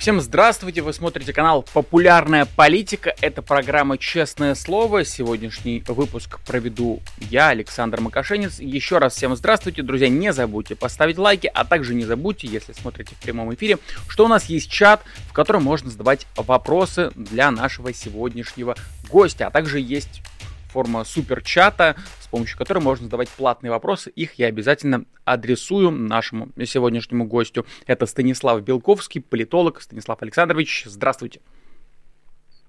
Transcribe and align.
Всем 0.00 0.18
здравствуйте, 0.22 0.80
вы 0.80 0.94
смотрите 0.94 1.34
канал 1.34 1.62
«Популярная 1.74 2.46
политика». 2.46 3.14
Это 3.20 3.42
программа 3.42 3.98
«Честное 3.98 4.54
слово». 4.54 5.04
Сегодняшний 5.04 5.84
выпуск 5.86 6.40
проведу 6.46 7.02
я, 7.18 7.48
Александр 7.48 8.00
Макашенец. 8.00 8.60
Еще 8.60 8.96
раз 8.96 9.14
всем 9.14 9.36
здравствуйте, 9.36 9.82
друзья. 9.82 10.08
Не 10.08 10.32
забудьте 10.32 10.74
поставить 10.74 11.18
лайки, 11.18 11.50
а 11.52 11.66
также 11.66 11.94
не 11.94 12.04
забудьте, 12.06 12.46
если 12.46 12.72
смотрите 12.72 13.14
в 13.14 13.18
прямом 13.18 13.52
эфире, 13.52 13.76
что 14.08 14.24
у 14.24 14.28
нас 14.28 14.46
есть 14.46 14.70
чат, 14.70 15.02
в 15.28 15.34
котором 15.34 15.64
можно 15.64 15.90
задавать 15.90 16.26
вопросы 16.34 17.10
для 17.14 17.50
нашего 17.50 17.92
сегодняшнего 17.92 18.76
гостя. 19.10 19.48
А 19.48 19.50
также 19.50 19.80
есть 19.80 20.22
форма 20.70 21.04
суперчата, 21.04 21.96
с 22.20 22.26
помощью 22.28 22.56
которой 22.58 22.78
можно 22.78 23.04
задавать 23.04 23.28
платные 23.28 23.70
вопросы. 23.70 24.10
Их 24.10 24.34
я 24.34 24.46
обязательно 24.46 25.04
адресую 25.24 25.90
нашему 25.90 26.48
сегодняшнему 26.64 27.26
гостю. 27.26 27.66
Это 27.86 28.06
Станислав 28.06 28.62
Белковский, 28.62 29.20
политолог. 29.20 29.80
Станислав 29.82 30.22
Александрович, 30.22 30.84
здравствуйте. 30.86 31.40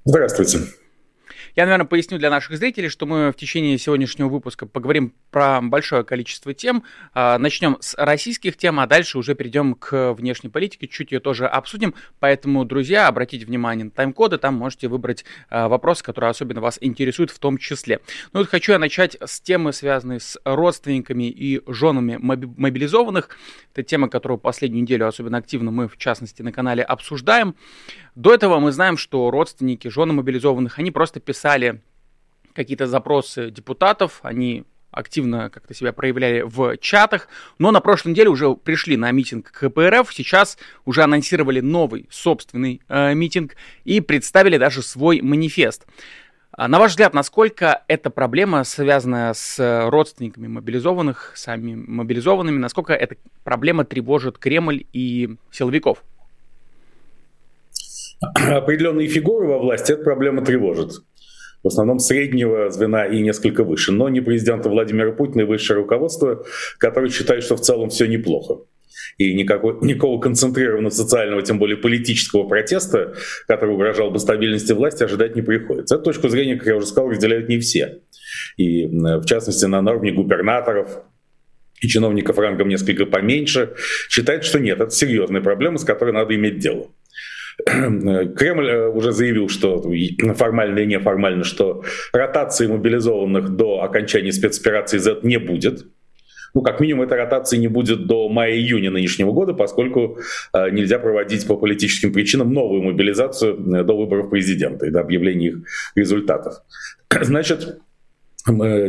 Здравствуйте. 0.05 0.59
Я, 1.55 1.65
наверное, 1.65 1.85
поясню 1.85 2.17
для 2.17 2.29
наших 2.29 2.57
зрителей, 2.57 2.89
что 2.89 3.05
мы 3.05 3.31
в 3.31 3.35
течение 3.35 3.77
сегодняшнего 3.77 4.29
выпуска 4.29 4.65
поговорим 4.65 5.13
про 5.31 5.61
большое 5.61 6.03
количество 6.03 6.53
тем. 6.53 6.83
А, 7.13 7.37
начнем 7.37 7.77
с 7.79 7.95
российских 7.97 8.57
тем, 8.57 8.79
а 8.79 8.87
дальше 8.87 9.17
уже 9.17 9.35
перейдем 9.35 9.75
к 9.75 10.13
внешней 10.13 10.49
политике, 10.49 10.87
чуть 10.87 11.11
ее 11.11 11.19
тоже 11.19 11.47
обсудим. 11.47 11.93
Поэтому, 12.19 12.65
друзья, 12.65 13.07
обратите 13.07 13.45
внимание 13.45 13.85
на 13.85 13.91
тайм-коды, 13.91 14.37
там 14.37 14.55
можете 14.55 14.87
выбрать 14.87 15.25
а, 15.49 15.67
вопросы, 15.67 16.03
которые 16.03 16.29
особенно 16.29 16.61
вас 16.61 16.77
интересуют 16.81 17.31
в 17.31 17.39
том 17.39 17.57
числе. 17.57 17.99
Ну 18.33 18.39
вот 18.39 18.49
хочу 18.49 18.73
я 18.73 18.79
начать 18.79 19.17
с 19.23 19.41
темы, 19.41 19.73
связанной 19.73 20.19
с 20.19 20.39
родственниками 20.43 21.29
и 21.29 21.61
женами 21.71 22.17
мобилизованных. 22.19 23.29
Это 23.73 23.83
тема, 23.83 24.09
которую 24.09 24.37
последнюю 24.37 24.83
неделю 24.83 25.07
особенно 25.07 25.37
активно 25.37 25.71
мы, 25.71 25.87
в 25.87 25.97
частности, 25.97 26.41
на 26.41 26.51
канале 26.51 26.83
обсуждаем. 26.83 27.55
До 28.15 28.33
этого 28.33 28.59
мы 28.59 28.71
знаем, 28.73 28.97
что 28.97 29.31
родственники, 29.31 29.87
жены 29.87 30.13
мобилизованных, 30.13 30.79
они 30.79 30.91
просто 30.91 31.21
какие-то 32.53 32.87
запросы 32.87 33.49
депутатов, 33.49 34.19
они 34.23 34.65
активно 34.91 35.49
как-то 35.49 35.73
себя 35.73 35.93
проявляли 35.93 36.41
в 36.41 36.77
чатах, 36.77 37.27
но 37.57 37.71
на 37.71 37.79
прошлой 37.79 38.09
неделе 38.09 38.29
уже 38.29 38.53
пришли 38.55 38.97
на 38.97 39.09
митинг 39.11 39.51
КПРФ, 39.51 40.13
сейчас 40.13 40.57
уже 40.85 41.03
анонсировали 41.03 41.61
новый 41.61 42.07
собственный 42.11 42.81
э, 42.87 43.13
митинг 43.13 43.55
и 43.85 44.01
представили 44.01 44.57
даже 44.57 44.81
свой 44.81 45.21
манифест. 45.21 45.87
А 46.51 46.67
на 46.67 46.79
ваш 46.79 46.91
взгляд, 46.91 47.13
насколько 47.13 47.83
эта 47.87 48.09
проблема 48.09 48.65
связана 48.65 49.31
с 49.33 49.87
родственниками 49.89 50.47
мобилизованных, 50.47 51.31
сами 51.35 51.75
мобилизованными, 51.75 52.57
насколько 52.57 52.93
эта 52.93 53.15
проблема 53.45 53.85
тревожит 53.85 54.37
Кремль 54.37 54.85
и 54.91 55.37
силовиков? 55.49 56.03
Определенные 58.35 59.07
фигуры 59.07 59.47
во 59.47 59.59
власти 59.59 59.93
эта 59.93 60.03
проблема 60.03 60.43
тревожит 60.43 60.91
в 61.63 61.67
основном 61.67 61.99
среднего 61.99 62.69
звена 62.69 63.05
и 63.05 63.21
несколько 63.21 63.63
выше, 63.63 63.91
но 63.91 64.09
не 64.09 64.21
президента 64.21 64.69
Владимира 64.69 65.11
Путина 65.11 65.41
и 65.41 65.45
высшее 65.45 65.79
руководство, 65.79 66.43
которые 66.77 67.11
считают, 67.11 67.43
что 67.43 67.55
в 67.55 67.61
целом 67.61 67.89
все 67.89 68.07
неплохо. 68.07 68.61
И 69.17 69.33
никакого, 69.33 69.83
никакого 69.83 70.19
концентрированного 70.19 70.91
социального, 70.91 71.41
тем 71.41 71.59
более 71.59 71.77
политического 71.77 72.43
протеста, 72.43 73.13
который 73.47 73.73
угрожал 73.75 74.11
бы 74.11 74.19
стабильности 74.19 74.73
власти, 74.73 75.03
ожидать 75.03 75.35
не 75.35 75.41
приходится. 75.41 75.95
Эту 75.95 76.05
точку 76.05 76.29
зрения, 76.29 76.55
как 76.55 76.67
я 76.67 76.75
уже 76.75 76.87
сказал, 76.87 77.09
разделяют 77.09 77.47
не 77.49 77.59
все. 77.59 77.99
И 78.57 78.87
в 78.87 79.25
частности 79.25 79.65
на 79.65 79.79
уровне 79.81 80.11
губернаторов, 80.11 81.03
и 81.81 81.87
чиновников 81.87 82.37
рангом 82.37 82.67
несколько 82.67 83.05
поменьше, 83.05 83.73
считают, 84.09 84.43
что 84.43 84.59
нет, 84.59 84.79
это 84.79 84.91
серьезная 84.91 85.41
проблема, 85.41 85.77
с 85.77 85.83
которой 85.83 86.13
надо 86.13 86.35
иметь 86.35 86.59
дело. 86.59 86.87
Кремль 87.65 88.69
э, 88.69 88.87
уже 88.89 89.11
заявил, 89.11 89.49
что 89.49 89.81
формально 90.35 90.79
и 90.79 90.85
неформально, 90.85 91.43
что 91.43 91.83
ротации 92.13 92.67
мобилизованных 92.67 93.49
до 93.55 93.81
окончания 93.81 94.31
спецоперации 94.31 94.97
Z 94.97 95.19
не 95.23 95.37
будет. 95.37 95.85
Ну, 96.53 96.61
как 96.61 96.81
минимум, 96.81 97.03
этой 97.03 97.17
ротации 97.17 97.57
не 97.57 97.69
будет 97.69 98.07
до 98.07 98.27
мая-июня 98.27 98.91
нынешнего 98.91 99.31
года, 99.31 99.53
поскольку 99.53 100.19
э, 100.53 100.69
нельзя 100.71 100.99
проводить 100.99 101.47
по 101.47 101.55
политическим 101.55 102.11
причинам 102.11 102.53
новую 102.53 102.81
мобилизацию 102.83 103.53
э, 103.53 103.83
до 103.83 103.95
выборов 103.95 104.29
президента 104.29 104.85
и 104.85 104.89
до 104.89 104.99
объявления 104.99 105.47
их 105.47 105.57
результатов. 105.95 106.55
Значит, 107.21 107.79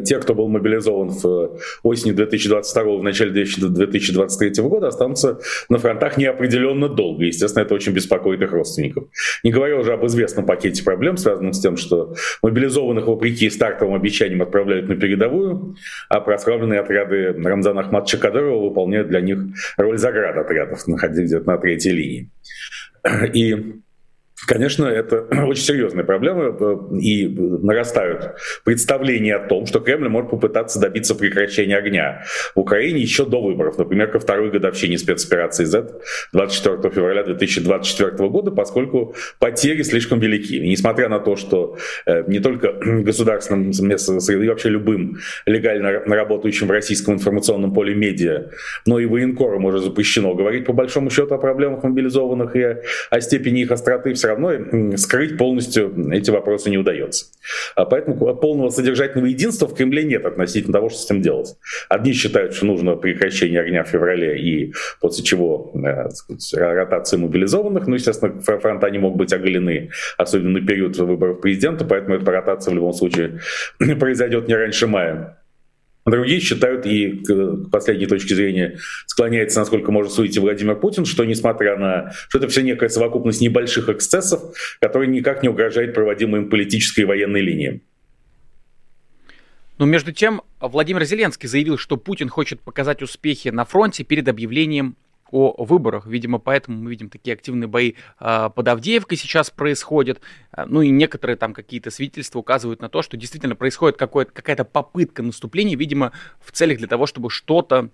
те, 0.05 0.19
кто 0.19 0.35
был 0.35 0.49
мобилизован 0.49 1.11
в 1.11 1.27
э, 1.27 1.49
осени 1.83 2.13
2022 2.13 2.97
в 2.97 3.03
начале 3.03 3.31
2023 3.31 4.63
года, 4.65 4.89
останутся 4.89 5.41
на 5.69 5.79
фронтах 5.79 6.17
неопределенно 6.17 6.89
долго. 6.89 7.25
Естественно, 7.25 7.63
это 7.63 7.75
очень 7.75 7.93
беспокоит 7.93 8.41
их 8.41 8.53
родственников. 8.53 9.05
Не 9.43 9.51
говоря 9.51 9.79
уже 9.79 9.93
об 9.93 10.07
известном 10.07 10.47
пакете 10.47 10.83
проблем, 10.83 11.17
связанном 11.17 11.53
с 11.53 11.61
тем, 11.61 11.77
что 11.77 12.15
мобилизованных 12.43 13.07
вопреки 13.07 13.51
стартовым 13.51 13.95
обещаниям 13.95 14.43
отправляют 14.43 14.89
на 14.89 14.97
передовую, 14.97 15.77
а 16.09 16.21
прославленные 16.21 16.81
отряды 16.81 17.33
Рамзана 17.33 17.83
Ахматовича 17.83 18.19
Кадырова 18.19 18.69
выполняют 18.69 19.09
для 19.09 19.21
них 19.21 19.39
роль 19.77 19.99
заградотрядов, 19.99 20.87
находясь 20.87 21.27
где-то 21.27 21.47
на 21.47 21.59
третьей 21.59 21.93
линии. 21.93 22.31
И 23.35 23.83
Конечно, 24.47 24.87
это 24.87 25.27
очень 25.47 25.63
серьезная 25.63 26.05
проблема, 26.05 26.57
э, 26.59 26.99
и 27.01 27.29
нарастают 27.29 28.33
представления 28.65 29.37
о 29.37 29.47
том, 29.47 29.67
что 29.67 29.81
Кремль 29.81 30.09
может 30.09 30.31
попытаться 30.31 30.81
добиться 30.81 31.15
прекращения 31.15 31.77
огня 31.77 32.25
в 32.55 32.61
Украине 32.61 33.01
еще 33.01 33.25
до 33.25 33.41
выборов, 33.41 33.79
например, 33.79 34.11
ко 34.11 34.19
второй 34.19 34.51
годовщине 34.51 34.99
спецоперации 34.99 35.65
Z 35.65 36.01
24 36.33 36.93
февраля 36.93 37.23
2024 37.23 38.29
года, 38.29 38.51
поскольку 38.51 39.15
потери 39.39 39.83
слишком 39.83 40.19
велики. 40.19 40.57
И 40.57 40.69
несмотря 40.69 41.09
на 41.09 41.21
то, 41.21 41.37
что 41.37 41.79
э, 42.07 42.25
не 42.27 42.41
только 42.41 42.73
государственным 42.83 43.71
и 43.71 44.49
вообще 44.49 44.69
любым 44.71 45.19
легально 45.47 46.01
работающим 46.01 46.67
в 46.67 46.71
российском 46.71 47.15
информационном 47.15 47.73
поле 47.73 47.95
медиа, 47.95 48.51
но 48.87 48.99
и 48.99 49.07
военкорам 49.07 49.65
уже 49.65 49.79
запрещено 49.79 50.35
говорить 50.35 50.65
по 50.65 50.73
большому 50.73 51.11
счету 51.11 51.35
о 51.35 51.39
проблемах 51.39 51.85
мобилизованных 51.85 52.57
и 52.57 52.77
о 53.11 53.21
степени 53.21 53.63
их 53.63 53.71
остроты, 53.71 54.15
все 54.15 54.32
равно 54.33 54.97
скрыть 54.97 55.39
полностью 55.39 56.11
эти 56.13 56.31
вопросы 56.31 56.71
не 56.71 56.79
удается. 56.79 57.27
А 57.75 57.85
поэтому 57.85 58.35
полного 58.37 58.71
содержательного 58.71 59.27
единства 59.27 59.67
в 59.67 59.75
Кремле 59.75 60.05
нет 60.05 60.25
относительно 60.25 60.73
того, 60.73 60.89
что 60.89 60.99
с 60.99 61.05
этим 61.07 61.23
делать. 61.23 61.57
Одни 61.89 62.13
считают, 62.13 62.55
что 62.55 62.67
нужно 62.67 62.97
прекращение 62.97 63.61
огня 63.61 63.85
в 63.85 63.89
феврале 63.89 64.39
и 64.41 64.73
после 65.01 65.25
чего 65.25 65.73
э, 65.75 66.11
сказать, 66.11 66.55
ротация 66.55 67.19
мобилизованных. 67.19 67.87
Ну, 67.87 67.95
естественно, 67.95 68.41
фронта 68.41 68.91
не 68.91 68.99
могут 68.99 69.19
быть 69.19 69.33
оголены, 69.33 69.91
особенно 70.17 70.61
на 70.61 70.67
период 70.67 70.97
выборов 70.97 71.41
президента, 71.41 71.85
поэтому 71.85 72.17
эта 72.17 72.31
ротация 72.31 72.73
в 72.73 72.75
любом 72.75 72.93
случае 72.93 73.41
произойдет 73.99 74.49
не 74.49 74.55
раньше 74.55 74.87
мая. 74.87 75.39
Другие 76.05 76.41
считают, 76.41 76.85
и 76.85 77.23
к 77.25 77.71
последней 77.71 78.07
точке 78.07 78.35
зрения 78.35 78.79
склоняется, 79.07 79.61
насколько 79.61 79.93
может 79.93 80.13
судить 80.13 80.37
Владимир 80.37 80.75
Путин, 80.75 81.05
что 81.05 81.25
несмотря 81.25 81.77
на... 81.77 82.13
что 82.29 82.39
это 82.39 82.49
все 82.49 82.63
некая 82.63 82.89
совокупность 82.89 83.41
небольших 83.41 83.89
эксцессов, 83.89 84.41
которые 84.81 85.09
никак 85.09 85.43
не 85.45 85.49
угрожают 85.49 85.95
проводимым 85.95 86.49
политической 86.49 87.03
и 87.03 87.05
военной 87.05 87.41
линиям. 87.41 87.83
Но 89.79 89.87
между 89.87 90.13
тем 90.13 90.43
Владимир 90.61 91.05
Зеленский 91.05 91.49
заявил, 91.49 91.79
что 91.79 91.97
Путин 91.97 92.29
хочет 92.29 92.61
показать 92.61 93.03
успехи 93.03 93.49
на 93.49 93.65
фронте 93.65 94.05
перед 94.05 94.29
объявлением 94.29 94.97
о 95.33 95.65
выборах. 95.65 96.07
Видимо, 96.07 96.39
поэтому 96.39 96.81
мы 96.81 96.91
видим 96.91 97.09
такие 97.09 97.35
активные 97.35 97.67
бои 97.67 97.95
э, 98.21 98.51
под 98.55 98.69
Авдеевкой 98.69 99.19
сейчас 99.19 99.51
происходят. 99.51 100.21
А, 100.53 100.67
ну 100.67 100.83
и 100.83 100.91
некоторые 100.91 101.37
там 101.37 101.55
какие-то 101.55 101.91
свидетельства 101.91 102.39
указывают 102.39 102.81
на 102.81 102.89
то, 102.89 103.03
что 103.03 103.17
действительно 103.17 103.57
происходит 103.57 103.97
какая-то 103.97 104.65
попытка 104.65 105.23
наступления, 105.23 105.77
видимо, 105.77 106.13
в 106.41 106.53
целях 106.53 106.79
для 106.79 106.87
того, 106.87 107.07
чтобы 107.07 107.31
что-то 107.31 107.91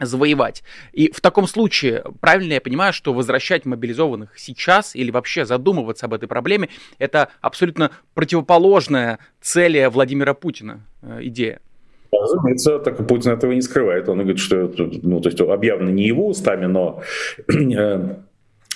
завоевать. 0.00 0.62
И 0.92 1.10
в 1.10 1.20
таком 1.20 1.46
случае, 1.46 2.04
правильно 2.20 2.54
я 2.54 2.60
понимаю, 2.60 2.92
что 2.92 3.12
возвращать 3.12 3.64
мобилизованных 3.64 4.38
сейчас 4.38 4.94
или 4.94 5.10
вообще 5.10 5.44
задумываться 5.44 6.06
об 6.06 6.14
этой 6.14 6.28
проблеме, 6.28 6.68
это 6.98 7.30
абсолютно 7.40 7.90
противоположная 8.14 9.18
цели 9.40 9.86
Владимира 9.86 10.34
Путина 10.34 10.86
э, 11.02 11.20
идея? 11.22 11.60
Разумеется, 12.10 12.78
так 12.78 13.06
Путин 13.06 13.32
этого 13.32 13.52
не 13.52 13.60
скрывает. 13.60 14.08
Он 14.08 14.18
говорит, 14.18 14.38
что 14.38 14.70
ну, 15.02 15.20
то 15.20 15.28
есть 15.28 15.40
объявлено 15.40 15.90
не 15.90 16.06
его 16.06 16.28
устами, 16.28 16.66
но 16.66 17.02
э, 17.48 18.16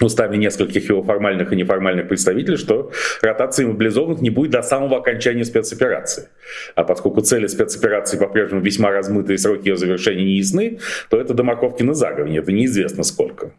устами 0.07 0.37
нескольких 0.37 0.89
его 0.89 1.03
формальных 1.03 1.53
и 1.53 1.57
неформальных 1.57 2.09
представителей, 2.09 2.57
что 2.57 2.91
ротации 3.23 3.65
мобилизованных 3.65 4.21
не 4.21 4.31
будет 4.31 4.51
до 4.53 4.63
самого 4.63 4.99
окончания 4.99 5.45
спецоперации. 5.45 6.29
А 6.75 6.85
поскольку 6.85 7.21
цели 7.21 7.47
спецоперации 7.47 8.19
по-прежнему 8.19 8.61
весьма 8.61 8.91
размыты 8.91 9.35
и 9.35 9.37
сроки 9.37 9.69
ее 9.69 9.77
завершения 9.77 10.25
не 10.25 10.37
ясны, 10.37 10.79
то 11.11 11.21
это 11.21 11.35
до 11.35 11.43
морковки 11.43 11.83
на 11.83 11.95
заговне, 11.95 12.39
это 12.39 12.53
неизвестно 12.53 13.03
сколько. 13.03 13.53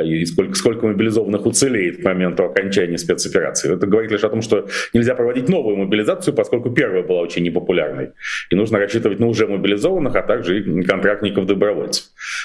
И 0.00 0.24
сколько, 0.26 0.54
сколько 0.54 0.86
мобилизованных 0.86 1.44
уцелеет 1.46 2.02
к 2.02 2.04
моменту 2.04 2.44
окончания 2.44 2.98
спецоперации. 2.98 3.74
Это 3.74 3.86
говорит 3.86 4.10
лишь 4.10 4.22
о 4.22 4.28
том, 4.28 4.42
что 4.42 4.68
нельзя 4.92 5.14
проводить 5.14 5.48
новую 5.48 5.76
мобилизацию, 5.76 6.34
поскольку 6.34 6.70
первая 6.70 7.02
была 7.02 7.20
очень 7.20 7.42
непопулярной. 7.42 8.12
И 8.50 8.54
нужно 8.54 8.78
рассчитывать 8.78 9.18
на 9.18 9.26
уже 9.26 9.46
мобилизованных, 9.46 10.14
а 10.14 10.22
также 10.22 10.60
и 10.60 10.82
контрактников-добровольцев. 10.82 12.04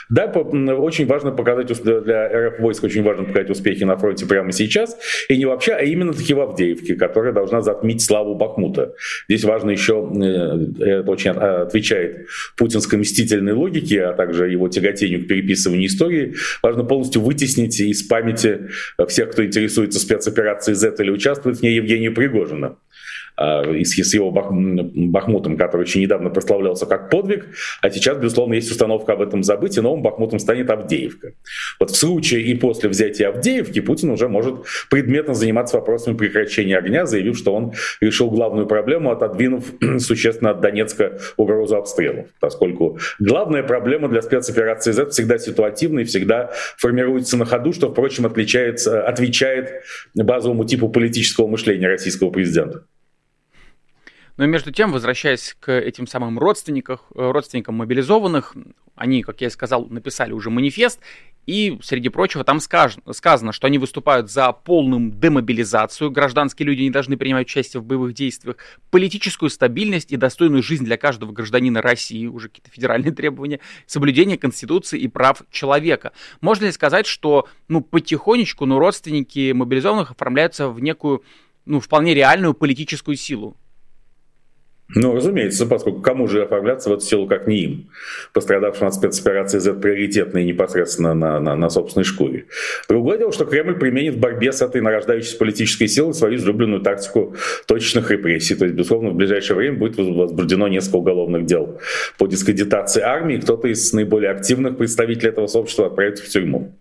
Да, 0.10 0.26
очень 0.26 1.06
важно 1.06 1.32
показать 1.32 1.68
для 1.84 2.50
РФ 2.50 2.60
войск 2.60 2.84
очень 2.84 3.01
важно 3.02 3.26
показать 3.26 3.50
успехи 3.50 3.84
на 3.84 3.98
фронте 3.98 4.26
прямо 4.26 4.52
сейчас. 4.52 4.98
И 5.30 5.38
не 5.38 5.46
вообще, 5.46 5.74
а 5.74 5.82
именно 5.82 6.14
таки 6.14 6.34
в 6.34 6.40
Авдеевке, 6.40 6.96
которая 6.96 7.34
должна 7.34 7.62
затмить 7.62 8.02
славу 8.02 8.36
Бахмута. 8.36 8.94
Здесь 9.28 9.44
важно 9.44 9.72
еще, 9.72 10.10
э, 10.14 11.00
это 11.02 11.12
очень 11.12 11.32
отвечает 11.32 12.28
путинской 12.58 13.00
мстительной 13.00 13.54
логике, 13.54 14.04
а 14.04 14.14
также 14.14 14.50
его 14.50 14.68
тяготению 14.68 15.26
к 15.26 15.28
переписыванию 15.28 15.88
истории. 15.88 16.36
Важно 16.62 16.84
полностью 16.84 17.22
вытеснить 17.22 17.80
из 17.80 18.04
памяти 18.04 18.70
всех, 19.08 19.32
кто 19.32 19.46
интересуется 19.46 20.00
спецоперацией 20.00 20.76
Z 20.76 20.96
или 21.00 21.12
участвует 21.12 21.58
в 21.58 21.62
ней 21.64 21.76
Евгения 21.76 22.12
Пригожина. 22.12 22.78
А, 23.42 23.64
и 23.64 23.84
с 23.84 24.14
его 24.14 24.30
Бахмутом, 24.30 25.58
который 25.58 25.86
еще 25.86 26.00
недавно 26.00 26.30
прославлялся 26.30 26.86
как 26.86 27.10
подвиг, 27.10 27.48
а 27.82 27.90
сейчас, 27.90 28.18
безусловно, 28.18 28.54
есть 28.54 28.70
установка 28.70 29.14
об 29.14 29.22
этом 29.22 29.42
забыть, 29.42 29.78
и 29.78 29.82
новым 29.82 30.04
Бахмутом 30.04 30.38
станет 30.38 30.70
Авдеевка. 30.70 31.34
Вот 31.80 31.90
в 31.90 31.96
случае 31.96 32.44
и 32.44 32.54
после 32.54 32.90
взятия 32.90 33.30
Авдеевки 33.30 33.82
Путин 33.82 34.12
уже 34.12 34.28
может 34.28 34.56
предметно 34.92 35.34
заниматься 35.34 35.78
вопросами 35.78 36.16
прекращения 36.16 36.78
огня, 36.78 37.08
заявив, 37.08 37.36
что 37.36 37.56
он 37.56 37.74
решил 38.00 38.30
главную 38.30 38.68
проблему, 38.68 39.10
отодвинув 39.10 39.66
существенно 39.98 40.52
от 40.52 40.62
Донецка 40.62 41.18
угрозу 41.38 41.78
обстрелов, 41.78 42.28
поскольку 42.40 43.00
главная 43.18 43.64
проблема 43.64 44.08
для 44.08 44.22
спецоперации 44.22 44.92
Z 44.92 45.10
всегда 45.10 45.40
ситуативна 45.40 46.02
и 46.02 46.04
всегда 46.04 46.52
формируется 46.78 47.38
на 47.38 47.46
ходу, 47.46 47.74
что, 47.74 47.90
впрочем, 47.90 48.28
отличается, 48.28 49.02
отвечает 49.02 49.82
базовому 50.14 50.66
типу 50.66 50.90
политического 50.90 51.48
мышления 51.48 51.88
российского 51.88 52.30
президента. 52.30 52.84
Но 54.38 54.46
между 54.46 54.72
тем, 54.72 54.92
возвращаясь 54.92 55.56
к 55.60 55.72
этим 55.72 56.08
самым 56.08 56.40
родственникам, 56.40 57.00
э, 57.16 57.32
родственникам 57.32 57.76
мобилизованных, 57.76 58.56
они, 58.96 59.24
как 59.24 59.42
я 59.42 59.48
и 59.48 59.50
сказал, 59.50 59.86
написали 59.88 60.32
уже 60.32 60.50
манифест, 60.50 61.00
и, 61.48 61.80
среди 61.82 62.10
прочего, 62.10 62.44
там 62.44 62.60
сказано, 62.60 63.52
что 63.52 63.68
они 63.68 63.80
выступают 63.80 64.30
за 64.30 64.52
полную 64.52 65.12
демобилизацию, 65.12 66.12
гражданские 66.12 66.68
люди 66.68 66.84
не 66.84 66.92
должны 66.92 67.18
принимать 67.18 67.48
участие 67.48 67.82
в 67.82 67.86
боевых 67.86 68.14
действиях, 68.14 68.58
политическую 68.92 69.50
стабильность 69.50 70.12
и 70.12 70.18
достойную 70.18 70.62
жизнь 70.62 70.86
для 70.86 70.98
каждого 70.98 71.32
гражданина 71.32 71.82
России, 71.82 72.28
уже 72.28 72.50
какие-то 72.50 72.70
федеральные 72.70 73.12
требования, 73.16 73.60
соблюдение 73.88 74.38
Конституции 74.38 75.00
и 75.00 75.08
прав 75.08 75.42
человека. 75.50 76.12
Можно 76.42 76.66
ли 76.66 76.72
сказать, 76.72 77.08
что 77.08 77.48
ну, 77.68 77.82
потихонечку 77.82 78.68
ну, 78.68 78.78
родственники 78.78 79.52
мобилизованных 79.52 80.12
оформляются 80.12 80.70
в 80.70 80.80
некую 80.80 81.24
ну, 81.66 81.80
вполне 81.80 82.14
реальную 82.14 82.54
политическую 82.54 83.18
силу? 83.18 83.58
Ну, 84.96 85.16
разумеется, 85.16 85.66
поскольку 85.66 86.02
кому 86.02 86.28
же 86.28 86.44
оформляться 86.44 86.90
в 86.90 86.94
эту 86.94 87.04
силу, 87.04 87.28
как 87.28 87.48
не 87.48 87.60
им, 87.60 87.90
пострадавшим 88.34 88.88
от 88.88 88.94
спецоперации 88.94 89.60
Z 89.60 89.76
приоритетной 89.76 90.44
непосредственно 90.44 91.14
на, 91.14 91.40
на, 91.40 91.56
на 91.56 91.70
собственной 91.70 92.04
шкуре. 92.04 92.46
Другое 92.90 93.18
дело, 93.18 93.32
что 93.32 93.46
Кремль 93.46 93.80
применит 93.80 94.16
в 94.16 94.20
борьбе 94.20 94.52
с 94.52 94.62
этой 94.62 94.82
нарождающейся 94.82 95.38
политической 95.38 95.88
силой 95.88 96.14
свою 96.14 96.36
излюбленную 96.36 96.82
тактику 96.82 97.36
точечных 97.68 98.12
репрессий. 98.12 98.56
То 98.56 98.66
есть, 98.66 98.76
безусловно, 98.76 99.12
в 99.12 99.16
ближайшее 99.16 99.56
время 99.58 99.78
будет 99.78 99.98
возбуждено 99.98 100.68
несколько 100.68 100.98
уголовных 100.98 101.46
дел 101.46 101.80
по 102.18 102.28
дискредитации 102.28 103.02
армии. 103.02 103.38
Кто-то 103.38 103.68
из 103.68 103.94
наиболее 103.94 104.32
активных 104.32 104.78
представителей 104.78 105.30
этого 105.30 105.48
сообщества 105.48 105.88
отправится 105.88 106.26
в 106.26 106.28
тюрьму. 106.28 106.81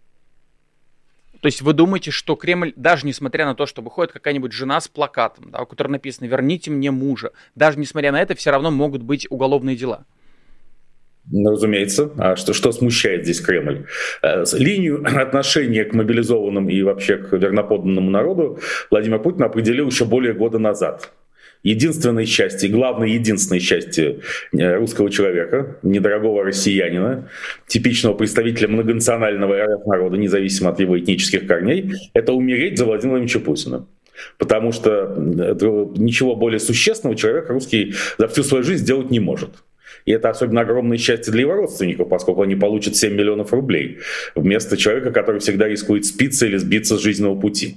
То 1.40 1.46
есть 1.46 1.62
вы 1.62 1.72
думаете, 1.72 2.10
что 2.10 2.36
Кремль, 2.36 2.72
даже 2.76 3.06
несмотря 3.06 3.46
на 3.46 3.54
то, 3.54 3.66
что 3.66 3.82
выходит 3.82 4.12
какая-нибудь 4.12 4.52
жена 4.52 4.80
с 4.80 4.88
плакатом, 4.88 5.50
да, 5.50 5.62
у 5.62 5.66
которой 5.66 5.88
написано 5.88 6.26
«верните 6.26 6.70
мне 6.70 6.90
мужа», 6.90 7.32
даже 7.54 7.78
несмотря 7.78 8.12
на 8.12 8.20
это, 8.20 8.34
все 8.34 8.50
равно 8.50 8.70
могут 8.70 9.02
быть 9.02 9.26
уголовные 9.30 9.76
дела? 9.76 10.04
Ну, 11.30 11.50
разумеется. 11.50 12.10
А 12.18 12.36
что, 12.36 12.52
что 12.52 12.72
смущает 12.72 13.24
здесь 13.24 13.40
Кремль? 13.40 13.86
Э, 14.22 14.44
линию 14.52 15.04
отношения 15.20 15.84
к 15.84 15.94
мобилизованным 15.94 16.68
и 16.68 16.82
вообще 16.82 17.18
к 17.18 17.32
верноподданному 17.32 18.10
народу 18.10 18.58
Владимир 18.90 19.20
Путин 19.20 19.44
определил 19.44 19.86
еще 19.86 20.04
более 20.04 20.34
года 20.34 20.58
назад 20.58 21.12
единственное 21.62 22.26
счастье, 22.26 22.68
главное 22.68 23.08
единственное 23.08 23.60
счастье 23.60 24.20
э, 24.52 24.76
русского 24.76 25.10
человека, 25.10 25.76
недорогого 25.82 26.44
россиянина, 26.44 27.28
типичного 27.66 28.14
представителя 28.14 28.68
многонационального 28.68 29.82
народа, 29.86 30.16
независимо 30.16 30.70
от 30.70 30.80
его 30.80 30.98
этнических 30.98 31.46
корней, 31.46 31.92
это 32.14 32.32
умереть 32.32 32.78
за 32.78 32.84
Владимировича 32.84 33.40
Путина. 33.40 33.86
Потому 34.36 34.70
что 34.72 35.14
ничего 35.96 36.36
более 36.36 36.60
существенного 36.60 37.16
человек 37.16 37.48
русский 37.48 37.94
за 38.18 38.28
всю 38.28 38.42
свою 38.42 38.62
жизнь 38.62 38.82
сделать 38.82 39.10
не 39.10 39.18
может. 39.18 39.50
И 40.04 40.12
это 40.12 40.30
особенно 40.30 40.62
огромное 40.62 40.98
счастье 40.98 41.32
для 41.32 41.42
его 41.42 41.54
родственников, 41.54 42.08
поскольку 42.08 42.42
они 42.42 42.56
получат 42.56 42.96
7 42.96 43.14
миллионов 43.14 43.52
рублей 43.52 43.98
вместо 44.34 44.76
человека, 44.76 45.10
который 45.10 45.40
всегда 45.40 45.68
рискует 45.68 46.04
спиться 46.04 46.46
или 46.46 46.56
сбиться 46.56 46.96
с 46.96 47.00
жизненного 47.00 47.38
пути. 47.38 47.76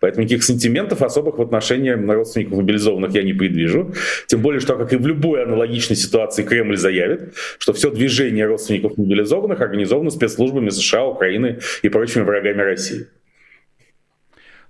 Поэтому 0.00 0.24
никаких 0.24 0.44
сантиментов 0.44 1.02
особых 1.02 1.38
в 1.38 1.42
отношении 1.42 1.90
родственников 1.90 2.58
мобилизованных 2.58 3.12
я 3.14 3.22
не 3.22 3.32
предвижу. 3.32 3.94
Тем 4.26 4.42
более, 4.42 4.60
что, 4.60 4.76
как 4.76 4.92
и 4.92 4.96
в 4.96 5.06
любой 5.06 5.42
аналогичной 5.42 5.96
ситуации, 5.96 6.42
Кремль 6.42 6.76
заявит, 6.76 7.34
что 7.58 7.72
все 7.72 7.90
движение 7.90 8.46
родственников 8.46 8.96
мобилизованных 8.96 9.60
организовано 9.60 10.10
спецслужбами 10.10 10.70
США, 10.70 11.04
Украины 11.04 11.58
и 11.82 11.88
прочими 11.88 12.22
врагами 12.22 12.62
России. 12.62 13.06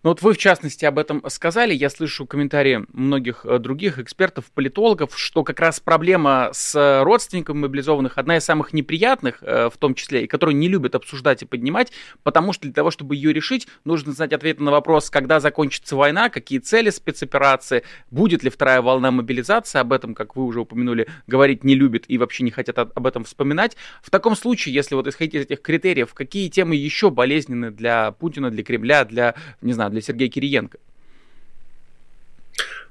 Ну 0.07 0.11
вот 0.11 0.23
вы, 0.23 0.35
в 0.35 0.39
частности, 0.39 0.85
об 0.85 1.01
этом 1.01 1.21
сказали. 1.29 1.75
Я 1.75 1.91
слышу 1.91 2.27
комментарии 2.27 2.85
многих 2.93 3.45
э, 3.45 3.59
других 3.59 3.99
экспертов, 3.99 4.45
политологов, 4.55 5.19
что 5.19 5.43
как 5.43 5.59
раз 5.59 5.81
проблема 5.81 6.51
с 6.53 7.03
родственниками 7.03 7.57
мобилизованных 7.57 8.17
одна 8.17 8.37
из 8.37 8.45
самых 8.45 8.73
неприятных, 8.73 9.39
э, 9.43 9.69
в 9.69 9.77
том 9.79 9.97
числе, 9.97 10.23
и 10.23 10.27
которую 10.29 10.55
не 10.59 10.69
любят 10.69 10.95
обсуждать 10.95 11.43
и 11.43 11.45
поднимать, 11.45 11.91
потому 12.23 12.53
что 12.53 12.63
для 12.63 12.73
того, 12.73 12.93
чтобы 12.93 13.17
ее 13.17 13.33
решить, 13.33 13.67
нужно 13.85 14.13
знать 14.13 14.33
ответ 14.33 14.61
на 14.61 14.71
вопрос, 14.71 15.11
когда 15.11 15.41
закончится 15.41 15.97
война, 15.97 16.29
какие 16.29 16.61
цели 16.61 16.91
спецоперации, 16.91 17.83
будет 18.13 18.45
ли 18.45 18.51
вторая 18.51 18.83
волна 18.83 19.11
мобилизации, 19.11 19.81
об 19.81 19.93
этом, 19.93 20.15
как 20.15 20.37
вы 20.37 20.45
уже 20.45 20.61
упомянули, 20.61 21.09
говорить 21.27 21.65
не 21.65 21.75
любят 21.75 22.05
и 22.07 22.17
вообще 22.17 22.45
не 22.45 22.53
хотят 22.53 22.79
об 22.79 23.07
этом 23.09 23.25
вспоминать. 23.25 23.77
В 24.03 24.11
таком 24.11 24.37
случае, 24.37 24.73
если 24.73 24.95
вот 24.95 25.09
исходить 25.09 25.35
из 25.35 25.43
этих 25.43 25.63
критериев, 25.63 26.15
какие 26.15 26.49
темы 26.49 26.77
еще 26.77 27.11
болезненны 27.11 27.73
для 27.73 28.13
Путина, 28.13 28.53
для 28.53 28.63
Кремля, 28.63 29.05
для, 29.05 29.35
не 29.61 29.73
знаю, 29.73 29.96
для 29.97 30.03
Сергея 30.03 30.29
Кириенко? 30.29 30.79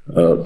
Э, 0.07 0.43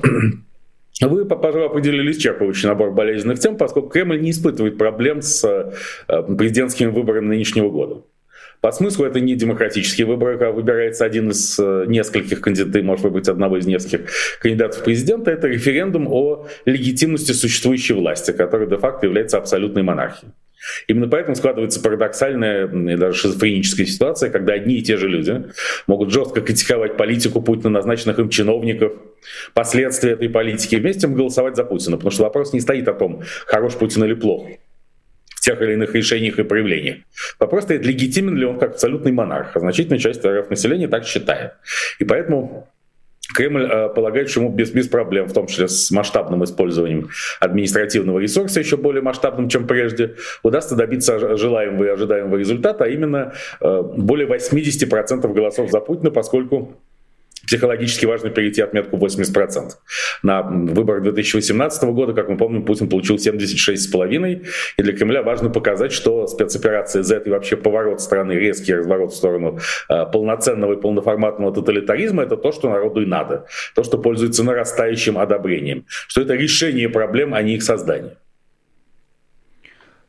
вы, 1.01 1.25
пожалуй, 1.25 1.67
определили 1.67 2.11
исчерпывающий 2.11 2.67
набор 2.67 2.91
болезненных 2.91 3.39
тем, 3.39 3.57
поскольку 3.57 3.89
Кремль 3.89 4.19
не 4.21 4.31
испытывает 4.31 4.77
проблем 4.77 5.21
с 5.21 5.43
э, 5.45 6.23
президентскими 6.37 6.89
выборами 6.89 7.27
нынешнего 7.27 7.69
года. 7.69 8.01
По 8.61 8.73
смыслу 8.73 9.05
это 9.05 9.21
не 9.21 9.35
демократические 9.35 10.05
выборы, 10.05 10.37
когда 10.37 10.51
выбирается 10.51 11.05
один 11.05 11.29
из 11.29 11.57
э, 11.57 11.85
нескольких 11.87 12.41
кандидатов, 12.41 12.83
может 12.83 13.05
выбрать 13.05 13.29
одного 13.29 13.57
из 13.57 13.65
нескольких 13.65 14.09
кандидатов 14.41 14.81
в 14.81 14.83
президента, 14.83 15.31
это 15.31 15.47
референдум 15.47 16.07
о 16.09 16.45
легитимности 16.65 17.31
существующей 17.31 17.93
власти, 17.93 18.31
которая 18.31 18.67
де-факто 18.67 19.05
является 19.05 19.37
абсолютной 19.37 19.83
монархией. 19.83 20.33
Именно 20.87 21.07
поэтому 21.07 21.35
складывается 21.35 21.81
парадоксальная 21.81 22.67
и 22.67 22.97
даже 22.97 23.17
шизофреническая 23.17 23.85
ситуация, 23.85 24.29
когда 24.29 24.53
одни 24.53 24.75
и 24.75 24.81
те 24.81 24.97
же 24.97 25.07
люди 25.07 25.45
могут 25.87 26.11
жестко 26.11 26.41
критиковать 26.41 26.97
политику 26.97 27.41
Путина, 27.41 27.69
назначенных 27.69 28.19
им 28.19 28.29
чиновников, 28.29 28.93
последствия 29.53 30.11
этой 30.11 30.29
политики, 30.29 30.75
и 30.75 30.79
вместе 30.79 31.07
голосовать 31.07 31.55
за 31.55 31.63
Путина. 31.63 31.97
Потому 31.97 32.11
что 32.11 32.23
вопрос 32.23 32.53
не 32.53 32.59
стоит 32.59 32.87
о 32.87 32.93
том, 32.93 33.23
хорош 33.45 33.75
Путин 33.75 34.03
или 34.03 34.13
плох 34.13 34.47
в 35.39 35.41
тех 35.41 35.61
или 35.61 35.73
иных 35.73 35.95
решениях 35.95 36.37
и 36.37 36.43
проявлениях. 36.43 36.97
Вопрос 37.39 37.63
стоит, 37.63 37.85
легитимен 37.85 38.35
ли 38.35 38.45
он 38.45 38.59
как 38.59 38.71
абсолютный 38.71 39.13
монарх. 39.13 39.55
А 39.55 39.59
значительная 39.61 39.97
часть 39.97 40.25
РФ 40.25 40.49
населения 40.49 40.89
так 40.89 41.05
считает. 41.05 41.53
И 41.99 42.03
поэтому 42.03 42.67
Кремль 43.33 43.63
э, 43.63 43.89
полагает, 43.89 44.29
что 44.29 44.41
ему 44.41 44.49
без, 44.49 44.71
без 44.71 44.87
проблем, 44.87 45.27
в 45.27 45.33
том 45.33 45.47
числе 45.47 45.67
с 45.67 45.91
масштабным 45.91 46.43
использованием 46.43 47.09
административного 47.39 48.19
ресурса, 48.19 48.59
еще 48.59 48.77
более 48.77 49.01
масштабным, 49.01 49.49
чем 49.49 49.67
прежде, 49.67 50.15
удастся 50.43 50.75
добиться 50.75 51.37
желаемого 51.37 51.83
и 51.83 51.87
ожидаемого 51.89 52.37
результата, 52.37 52.85
а 52.85 52.87
именно 52.87 53.33
э, 53.61 53.81
более 53.81 54.27
80% 54.27 55.33
голосов 55.33 55.69
за 55.69 55.79
Путина, 55.79 56.11
поскольку 56.11 56.75
психологически 57.49 58.05
важно 58.05 58.29
перейти 58.29 58.61
отметку 58.61 58.97
80%. 58.97 59.71
На 60.21 60.43
выборах 60.43 61.01
2018 61.01 61.83
года, 61.83 62.13
как 62.13 62.29
мы 62.29 62.37
помним, 62.37 62.63
Путин 62.63 62.87
получил 62.87 63.15
76,5%, 63.15 64.45
и 64.77 64.81
для 64.83 64.93
Кремля 64.93 65.23
важно 65.23 65.49
показать, 65.49 65.91
что 65.91 66.27
спецоперация 66.27 67.01
Z 67.01 67.23
и 67.25 67.29
вообще 67.31 67.57
поворот 67.57 68.01
страны, 68.01 68.33
резкий 68.33 68.75
разворот 68.75 69.13
в 69.13 69.15
сторону 69.15 69.59
э, 69.89 70.05
полноценного 70.13 70.73
и 70.73 70.81
полноформатного 70.81 71.51
тоталитаризма, 71.51 72.21
это 72.21 72.37
то, 72.37 72.51
что 72.51 72.69
народу 72.69 73.01
и 73.01 73.07
надо, 73.07 73.47
то, 73.73 73.83
что 73.83 73.97
пользуется 73.97 74.43
нарастающим 74.43 75.17
одобрением, 75.17 75.85
что 76.07 76.21
это 76.21 76.35
решение 76.35 76.87
проблем, 76.87 77.33
а 77.33 77.41
не 77.41 77.55
их 77.55 77.63
создание. 77.63 78.17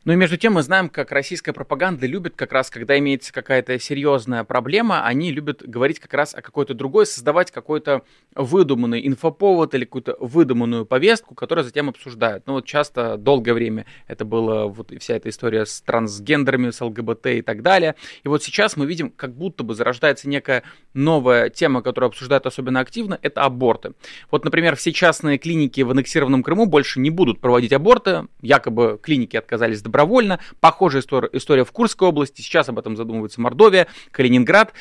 Ну 0.03 0.13
и 0.13 0.15
между 0.15 0.35
тем 0.35 0.53
мы 0.53 0.63
знаем, 0.63 0.89
как 0.89 1.11
российская 1.11 1.53
пропаганда 1.53 2.07
любит 2.07 2.35
как 2.35 2.51
раз, 2.53 2.71
когда 2.71 2.97
имеется 2.97 3.31
какая-то 3.31 3.77
серьезная 3.77 4.43
проблема, 4.43 5.05
они 5.05 5.31
любят 5.31 5.61
говорить 5.63 5.99
как 5.99 6.15
раз 6.15 6.33
о 6.33 6.41
какой-то 6.41 6.73
другой, 6.73 7.05
создавать 7.05 7.51
какой-то 7.51 8.01
выдуманный 8.33 9.05
инфоповод 9.07 9.75
или 9.75 9.85
какую-то 9.85 10.17
выдуманную 10.19 10.87
повестку, 10.87 11.35
которую 11.35 11.65
затем 11.65 11.87
обсуждают. 11.87 12.47
Ну 12.47 12.53
вот 12.53 12.65
часто 12.65 13.15
долгое 13.15 13.53
время 13.53 13.85
это 14.07 14.25
была 14.25 14.65
вот 14.65 14.91
вся 14.99 15.17
эта 15.17 15.29
история 15.29 15.67
с 15.67 15.81
трансгендерами, 15.81 16.71
с 16.71 16.81
ЛГБТ 16.81 17.27
и 17.27 17.41
так 17.43 17.61
далее. 17.61 17.93
И 18.23 18.27
вот 18.27 18.41
сейчас 18.41 18.75
мы 18.77 18.87
видим, 18.87 19.11
как 19.11 19.35
будто 19.35 19.63
бы 19.63 19.75
зарождается 19.75 20.27
некая 20.27 20.63
новая 20.95 21.51
тема, 21.51 21.83
которую 21.83 22.07
обсуждают 22.07 22.47
особенно 22.47 22.79
активно, 22.79 23.19
это 23.21 23.43
аборты. 23.43 23.93
Вот, 24.31 24.45
например, 24.45 24.75
все 24.77 24.93
частные 24.93 25.37
клиники 25.37 25.81
в 25.81 25.91
аннексированном 25.91 26.41
Крыму 26.41 26.65
больше 26.65 26.99
не 26.99 27.11
будут 27.11 27.39
проводить 27.39 27.71
аборты, 27.71 28.25
якобы 28.41 28.99
клиники 28.99 29.37
отказались 29.37 29.83
добровольно. 29.91 30.39
Похожая 30.61 31.03
история 31.33 31.65
в 31.65 31.71
Курской 31.71 32.07
области, 32.07 32.41
сейчас 32.41 32.69
об 32.69 32.79
этом 32.79 32.95
задумывается 32.95 33.41
Мордовия, 33.41 33.87
Калининград. 34.11 34.73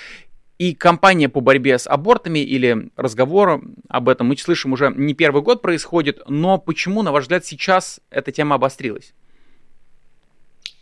И 0.59 0.75
кампания 0.75 1.31
по 1.31 1.41
борьбе 1.41 1.79
с 1.79 1.87
абортами 1.87 2.41
или 2.41 2.91
разговор 2.95 3.63
об 3.89 4.09
этом 4.11 4.29
мы 4.29 4.37
слышим 4.37 4.75
уже 4.75 4.93
не 4.95 5.15
первый 5.15 5.41
год 5.41 5.63
происходит, 5.63 6.21
но 6.29 6.59
почему, 6.59 7.03
на 7.03 7.13
ваш 7.13 7.25
взгляд, 7.25 7.47
сейчас 7.47 8.01
эта 8.11 8.31
тема 8.31 8.57
обострилась? 8.57 9.15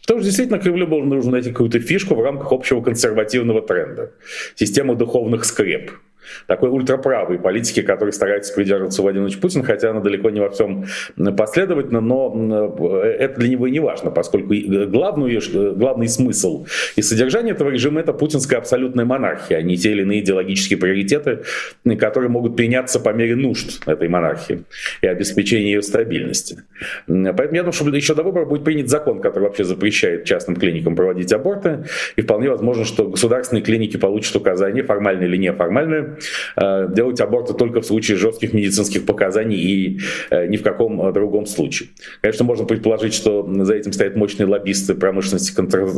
Потому 0.03 0.21
что 0.21 0.27
действительно 0.27 0.59
Кремлю 0.59 0.89
было 0.89 1.05
нужно 1.05 1.31
найти 1.33 1.53
какую-то 1.53 1.79
фишку 1.79 2.17
в 2.17 2.21
рамках 2.23 2.51
общего 2.51 2.81
консервативного 2.81 3.63
тренда. 3.63 4.11
Систему 4.57 4.97
духовных 4.97 5.45
скреп 5.45 5.93
такой 6.47 6.71
ультраправой 6.71 7.39
политики, 7.39 7.83
который 7.83 8.13
старается 8.13 8.55
придерживаться 8.55 9.03
Владимир 9.03 9.31
Путин, 9.39 9.63
хотя 9.63 9.91
она 9.91 10.01
далеко 10.01 10.31
не 10.31 10.41
во 10.41 10.51
всем 10.51 10.87
последовательна, 11.37 12.01
но 12.01 13.03
это 13.05 13.41
для 13.41 13.49
него 13.51 13.67
и 13.67 13.71
не 13.71 13.81
важно, 13.81 14.11
поскольку 14.11 14.55
главный, 14.87 15.39
главный 15.75 16.09
смысл 16.09 16.67
и 16.97 17.03
содержание 17.03 17.55
этого 17.55 17.71
режима 17.71 18.01
это 18.01 18.13
путинская 18.13 18.59
абсолютная 18.59 19.05
монархия, 19.05 19.59
а 19.59 19.63
не 19.63 19.77
те 19.77 19.93
или 19.93 20.03
иные 20.03 20.21
идеологические 20.21 20.79
приоритеты, 20.79 21.41
которые 21.99 22.31
могут 22.31 22.57
приняться 22.57 23.01
по 23.01 23.11
мере 23.11 23.37
нужд 23.37 23.87
этой 23.87 24.09
монархии 24.09 24.65
и 25.03 25.07
обеспечения 25.07 25.73
ее 25.73 25.83
стабильности. 25.83 26.63
Поэтому 27.07 27.55
я 27.55 27.63
думаю, 27.63 27.73
что 27.73 27.89
еще 27.89 28.15
до 28.15 28.23
выборов 28.23 28.49
будет 28.49 28.65
принят 28.65 28.89
закон, 28.89 29.21
который 29.21 29.45
вообще 29.45 29.65
запрещает 29.65 30.25
частным 30.25 30.57
клиникам 30.57 30.97
проводить 30.97 31.33
аборты, 31.33 31.85
и 32.17 32.23
вполне 32.23 32.51
возможно, 32.51 32.85
что 32.85 33.09
государственные 33.09 33.63
клиники 33.63 33.97
получат 33.97 34.37
указания, 34.37 34.83
формальные 34.83 35.29
или 35.29 35.37
неформальные, 35.37 35.99
Э, 35.99 36.18
делать 36.57 37.21
аборты 37.21 37.55
только 37.55 37.81
в 37.81 37.87
случае 37.87 38.17
жестких 38.17 38.53
медицинских 38.53 39.07
показаний 39.07 39.57
и 39.57 40.01
э, 40.31 40.47
ни 40.47 40.57
в 40.57 40.63
каком 40.63 41.01
э, 41.07 41.13
другом 41.13 41.47
случае. 41.47 41.91
Конечно, 42.21 42.45
можно 42.45 42.65
предположить, 42.65 43.15
что 43.15 43.49
за 43.65 43.75
этим 43.75 43.93
стоят 43.93 44.17
мощные 44.17 44.47
лоббисты 44.47 44.95
промышленности 44.95 45.55
контра... 45.55 45.89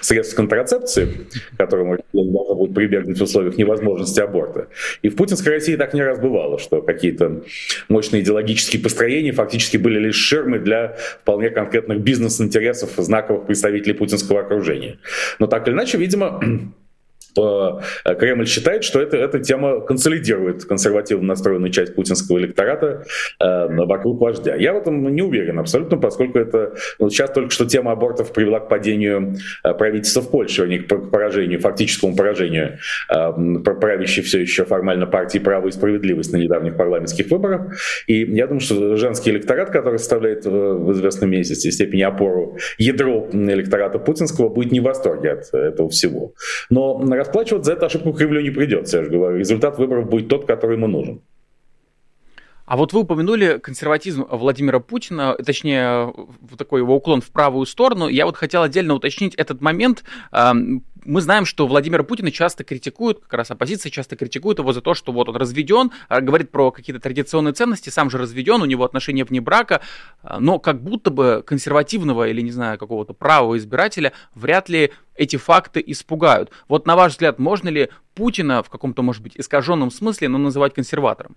средств 0.00 0.34
контрацепции, 0.34 1.08
которым 1.56 1.98
должны 2.12 2.54
будут 2.54 2.74
прибегнуть 2.74 3.18
в 3.18 3.22
условиях 3.22 3.56
невозможности 3.56 4.20
аборта. 4.20 4.68
И 5.02 5.08
в 5.08 5.16
путинской 5.16 5.54
России 5.54 5.76
так 5.76 5.94
не 5.94 6.02
раз 6.02 6.18
бывало, 6.18 6.58
что 6.58 6.82
какие-то 6.82 7.42
мощные 7.88 8.22
идеологические 8.22 8.82
построения 8.82 9.32
фактически 9.32 9.76
были 9.76 9.98
лишь 9.98 10.16
ширмой 10.16 10.58
для 10.58 10.96
вполне 11.22 11.50
конкретных 11.50 12.00
бизнес-интересов 12.00 12.90
знаковых 12.96 13.46
представителей 13.46 13.94
путинского 13.94 14.40
окружения. 14.40 14.98
Но 15.38 15.46
так 15.46 15.66
или 15.68 15.74
иначе, 15.74 15.98
видимо, 15.98 16.40
Э, 16.40 16.85
Кремль 17.36 18.46
считает, 18.46 18.84
что 18.84 19.00
это, 19.00 19.16
эта 19.16 19.38
тема 19.40 19.80
консолидирует 19.80 20.64
консервативно 20.64 21.28
настроенную 21.28 21.70
часть 21.70 21.94
путинского 21.94 22.38
электората 22.38 23.04
э, 23.40 23.68
вокруг 23.68 24.20
вождя. 24.20 24.54
Я 24.56 24.72
в 24.72 24.78
этом 24.78 25.14
не 25.14 25.22
уверен 25.22 25.58
абсолютно, 25.58 25.98
поскольку 25.98 26.38
это 26.38 26.74
ну, 26.98 27.10
сейчас 27.10 27.30
только 27.30 27.50
что 27.50 27.66
тема 27.66 27.92
абортов 27.92 28.32
привела 28.32 28.60
к 28.60 28.68
падению 28.68 29.36
э, 29.64 29.74
правительства 29.74 30.22
в 30.22 30.30
Польше, 30.30 30.62
а 30.64 30.66
не 30.66 30.78
к 30.78 31.10
поражению, 31.10 31.60
фактическому 31.60 32.16
поражению 32.16 32.78
э, 33.08 33.32
правящей 33.62 34.22
все 34.22 34.40
еще 34.40 34.64
формально 34.64 35.06
партии 35.06 35.38
«Право 35.38 35.68
и 35.68 35.70
справедливость» 35.70 36.32
на 36.32 36.38
недавних 36.38 36.76
парламентских 36.76 37.30
выборах. 37.30 37.76
И 38.06 38.22
я 38.22 38.46
думаю, 38.46 38.60
что 38.60 38.96
женский 38.96 39.30
электорат, 39.30 39.70
который 39.70 39.98
составляет 39.98 40.44
в 40.46 40.92
известном 40.92 41.30
месяце 41.30 41.70
степени 41.70 42.02
опору 42.02 42.56
ядро 42.78 43.28
электората 43.32 43.98
путинского, 43.98 44.48
будет 44.48 44.72
не 44.72 44.80
в 44.80 44.84
восторге 44.84 45.32
от 45.32 45.54
этого 45.54 45.88
всего. 45.88 46.32
Но 46.70 46.98
расплачиваться 47.26 47.70
за 47.70 47.76
эту 47.76 47.86
ошибку 47.86 48.12
Кремлю 48.12 48.40
не 48.40 48.50
придется, 48.50 48.98
я 48.98 49.04
же 49.04 49.10
говорю. 49.10 49.38
Результат 49.38 49.78
выборов 49.78 50.08
будет 50.08 50.28
тот, 50.28 50.46
который 50.46 50.76
ему 50.76 50.86
нужен. 50.86 51.20
А 52.66 52.76
вот 52.76 52.92
вы 52.92 53.00
упомянули 53.00 53.58
консерватизм 53.58 54.26
Владимира 54.28 54.80
Путина, 54.80 55.34
точнее, 55.34 56.12
такой 56.58 56.80
его 56.80 56.96
уклон 56.96 57.20
в 57.20 57.30
правую 57.30 57.64
сторону. 57.64 58.08
Я 58.08 58.26
вот 58.26 58.36
хотел 58.36 58.62
отдельно 58.62 58.94
уточнить 58.94 59.34
этот 59.36 59.60
момент. 59.60 60.02
Мы 60.32 61.20
знаем, 61.20 61.44
что 61.44 61.68
Владимира 61.68 62.02
Путина 62.02 62.32
часто 62.32 62.64
критикуют, 62.64 63.20
как 63.20 63.34
раз 63.34 63.52
оппозиция 63.52 63.90
часто 63.90 64.16
критикует 64.16 64.58
его 64.58 64.72
за 64.72 64.80
то, 64.80 64.92
что 64.94 65.12
вот 65.12 65.28
он 65.28 65.36
разведен, 65.36 65.92
а, 66.08 66.20
говорит 66.20 66.50
про 66.50 66.72
какие-то 66.72 67.00
традиционные 67.00 67.52
ценности, 67.52 67.90
сам 67.90 68.10
же 68.10 68.18
разведен, 68.18 68.60
у 68.60 68.64
него 68.64 68.84
отношения 68.84 69.22
вне 69.22 69.40
брака, 69.40 69.82
а, 70.22 70.40
но 70.40 70.58
как 70.58 70.82
будто 70.82 71.12
бы 71.12 71.44
консервативного 71.46 72.26
или, 72.28 72.40
не 72.40 72.50
знаю, 72.50 72.76
какого-то 72.76 73.12
правого 73.12 73.56
избирателя 73.56 74.14
вряд 74.34 74.68
ли 74.68 74.90
эти 75.14 75.36
факты 75.36 75.80
испугают. 75.86 76.50
Вот 76.66 76.86
на 76.88 76.96
ваш 76.96 77.12
взгляд, 77.12 77.38
можно 77.38 77.68
ли 77.68 77.90
Путина 78.16 78.64
в 78.64 78.68
каком-то, 78.68 79.02
может 79.02 79.22
быть, 79.22 79.34
искаженном 79.36 79.92
смысле, 79.92 80.26
но 80.26 80.38
называть 80.38 80.74
консерватором? 80.74 81.36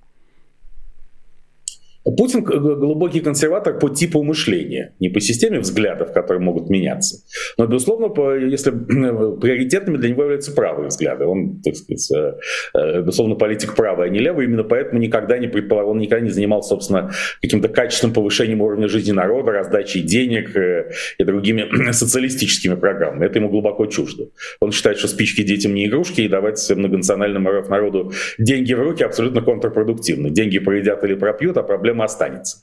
Путин 2.17 2.43
глубокий 2.43 3.19
консерватор 3.19 3.77
по 3.77 3.89
типу 3.89 4.23
мышления, 4.23 4.93
не 4.99 5.09
по 5.09 5.19
системе 5.19 5.59
взглядов, 5.59 6.13
которые 6.13 6.41
могут 6.41 6.69
меняться. 6.69 7.23
Но, 7.57 7.67
безусловно, 7.67 8.09
по, 8.09 8.35
если 8.35 8.71
приоритетными 8.71 9.97
для 9.97 10.09
него 10.09 10.23
являются 10.23 10.51
правые 10.51 10.87
взгляды. 10.87 11.25
Он, 11.25 11.61
так 11.61 11.75
сказать, 11.75 12.11
э, 12.11 12.33
э, 12.73 13.01
безусловно, 13.01 13.35
политик 13.35 13.75
правый, 13.75 14.07
а 14.07 14.09
не 14.09 14.19
левый. 14.19 14.45
Именно 14.45 14.63
поэтому 14.63 14.99
никогда 14.99 15.37
не 15.37 15.47
предполагал, 15.47 15.91
он 15.91 15.99
никогда 15.99 16.23
не 16.23 16.31
занимался, 16.31 16.69
собственно, 16.69 17.11
каким-то 17.41 17.69
качественным 17.69 18.13
повышением 18.13 18.61
уровня 18.61 18.87
жизни 18.87 19.11
народа, 19.11 19.51
раздачей 19.51 20.01
денег 20.01 20.55
э, 20.55 20.91
и 21.17 21.23
другими 21.23 21.91
социалистическими 21.91 22.75
программами. 22.75 23.25
Это 23.25 23.39
ему 23.39 23.49
глубоко 23.49 23.85
чуждо. 23.85 24.29
Он 24.59 24.71
считает, 24.71 24.97
что 24.97 25.07
спички 25.07 25.43
детям 25.43 25.73
не 25.73 25.87
игрушки, 25.87 26.21
и 26.21 26.27
давать 26.27 26.69
многонациональному 26.69 27.49
народу 27.69 28.13
деньги 28.37 28.73
в 28.73 28.81
руки 28.81 29.03
абсолютно 29.03 29.41
контрпродуктивно. 29.41 30.29
Деньги 30.29 30.59
проедят 30.59 31.03
или 31.03 31.15
пропьют, 31.15 31.57
а 31.57 31.63
проблема 31.63 31.98
проблема 31.99 32.05
останется. 32.05 32.57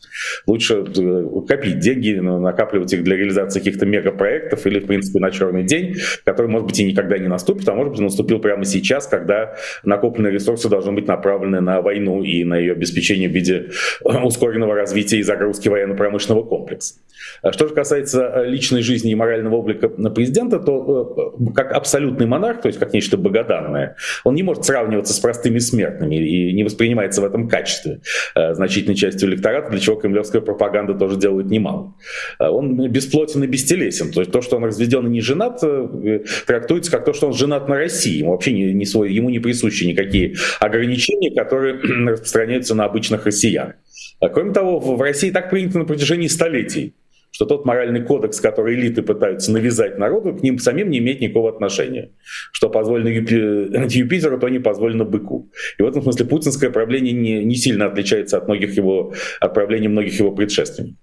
Лучше 0.47 0.85
э, 0.97 1.47
копить 1.47 1.79
деньги, 1.79 2.13
накапливать 2.13 2.93
их 2.93 3.05
для 3.05 3.17
реализации 3.17 3.59
каких-то 3.59 3.87
мегапроектов 3.87 4.67
или, 4.67 4.81
в 4.81 4.87
принципе, 4.87 5.19
на 5.19 5.31
черный 5.31 5.65
день, 5.65 5.97
который, 6.25 6.47
может 6.47 6.67
быть, 6.69 6.81
и 6.81 6.85
никогда 6.85 7.19
не 7.19 7.29
наступит, 7.29 7.69
а 7.69 7.75
может 7.75 7.93
быть, 7.93 8.01
наступил 8.01 8.39
прямо 8.39 8.65
сейчас, 8.65 9.07
когда 9.07 9.57
накопленные 9.85 10.33
ресурсы 10.33 10.69
должны 10.69 10.93
быть 10.93 11.07
направлены 11.07 11.61
на 11.61 11.81
войну 11.81 12.23
и 12.23 12.45
на 12.45 12.57
ее 12.57 12.73
обеспечение 12.73 13.29
в 13.29 13.33
виде 13.33 13.71
э, 14.05 14.23
ускоренного 14.23 14.75
развития 14.75 15.19
и 15.19 15.23
загрузки 15.23 15.69
военно-промышленного 15.69 16.45
комплекса. 16.45 16.95
А 17.43 17.53
что 17.53 17.69
же 17.69 17.75
касается 17.75 18.33
э, 18.35 18.47
личной 18.49 18.83
жизни 18.83 19.13
и 19.13 19.15
морального 19.15 19.57
облика 19.57 19.89
президента, 19.89 20.59
то 20.59 21.35
как 21.55 21.73
абсолютный 21.73 22.27
монарх, 22.27 22.63
то 22.63 22.69
есть 22.69 22.79
как 22.79 22.93
нечто 22.93 23.17
богоданное, 23.17 23.97
он 24.25 24.35
не 24.35 24.43
может 24.43 24.65
сравниваться 24.65 25.13
с 25.13 25.19
простыми 25.19 25.59
смертными 25.59 26.17
и 26.17 26.53
не 26.53 26.65
воспринимается 26.65 27.21
в 27.21 27.25
этом 27.25 27.49
качестве 27.49 28.01
значительной 28.35 28.97
частью 28.97 29.29
электората, 29.29 29.71
для 29.71 29.81
чего 29.81 29.97
кремлевская 29.97 30.41
пропаганда 30.41 30.95
тоже 30.95 31.17
делает 31.17 31.47
немало. 31.47 31.95
Он 32.39 32.89
бесплотен 32.89 33.43
и 33.45 33.47
бестелесен. 33.47 34.13
То 34.13 34.21
есть 34.21 34.33
то, 34.33 34.43
что 34.43 34.57
он 34.57 34.65
разведен 34.65 35.07
и 35.07 35.11
не 35.11 35.21
женат, 35.21 35.61
э, 35.63 36.21
трактуется 36.47 36.91
как 36.91 37.05
то, 37.05 37.13
что 37.13 37.29
он 37.29 37.33
женат 37.35 37.69
на 37.69 37.77
России. 37.77 38.19
Ему 38.19 38.33
вообще 38.33 38.53
не, 38.53 38.73
не 38.73 38.85
свой, 38.85 39.13
ему 39.13 39.31
не 39.31 39.39
присущи 39.39 39.85
никакие 39.85 40.37
ограничения, 40.61 41.35
которые 41.35 41.75
распространяются 42.09 42.75
на 42.75 42.85
обычных 42.85 43.27
россиян. 43.27 43.75
Кроме 44.21 44.53
того, 44.53 44.79
в 44.79 45.01
России 45.01 45.31
так 45.31 45.51
принято 45.51 45.79
на 45.79 45.85
протяжении 45.85 46.29
столетий 46.29 46.95
что 47.37 47.45
тот 47.45 47.67
моральный 47.67 48.03
кодекс, 48.03 48.41
который 48.41 48.77
элиты 48.77 49.03
пытаются 49.03 49.53
навязать 49.53 49.99
народу, 49.99 50.35
к 50.35 50.43
ним 50.43 50.59
самим 50.59 50.89
не 50.89 51.01
имеет 51.01 51.21
никакого 51.21 51.51
отношения. 51.51 52.13
Что 52.25 52.71
позволено 52.71 53.09
Юпитеру, 53.09 54.39
то 54.39 54.49
не 54.49 54.59
позволено 54.59 55.05
быку. 55.05 55.51
И 55.77 55.83
в 55.83 55.87
этом 55.87 56.03
смысле 56.03 56.25
путинское 56.25 56.71
правление 56.71 57.13
не, 57.13 57.45
не 57.45 57.55
сильно 57.57 57.89
отличается 57.89 58.39
от, 58.39 58.49
многих 58.49 58.75
его, 58.79 59.13
от 59.39 59.53
правления 59.53 59.91
многих 59.91 60.19
его 60.19 60.33
предшественников. 60.33 60.97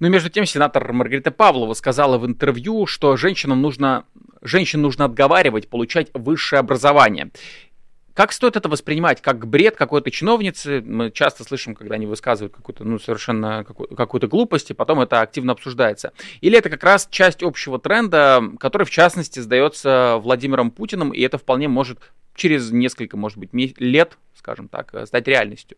Но 0.00 0.08
между 0.08 0.28
тем 0.28 0.44
сенатор 0.44 0.92
Маргарита 0.92 1.30
Павлова 1.30 1.74
сказала 1.74 2.18
в 2.18 2.26
интервью, 2.26 2.86
что 2.86 3.16
женщинам 3.16 3.62
нужно, 3.62 4.06
женщин 4.42 4.82
нужно 4.82 5.04
отговаривать 5.04 5.68
получать 5.68 6.08
высшее 6.14 6.58
образование. 6.58 7.30
Как 8.14 8.30
стоит 8.32 8.54
это 8.54 8.68
воспринимать? 8.68 9.20
Как 9.20 9.44
бред 9.44 9.74
какой-то 9.74 10.08
чиновницы? 10.12 10.80
Мы 10.80 11.10
часто 11.10 11.42
слышим, 11.42 11.74
когда 11.74 11.96
они 11.96 12.06
высказывают 12.06 12.54
какую-то, 12.54 12.84
ну, 12.84 13.00
совершенно 13.00 13.64
какую-то 13.64 14.28
глупость, 14.28 14.70
и 14.70 14.74
потом 14.74 15.00
это 15.00 15.20
активно 15.20 15.52
обсуждается. 15.52 16.12
Или 16.40 16.56
это 16.56 16.70
как 16.70 16.84
раз 16.84 17.08
часть 17.10 17.42
общего 17.42 17.80
тренда, 17.80 18.40
который, 18.60 18.84
в 18.84 18.90
частности, 18.90 19.40
сдается 19.40 20.18
Владимиром 20.18 20.70
Путиным, 20.70 21.10
и 21.10 21.20
это 21.22 21.38
вполне 21.38 21.66
может 21.66 21.98
через 22.36 22.70
несколько, 22.70 23.16
может 23.16 23.38
быть, 23.38 23.50
лет, 23.80 24.16
скажем 24.36 24.68
так, 24.68 24.94
стать 25.06 25.26
реальностью? 25.26 25.76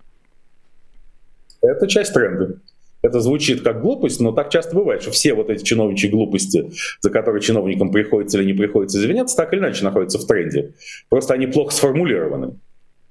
Это 1.63 1.89
часть 1.89 2.13
тренда. 2.13 2.61
Это 3.07 3.21
звучит 3.21 3.63
как 3.63 3.83
глупость, 3.83 4.21
но 4.21 4.33
так 4.33 4.51
часто 4.51 4.75
бывает, 4.75 5.01
что 5.03 5.13
все 5.13 5.33
вот 5.33 5.49
эти 5.49 5.63
чиновничьи 5.63 6.11
глупости, 6.11 6.73
за 7.01 7.11
которые 7.11 7.41
чиновникам 7.41 7.93
приходится 7.93 8.39
или 8.39 8.47
не 8.47 8.53
приходится 8.53 8.99
извиняться, 8.99 9.37
так 9.37 9.53
или 9.53 9.61
иначе 9.61 9.85
находятся 9.85 10.19
в 10.19 10.27
тренде. 10.27 10.75
Просто 11.09 11.35
они 11.35 11.47
плохо 11.47 11.73
сформулированы. 11.73 12.59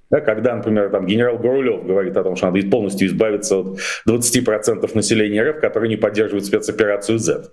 Да, 0.09 0.21
когда, 0.21 0.55
например, 0.55 0.89
там, 0.89 1.05
генерал 1.05 1.38
Горулев 1.38 1.85
говорит 1.85 2.15
о 2.17 2.24
том, 2.24 2.35
что 2.35 2.51
надо 2.51 2.67
полностью 2.69 3.07
избавиться 3.07 3.57
от 3.57 3.79
20% 4.07 4.89
населения 4.93 5.43
РФ, 5.43 5.59
которые 5.59 5.89
не 5.89 5.95
поддерживают 5.95 6.45
спецоперацию 6.45 7.17
Z. 7.17 7.45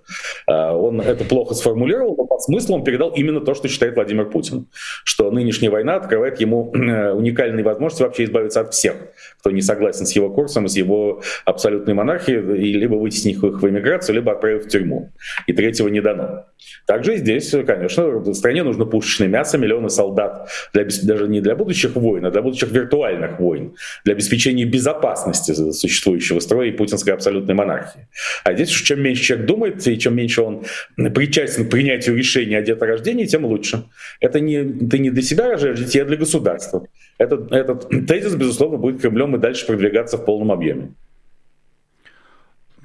А, 0.47 0.75
он 0.75 1.01
это 1.01 1.23
плохо 1.25 1.55
сформулировал, 1.55 2.15
но 2.15 2.25
по 2.25 2.39
смыслу 2.39 2.75
он 2.75 2.83
передал 2.83 3.09
именно 3.11 3.41
то, 3.41 3.53
что 3.53 3.67
считает 3.67 3.95
Владимир 3.95 4.29
Путин. 4.29 4.67
Что 5.03 5.31
нынешняя 5.31 5.71
война 5.71 5.95
открывает 5.95 6.39
ему 6.39 6.71
э, 6.73 7.11
уникальные 7.11 7.63
возможности 7.63 8.03
вообще 8.03 8.25
избавиться 8.25 8.61
от 8.61 8.73
всех, 8.73 8.95
кто 9.39 9.51
не 9.51 9.61
согласен 9.61 10.05
с 10.05 10.11
его 10.15 10.29
курсом 10.29 10.67
с 10.67 10.77
его 10.77 11.21
абсолютной 11.45 11.93
монархией, 11.93 12.39
и 12.57 12.73
либо 12.73 12.95
вытеснив 12.95 13.43
их 13.43 13.61
в 13.61 13.69
эмиграцию, 13.69 14.15
либо 14.15 14.31
отправив 14.31 14.65
в 14.65 14.69
тюрьму. 14.69 15.11
И 15.47 15.53
третьего 15.53 15.87
не 15.87 16.01
дано. 16.01 16.45
Также 16.85 17.17
здесь, 17.17 17.53
конечно, 17.65 18.07
в 18.07 18.33
стране 18.33 18.63
нужно 18.63 18.85
пушечное 18.85 19.27
мясо, 19.27 19.57
миллионы 19.57 19.89
солдат, 19.89 20.49
для, 20.73 20.85
даже 21.03 21.27
не 21.27 21.41
для 21.41 21.55
будущих 21.55 21.95
войн, 21.95 22.25
а 22.25 22.31
для 22.31 22.41
будущих 22.41 22.71
виртуальных 22.71 23.39
войн, 23.39 23.75
для 24.03 24.13
обеспечения 24.13 24.65
безопасности 24.65 25.53
существующего 25.53 26.39
строя 26.39 26.67
и 26.67 26.71
путинской 26.71 27.13
абсолютной 27.13 27.55
монархии. 27.55 28.07
А 28.43 28.53
здесь 28.53 28.69
чем 28.69 29.01
меньше 29.01 29.23
человек 29.23 29.47
думает, 29.47 29.87
и 29.87 29.97
чем 29.97 30.15
меньше 30.15 30.41
он 30.41 30.65
причастен 30.95 31.67
к 31.67 31.69
принятию 31.69 32.17
решения 32.17 32.57
о 32.57 32.61
деторождении, 32.61 33.25
тем 33.25 33.45
лучше. 33.45 33.85
Это 34.19 34.39
не, 34.39 34.63
ты 34.63 34.99
не 34.99 35.09
для 35.09 35.21
себя 35.21 35.49
рожаешь 35.49 35.79
детей, 35.79 36.01
а 36.01 36.05
для 36.05 36.17
государства. 36.17 36.85
Этот, 37.17 37.51
этот 37.51 37.89
тезис, 38.07 38.35
безусловно, 38.35 38.77
будет 38.77 39.01
Кремлем 39.01 39.35
и 39.35 39.39
дальше 39.39 39.65
продвигаться 39.65 40.17
в 40.17 40.25
полном 40.25 40.51
объеме 40.51 40.89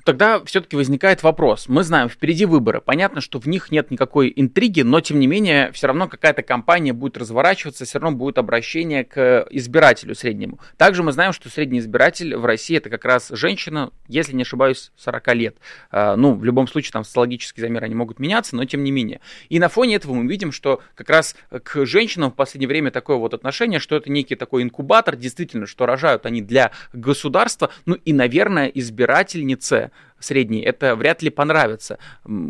тогда 0.09 0.43
все-таки 0.47 0.75
возникает 0.75 1.23
вопрос. 1.23 1.69
Мы 1.69 1.85
знаем, 1.85 2.09
впереди 2.09 2.47
выборы. 2.47 2.81
Понятно, 2.81 3.21
что 3.21 3.39
в 3.39 3.47
них 3.47 3.71
нет 3.71 3.91
никакой 3.91 4.33
интриги, 4.35 4.81
но 4.81 5.03
тем 5.03 5.21
не 5.21 5.27
менее, 5.27 5.71
все 5.73 5.87
равно 5.87 6.09
какая-то 6.09 6.43
кампания 6.43 6.95
будет 6.95 7.19
разворачиваться, 7.19 7.85
все 7.85 7.99
равно 7.99 8.17
будет 8.17 8.39
обращение 8.39 9.05
к 9.05 9.47
избирателю 9.51 10.15
среднему. 10.15 10.61
Также 10.79 11.03
мы 11.03 11.13
знаем, 11.13 11.35
что 11.35 11.51
средний 11.51 11.81
избиратель 11.81 12.35
в 12.35 12.47
России 12.47 12.79
это 12.79 12.89
как 12.89 13.05
раз 13.05 13.29
женщина, 13.29 13.91
если 14.07 14.35
не 14.35 14.45
ошибаюсь, 14.45 14.93
40 14.97 15.35
лет. 15.35 15.57
А, 15.91 16.17
ну, 16.17 16.35
в 16.35 16.43
любом 16.43 16.69
случае, 16.69 16.93
там 16.93 17.05
социологические 17.05 17.67
замеры 17.67 17.85
они 17.85 17.95
могут 17.95 18.19
меняться, 18.19 18.57
но 18.57 18.65
тем 18.65 18.85
не 18.85 18.91
менее. 18.91 19.21
И 19.51 19.59
на 19.59 19.69
фоне 19.69 19.97
этого 19.97 20.15
мы 20.15 20.27
видим, 20.27 20.53
что 20.53 20.81
как 20.95 21.11
раз 21.11 21.37
к 21.51 21.85
женщинам 21.85 22.31
в 22.31 22.35
последнее 22.35 22.69
время 22.69 22.91
такое 22.91 23.19
вот 23.19 23.35
отношение, 23.35 23.79
что 23.79 23.95
это 23.95 24.11
некий 24.11 24.37
такой 24.37 24.63
инкубатор, 24.63 25.17
действительно, 25.17 25.67
что 25.67 25.85
рожают 25.85 26.25
они 26.25 26.41
для 26.41 26.71
государства, 26.95 27.69
ну 27.85 27.93
и, 27.93 28.15
наверное, 28.15 28.69
избирательнице 28.69 29.91
средний, 30.19 30.61
это 30.61 30.97
вряд 30.97 31.23
ли 31.23 31.31
понравится. 31.31 31.99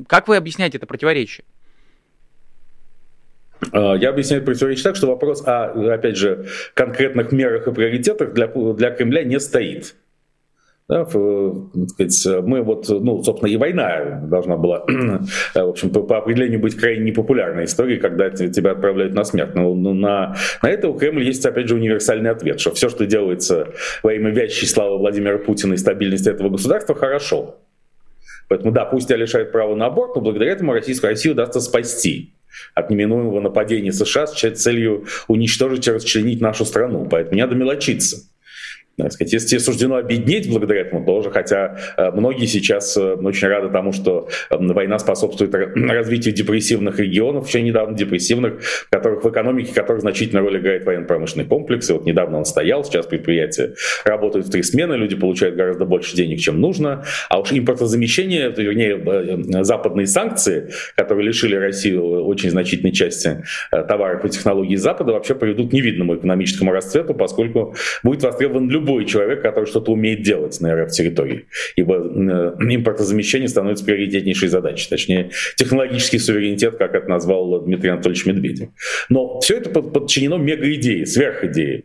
Как 0.07 0.28
вы 0.28 0.37
объясняете 0.37 0.78
это 0.78 0.87
противоречие? 0.87 1.45
А, 3.73 3.95
я 3.95 4.11
объясняю 4.11 4.45
противоречие 4.45 4.85
так, 4.85 4.97
что 4.97 5.07
вопрос 5.07 5.43
о, 5.47 5.93
опять 5.93 6.17
же, 6.17 6.47
конкретных 6.75 7.33
мерах 7.33 7.67
и 7.67 7.73
приоритетах 7.73 8.33
для, 8.33 8.47
для 8.47 8.90
Кремля 8.90 9.25
не 9.25 9.40
стоит. 9.40 9.97
Да, 10.88 11.04
в, 11.04 11.71
сказать, 11.88 12.47
мы 12.47 12.62
вот, 12.62 12.88
ну, 12.88 13.23
собственно, 13.23 13.50
и 13.50 13.59
война 13.59 14.23
должна 14.23 14.57
была, 14.57 14.87
в 15.54 15.59
общем, 15.59 15.90
по, 15.90 16.02
по 16.02 16.16
определению 16.16 16.61
быть 16.61 16.76
крайне 16.76 17.04
непопулярной 17.04 17.66
историей, 17.66 17.99
когда 17.99 18.30
тебя 18.30 18.71
отправляют 18.71 19.12
на 19.12 19.25
смерть. 19.25 19.54
Но 19.54 19.75
на, 19.75 20.35
на 20.62 20.66
это 20.71 20.88
у 20.88 20.95
Кремля 20.95 21.25
есть, 21.25 21.45
опять 21.45 21.68
же, 21.68 21.75
универсальный 21.75 22.30
ответ, 22.30 22.59
что 22.59 22.71
все, 22.71 22.88
что 22.88 23.04
делается 23.04 23.68
во 24.02 24.14
имя 24.14 24.30
вящей 24.30 24.66
славы 24.66 24.97
Владимира 24.97 25.37
Путина 25.37 25.75
и 25.75 25.76
стабильности 25.76 26.30
этого 26.30 26.49
государства, 26.49 26.95
хорошо. 26.95 27.57
Поэтому, 28.49 28.73
да, 28.73 28.87
пусть 28.87 29.09
тебя 29.09 29.18
лишают 29.18 29.52
права 29.52 29.75
на 29.75 29.87
аборт, 29.87 30.16
но 30.16 30.23
благодаря 30.23 30.52
этому 30.52 30.73
Российскую 30.73 31.11
Россию 31.11 31.35
удастся 31.35 31.61
спасти 31.61 32.33
от 32.75 32.88
неминуемого 32.88 33.40
нападения 33.40 33.92
США 33.92 34.26
с 34.26 34.33
целью 34.33 35.04
уничтожить 35.26 35.87
и 35.87 35.90
расчленить 35.90 36.40
нашу 36.40 36.64
страну. 36.64 37.07
Поэтому 37.11 37.37
не 37.37 37.42
надо 37.42 37.57
мелочиться 37.57 38.23
так 39.04 39.13
сказать, 39.13 39.32
если 39.32 39.49
тебе 39.49 39.61
суждено 39.61 39.97
объединить 39.97 40.50
благодаря 40.50 40.80
этому 40.80 41.04
тоже, 41.04 41.30
хотя 41.30 41.78
э, 41.97 42.11
многие 42.11 42.47
сейчас 42.47 42.97
э, 42.97 43.15
очень 43.15 43.47
рады 43.47 43.69
тому, 43.69 43.93
что 43.93 44.28
э, 44.50 44.56
война 44.58 44.99
способствует 44.99 45.54
развитию 45.76 46.34
депрессивных 46.34 46.99
регионов, 46.99 47.47
еще 47.47 47.63
недавно 47.63 47.97
депрессивных, 47.97 48.61
в 48.61 48.91
которых 48.91 49.25
в 49.25 49.30
экономике 49.30 49.73
которых 49.73 50.00
значительную 50.00 50.45
роль 50.45 50.58
играет 50.58 50.84
военно-промышленный 50.84 51.47
комплекс. 51.47 51.89
И 51.91 51.93
вот 51.93 52.06
недавно 52.06 52.39
он 52.39 52.45
стоял, 52.45 52.84
сейчас 52.84 53.06
предприятия 53.06 53.75
работают 54.04 54.47
в 54.47 54.50
три 54.50 54.65
смены, 54.65 54.95
люди 54.95 55.15
получают 55.15 55.54
гораздо 55.54 55.84
больше 55.84 56.17
денег, 56.17 56.41
чем 56.41 56.61
нужно. 56.61 57.04
А 57.28 57.39
уж 57.39 57.52
импортозамещение, 57.52 58.50
вернее, 58.50 59.65
западные 59.65 60.08
санкции, 60.08 60.73
которые 60.97 61.26
лишили 61.26 61.54
Россию 61.54 62.25
очень 62.25 62.50
значительной 62.50 62.93
части 62.93 63.45
товаров 63.71 64.25
и 64.25 64.28
технологий 64.28 64.76
Запада, 64.76 65.13
вообще 65.13 65.34
приведут 65.34 65.71
к 65.71 65.73
невидному 65.73 66.17
экономическому 66.17 66.73
расцвету, 66.73 67.15
поскольку 67.15 67.76
будет 68.02 68.23
востребован 68.23 68.69
любой 68.69 68.87
любой 68.88 69.04
человек, 69.04 69.42
который 69.42 69.66
что-то 69.66 69.92
умеет 69.92 70.22
делать 70.22 70.60
на 70.60 70.74
РФ-территории. 70.74 71.46
Ибо 71.76 71.96
э, 71.96 72.74
импортозамещение 72.74 73.48
становится 73.48 73.84
приоритетнейшей 73.84 74.48
задачей, 74.48 74.88
точнее, 74.88 75.30
технологический 75.56 76.18
суверенитет, 76.18 76.76
как 76.78 76.94
это 76.94 77.08
назвал 77.08 77.60
Дмитрий 77.60 77.90
Анатольевич 77.90 78.26
Медведев. 78.26 78.68
Но 79.08 79.40
все 79.40 79.58
это 79.58 79.82
подчинено 79.82 80.38
мегаидее, 80.38 81.06
сверхидее. 81.06 81.84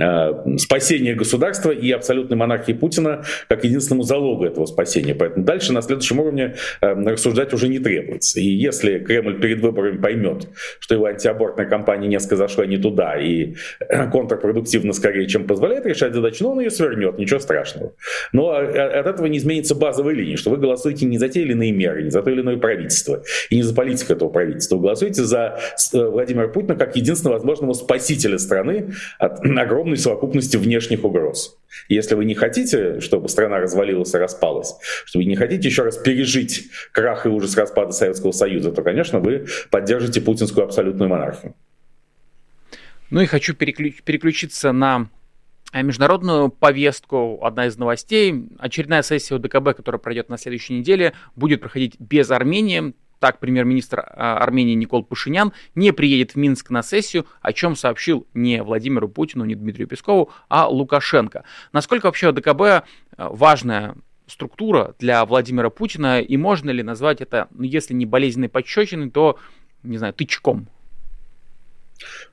Э, 0.00 0.32
спасения 0.58 1.14
государства 1.14 1.70
и 1.70 1.90
абсолютной 1.92 2.36
монархии 2.36 2.72
Путина 2.72 3.24
как 3.48 3.64
единственному 3.64 4.02
залогу 4.02 4.44
этого 4.44 4.66
спасения. 4.66 5.14
Поэтому 5.14 5.44
дальше 5.44 5.72
на 5.72 5.82
следующем 5.82 6.18
уровне 6.18 6.56
э, 6.80 6.92
рассуждать 6.92 7.52
уже 7.52 7.68
не 7.68 7.78
требуется. 7.78 8.40
И 8.40 8.44
если 8.46 8.98
Кремль 8.98 9.40
перед 9.40 9.60
выборами 9.60 9.98
поймет, 9.98 10.48
что 10.80 10.94
его 10.94 11.06
антиабортная 11.06 11.66
кампания 11.66 12.08
несколько 12.08 12.36
зашла 12.36 12.66
не 12.66 12.76
туда 12.76 13.16
и 13.20 13.54
э, 13.88 14.10
контрпродуктивно 14.10 14.92
скорее, 14.92 15.26
чем 15.28 15.46
позволяет 15.46 15.86
решать 15.86 16.14
задачу, 16.14 16.44
ну 16.44 16.50
он 16.50 16.60
ее 16.60 16.70
свернет, 16.70 17.18
ничего 17.18 17.38
страшного. 17.38 17.92
Но 18.32 18.50
от 18.50 19.06
этого 19.06 19.26
не 19.26 19.38
изменится 19.38 19.74
базовая 19.74 20.14
линия, 20.14 20.36
что 20.36 20.50
вы 20.50 20.56
голосуете 20.56 21.06
не 21.06 21.18
за 21.18 21.28
те 21.28 21.42
или 21.42 21.52
иные 21.52 21.70
меры, 21.70 22.02
не 22.02 22.10
за 22.10 22.22
то 22.22 22.30
или 22.30 22.40
иное 22.40 22.56
правительство, 22.56 23.22
и 23.50 23.56
не 23.56 23.62
за 23.62 23.74
политику 23.74 24.12
этого 24.12 24.30
правительства. 24.30 24.76
Вы 24.76 24.82
голосуете 24.82 25.22
за 25.22 25.58
Владимира 25.92 26.48
Путина 26.48 26.74
как 26.74 26.96
единственного 26.96 27.34
возможного 27.34 27.74
спасителя 27.74 28.38
страны 28.38 28.92
от 29.18 29.33
огромной 29.58 29.96
совокупности 29.96 30.56
внешних 30.56 31.04
угроз. 31.04 31.58
если 31.88 32.14
вы 32.14 32.24
не 32.24 32.34
хотите, 32.34 33.00
чтобы 33.00 33.28
страна 33.28 33.58
развалилась 33.58 34.14
и 34.14 34.18
распалась, 34.18 34.74
чтобы 35.04 35.24
не 35.24 35.36
хотите 35.36 35.68
еще 35.68 35.82
раз 35.82 35.96
пережить 35.96 36.70
крах 36.92 37.26
и 37.26 37.28
ужас 37.28 37.56
распада 37.56 37.92
Советского 37.92 38.32
Союза, 38.32 38.72
то, 38.72 38.82
конечно, 38.82 39.20
вы 39.20 39.46
поддержите 39.70 40.20
путинскую 40.20 40.64
абсолютную 40.64 41.08
монархию. 41.08 41.54
Ну 43.10 43.20
и 43.20 43.26
хочу 43.26 43.54
переключ- 43.54 44.02
переключиться 44.02 44.72
на 44.72 45.08
международную 45.72 46.50
повестку. 46.50 47.38
Одна 47.42 47.66
из 47.66 47.76
новостей. 47.76 48.48
Очередная 48.58 49.02
сессия 49.02 49.36
ОДКБ, 49.36 49.76
которая 49.76 49.98
пройдет 49.98 50.28
на 50.28 50.38
следующей 50.38 50.74
неделе, 50.78 51.12
будет 51.34 51.60
проходить 51.60 51.96
без 51.98 52.30
Армении. 52.30 52.94
Так, 53.18 53.38
премьер-министр 53.38 54.04
а, 54.06 54.38
Армении 54.38 54.74
Никол 54.74 55.04
Пашинян 55.04 55.52
не 55.74 55.92
приедет 55.92 56.32
в 56.32 56.36
Минск 56.36 56.70
на 56.70 56.82
сессию, 56.82 57.26
о 57.40 57.52
чем 57.52 57.76
сообщил 57.76 58.26
не 58.34 58.62
Владимиру 58.62 59.08
Путину, 59.08 59.44
не 59.44 59.54
Дмитрию 59.54 59.88
Пескову, 59.88 60.30
а 60.48 60.68
Лукашенко. 60.68 61.44
Насколько 61.72 62.06
вообще 62.06 62.28
ОДКБ 62.28 62.60
а, 62.60 62.82
важная 63.16 63.94
структура 64.26 64.94
для 64.98 65.24
Владимира 65.24 65.70
Путина, 65.70 66.20
и 66.20 66.36
можно 66.36 66.70
ли 66.70 66.82
назвать 66.82 67.20
это, 67.20 67.48
ну, 67.50 67.64
если 67.64 67.94
не 67.94 68.06
болезненной 68.06 68.48
подщечиной, 68.48 69.10
то, 69.10 69.38
не 69.82 69.98
знаю, 69.98 70.14
тычком 70.14 70.68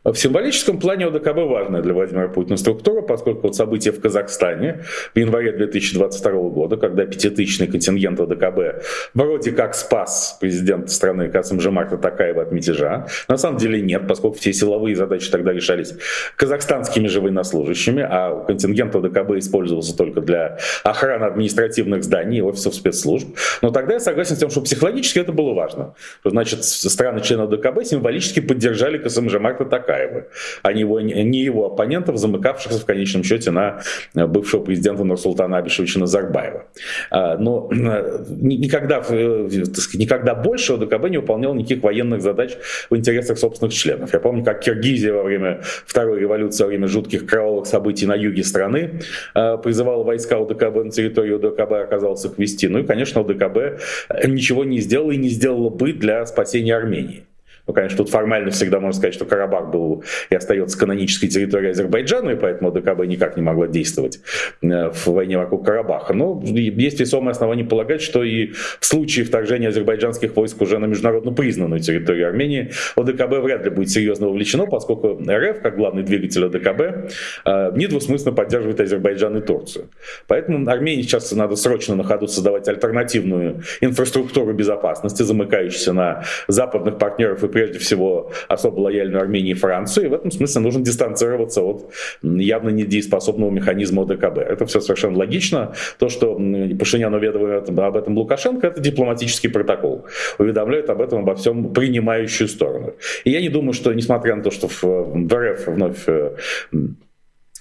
в 0.03 0.15
символическом 0.15 0.79
плане 0.79 1.05
ОДКБ 1.07 1.38
важная 1.47 1.81
для 1.81 1.93
Владимира 1.93 2.27
Путина 2.27 2.57
структура, 2.57 3.01
поскольку 3.01 3.41
вот 3.43 3.55
события 3.55 3.91
в 3.91 4.01
Казахстане 4.01 4.84
в 5.13 5.19
январе 5.19 5.51
2022 5.51 6.31
года, 6.49 6.77
когда 6.77 7.05
пятитысячный 7.05 7.67
контингент 7.67 8.19
ОДКБ 8.19 8.84
вроде 9.13 9.51
как 9.51 9.75
спас 9.75 10.38
президента 10.41 10.91
страны 10.91 11.29
Касым 11.29 11.62
Жомарта 11.62 11.97
Такаева 11.97 12.41
от 12.41 12.51
мятежа, 12.51 13.07
на 13.27 13.38
самом 13.38 13.57
деле 13.57 13.81
нет, 13.81 14.07
поскольку 14.07 14.38
все 14.38 14.53
силовые 14.53 14.95
задачи 14.95 15.29
тогда 15.29 15.53
решались 15.53 15.93
казахстанскими 16.36 17.07
же 17.07 17.21
военнослужащими, 17.21 18.01
а 18.01 18.43
контингент 18.45 18.95
ОДКБ 18.95 19.31
использовался 19.38 19.95
только 19.95 20.21
для 20.21 20.57
охраны 20.84 21.25
административных 21.25 22.03
зданий 22.03 22.39
и 22.39 22.41
офисов 22.41 22.73
спецслужб. 22.73 23.27
Но 23.62 23.69
тогда 23.69 23.93
я 23.93 23.99
согласен 23.99 24.36
с 24.36 24.39
тем, 24.39 24.49
что 24.49 24.62
психологически 24.62 25.19
это 25.19 25.31
было 25.31 25.53
важно. 25.53 25.93
Значит, 26.23 26.63
страны-члены 26.63 27.43
ОДКБ 27.43 27.84
символически 27.84 28.39
поддержали 28.39 28.97
Касым 28.97 29.29
Жомарта 29.62 29.65
Такаева 29.65 30.26
а 30.62 30.74
не 30.74 30.82
его, 30.82 31.00
не 31.00 31.39
его 31.43 31.67
оппонентов, 31.67 32.17
замыкавшихся 32.17 32.80
в 32.80 32.86
конечном 32.86 33.24
счете 33.24 33.52
на 33.52 33.82
бывшего 34.13 34.63
президента 34.63 35.04
Нурсултана 35.04 35.58
Абишевича 35.58 36.00
Назарбаева. 36.00 36.65
А, 37.10 37.38
но 37.38 37.69
никогда, 37.71 39.04
никогда 39.10 40.36
больше 40.36 40.74
ОДКБ 40.74 41.10
не 41.10 41.17
выполнял 41.17 41.54
никаких 41.54 41.84
военных 41.84 42.21
задач 42.21 42.58
в 42.89 42.95
интересах 42.95 43.38
собственных 43.38 43.74
членов. 43.74 44.13
Я 44.13 44.19
помню, 44.19 44.43
как 44.43 44.62
Киргизия 44.62 45.13
во 45.13 45.24
время 45.24 45.62
Второй 45.86 46.19
революции, 46.19 46.63
во 46.63 46.69
время 46.69 46.88
жутких 46.88 47.26
кровавых 47.26 47.65
событий 47.65 48.06
на 48.06 48.15
юге 48.15 48.43
страны 48.43 49.02
призывала 49.34 50.04
войска 50.04 50.38
ОДКБ 50.38 50.86
на 50.86 50.91
территорию 50.91 51.38
ОДКБ, 51.38 51.74
оказался 51.74 52.28
их 52.30 52.38
вести. 52.38 52.67
Ну 52.67 52.80
и, 52.80 52.84
конечно, 52.84 53.21
ОДКБ 53.21 53.82
ничего 54.28 54.63
не 54.63 54.80
сделала 54.80 55.12
и 55.12 55.17
не 55.17 55.30
сделала 55.30 55.69
бы 55.69 55.93
для 55.93 56.26
спасения 56.26 56.76
Армении. 56.76 57.24
Ну, 57.67 57.74
конечно, 57.74 57.97
тут 57.97 58.10
формально 58.10 58.52
всегда 58.52 58.80
можно 58.80 58.97
сказать, 58.97 59.13
что 59.13 59.26
Карабах 59.26 59.71
был 59.71 60.04
и 60.30 60.36
остается 60.36 60.78
канонической 60.78 61.30
территорией 61.30 61.71
Азербайджана, 61.71 62.32
и 62.32 62.36
поэтому 62.36 62.71
ДКБ 62.71 63.06
никак 63.06 63.36
не 63.36 63.43
могла 63.43 63.67
действовать 63.67 64.19
э, 64.62 64.89
в 64.89 65.08
войне 65.08 65.38
вокруг 65.38 65.65
Карабаха. 65.65 66.13
Но 66.13 66.41
есть 66.43 67.00
весомые 67.00 67.32
основания 67.32 67.63
полагать, 67.63 68.02
что 68.02 68.24
и 68.24 68.52
в 68.80 68.86
случае 68.86 69.26
вторжения 69.26 69.69
азербайджанских 69.69 70.36
войск 70.36 70.62
уже 70.62 70.80
на 70.80 70.86
международно 70.86 71.32
признанную 71.32 71.82
территорию 71.82 72.28
Армении, 72.28 72.71
ОДКБ 72.95 73.43
вряд 73.43 73.63
ли 73.63 73.69
будет 73.69 73.89
серьезно 73.89 74.28
вовлечено, 74.28 74.65
поскольку 74.65 75.19
РФ, 75.19 75.62
как 75.62 75.76
главный 75.76 76.04
двигатель 76.04 76.45
ОДКБ, 76.45 77.12
э, 77.45 77.71
недвусмысленно 77.76 78.34
поддерживает 78.34 78.80
Азербайджан 78.80 79.38
и 79.38 79.41
Турцию. 79.41 79.89
Поэтому 80.28 80.69
Армении 80.69 81.02
сейчас 81.02 81.32
надо 81.32 81.56
срочно 81.56 81.95
на 81.95 82.04
ходу 82.04 82.28
создавать 82.28 82.67
альтернативную 82.67 83.62
инфраструктуру 83.82 84.54
безопасности, 84.54 85.24
замыкающуюся 85.24 85.93
на 85.93 86.24
западных 86.47 86.97
партнеров 86.97 87.43
и 87.43 87.47
прежде 87.51 87.79
всего 87.79 88.31
особо 88.47 88.81
лояльную 88.81 89.21
Армении 89.21 89.51
и 89.51 89.55
Францию, 89.55 90.05
и 90.05 90.09
в 90.09 90.13
этом 90.13 90.31
смысле 90.31 90.61
нужно 90.61 90.83
дистанцироваться 90.83 91.61
от 91.61 91.91
явно 92.23 92.69
недееспособного 92.69 93.51
механизма 93.51 94.03
ОДКБ. 94.03 94.37
Это 94.37 94.65
все 94.65 94.81
совершенно 94.81 95.17
логично. 95.17 95.73
То, 95.99 96.09
что 96.09 96.35
Пашинян 96.79 97.13
уведомляет 97.13 97.69
об 97.69 97.95
этом 97.95 98.17
Лукашенко, 98.17 98.67
это 98.67 98.81
дипломатический 98.81 99.47
протокол. 99.47 100.05
Уведомляют 100.39 100.89
об 100.89 101.01
этом 101.01 101.19
обо 101.19 101.35
всем 101.35 101.73
принимающую 101.73 102.47
сторону. 102.47 102.93
И 103.23 103.31
я 103.31 103.41
не 103.41 103.49
думаю, 103.49 103.73
что, 103.73 103.93
несмотря 103.93 104.35
на 104.35 104.43
то, 104.43 104.51
что 104.51 104.67
в, 104.67 104.83
в 104.83 105.33
РФ 105.33 105.67
вновь 105.67 106.07
э, 106.07 106.35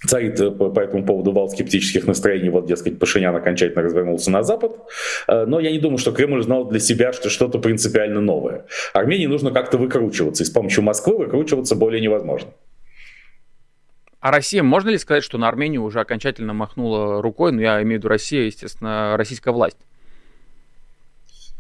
царит 0.07 0.41
э, 0.41 0.51
по, 0.51 0.79
этому 0.79 1.05
поводу 1.05 1.33
вал 1.33 1.49
скептических 1.49 2.07
настроений, 2.07 2.49
вот, 2.49 2.67
дескать, 2.67 2.99
Пашинян 2.99 3.35
окончательно 3.35 3.83
развернулся 3.83 4.31
на 4.31 4.43
Запад. 4.43 4.77
Э, 5.29 5.45
но 5.47 5.61
я 5.61 5.71
не 5.71 5.79
думаю, 5.79 5.99
что 5.99 6.13
Кремль 6.13 6.43
знал 6.43 6.67
для 6.67 6.81
себя, 6.81 7.13
что 7.13 7.29
что-то 7.29 7.59
принципиально 7.59 8.21
новое. 8.21 8.67
Армении 8.95 9.27
нужно 9.27 9.51
как-то 9.51 9.79
выкручиваться, 9.79 10.43
и 10.43 10.47
с 10.47 10.51
помощью 10.51 10.83
Москвы 10.83 11.19
выкручиваться 11.19 11.75
более 11.77 12.01
невозможно. 12.01 12.51
А 14.21 14.31
Россия, 14.31 14.63
можно 14.63 14.91
ли 14.91 14.99
сказать, 14.99 15.25
что 15.25 15.39
на 15.39 15.49
Армению 15.49 15.83
уже 15.83 16.01
окончательно 16.01 16.53
махнула 16.53 17.23
рукой? 17.23 17.53
Ну, 17.53 17.61
я 17.61 17.83
имею 17.83 17.99
в 17.99 18.01
виду 18.01 18.09
Россия, 18.09 18.43
естественно, 18.45 19.17
российская 19.17 19.51
власть. 19.51 19.79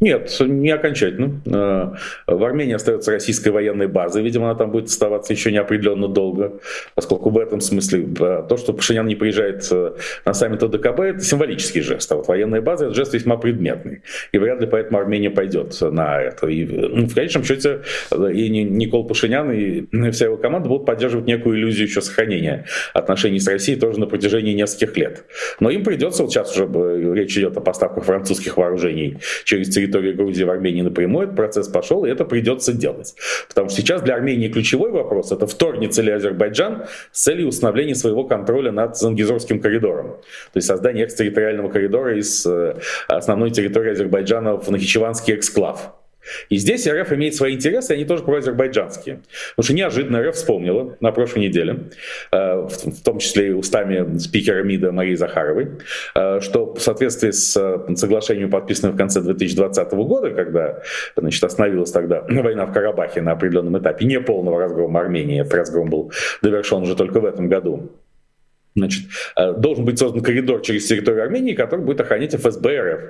Нет, 0.01 0.35
не 0.41 0.71
окончательно. 0.71 1.43
Э, 1.45 2.33
в 2.33 2.43
Армении 2.43 2.73
остается 2.73 3.13
российская 3.13 3.51
военная 3.51 3.87
база, 3.87 4.23
видимо, 4.23 4.47
она 4.47 4.55
там 4.55 4.71
будет 4.71 4.87
оставаться 4.87 5.35
еще 5.35 5.53
неопределенно 5.53 6.09
долго, 6.09 6.61
поскольку 6.95 7.29
в 7.29 7.39
этом 7.39 7.61
смысле 7.61 8.09
э, 8.19 8.45
то, 8.49 8.57
что 8.57 8.73
Пашинян 8.73 9.07
не 9.07 9.15
приезжает 9.15 9.69
э, 9.71 9.93
на 10.25 10.33
саммит 10.33 10.63
ОДКБ, 10.63 11.01
это 11.01 11.21
символический 11.21 11.83
жест, 11.83 12.11
а 12.13 12.17
вот 12.17 12.29
военная 12.29 12.63
база– 12.63 12.85
это 12.87 12.95
жест 12.95 13.13
весьма 13.13 13.37
предметный, 13.37 14.03
и 14.33 14.39
вряд 14.39 14.63
ли 14.63 14.67
поэтому 14.67 14.99
Армения 14.99 15.31
пойдет 15.31 15.77
на 15.83 16.19
это. 16.23 16.47
И 16.47 16.65
ну, 16.65 17.07
в 17.07 17.15
конечном 17.15 17.45
счете 17.45 17.83
и 18.11 18.49
Никол 18.49 19.07
Пашинян, 19.07 19.53
и 19.53 20.11
вся 20.13 20.27
его 20.27 20.39
команда 20.39 20.71
будут 20.71 20.87
поддерживать 20.87 21.27
некую 21.27 21.59
иллюзию 21.59 21.87
еще 21.87 22.01
сохранения 22.01 22.65
отношений 22.95 23.39
с 23.39 23.47
Россией 23.47 23.79
тоже 23.79 24.01
на 24.01 24.07
протяжении 24.07 24.55
нескольких 24.55 24.97
лет. 24.97 25.25
Но 25.61 25.69
им 25.69 25.85
придется, 25.85 26.23
вот 26.23 26.33
сейчас 26.33 26.57
уже 26.57 26.67
речь 27.15 27.37
идет 27.37 27.55
о 27.59 27.61
поставках 27.61 28.05
французских 28.05 28.57
вооружений 28.57 29.19
через 29.45 29.69
территории 29.91 30.13
Грузии 30.13 30.45
в 30.45 30.51
Армении 30.51 30.83
напрямую, 30.83 31.25
этот 31.25 31.37
процесс 31.37 31.69
пошел, 31.69 32.05
и 32.05 32.11
это 32.11 32.25
придется 32.25 32.73
делать. 32.73 33.15
Потому 33.49 33.69
что 33.69 33.81
сейчас 33.81 34.03
для 34.03 34.15
Армении 34.15 34.49
ключевой 34.49 34.91
вопрос– 34.91 35.33
это 35.33 35.47
вторгнется 35.47 36.03
ли 36.03 36.13
Азербайджан 36.13 36.85
с 37.13 37.23
целью 37.23 37.49
установления 37.49 37.95
своего 37.95 38.25
контроля 38.25 38.73
над 38.73 38.97
Зангизорским 38.97 39.61
коридором. 39.61 40.17
То 40.53 40.57
есть 40.57 40.69
создание 40.69 41.05
экстерриториального 41.05 41.69
коридора 41.69 42.19
из 42.19 42.47
э, 42.47 42.77
основной 43.09 43.51
территории 43.51 43.93
Азербайджана 43.93 44.57
в 44.57 44.71
Нахичеванский 44.71 45.35
эксклав. 45.35 46.00
И 46.49 46.57
здесь 46.57 46.87
РФ 46.87 47.13
имеет 47.13 47.35
свои 47.35 47.55
интересы, 47.55 47.93
они 47.93 48.05
тоже 48.05 48.23
проазербайджанские. 48.25 49.21
Потому 49.57 49.65
что 49.65 49.75
неожиданно 49.75 50.23
РФ 50.23 50.35
вспомнила 50.35 50.97
на 51.01 51.13
прошлой 51.13 51.41
неделе, 51.41 51.91
э, 52.33 52.55
в 52.57 53.03
том 53.03 53.19
числе 53.19 53.49
и 53.49 53.53
устами 53.53 54.19
спикера 54.19 54.63
МИДа 54.63 54.93
Марии 54.93 55.15
Захаровой, 55.15 55.69
э, 56.15 56.41
что 56.41 56.75
в 56.75 56.81
соответствии 56.81 57.31
с 57.31 57.57
э, 57.57 57.97
соглашением, 57.97 58.51
подписанным 58.51 58.95
в 58.95 58.99
конце 58.99 59.21
2020 59.21 59.93
года, 59.93 60.31
когда 60.31 60.83
значит, 61.17 61.43
остановилась 61.43 61.91
тогда 61.91 62.21
война 62.29 62.67
в 62.67 62.73
Карабахе 62.73 63.23
на 63.23 63.33
определенном 63.33 63.79
этапе 63.79 64.05
неполного 64.05 64.61
разгрома 64.61 65.01
Армении, 65.01 65.41
этот 65.41 65.55
разгром 65.55 65.89
был 65.89 66.13
довершен 66.43 66.83
уже 66.83 66.95
только 66.95 67.21
в 67.21 67.25
этом 67.25 67.49
году, 67.49 67.91
Значит, 68.77 69.07
должен 69.57 69.85
быть 69.85 69.99
создан 69.99 70.23
коридор 70.23 70.61
через 70.63 70.87
территорию 70.87 71.25
Армении, 71.25 71.55
который 71.55 71.85
будет 71.85 72.01
охранять 72.01 72.37
ФСБ 72.37 72.81
РФ 72.81 73.01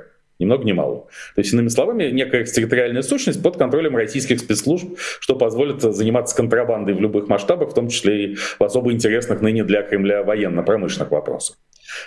ни 0.41 0.47
много 0.47 0.65
ни 0.65 0.73
мало. 0.73 1.07
То 1.35 1.41
есть, 1.41 1.53
иными 1.53 1.69
словами, 1.69 2.11
некая 2.11 2.43
экстерриториальная 2.43 3.03
сущность 3.03 3.43
под 3.43 3.57
контролем 3.57 3.97
российских 3.97 4.41
спецслужб, 4.41 4.99
что 5.21 5.37
позволит 5.37 5.81
заниматься 5.83 6.35
контрабандой 6.35 6.95
в 6.95 7.01
любых 7.01 7.29
масштабах, 7.29 7.71
в 7.71 7.75
том 7.75 7.89
числе 7.89 8.25
и 8.25 8.35
в 8.35 8.63
особо 8.63 8.93
интересных 8.93 9.41
ныне 9.41 9.63
для 9.65 9.83
Кремля 9.83 10.23
военно-промышленных 10.23 11.11
вопросах. 11.11 11.57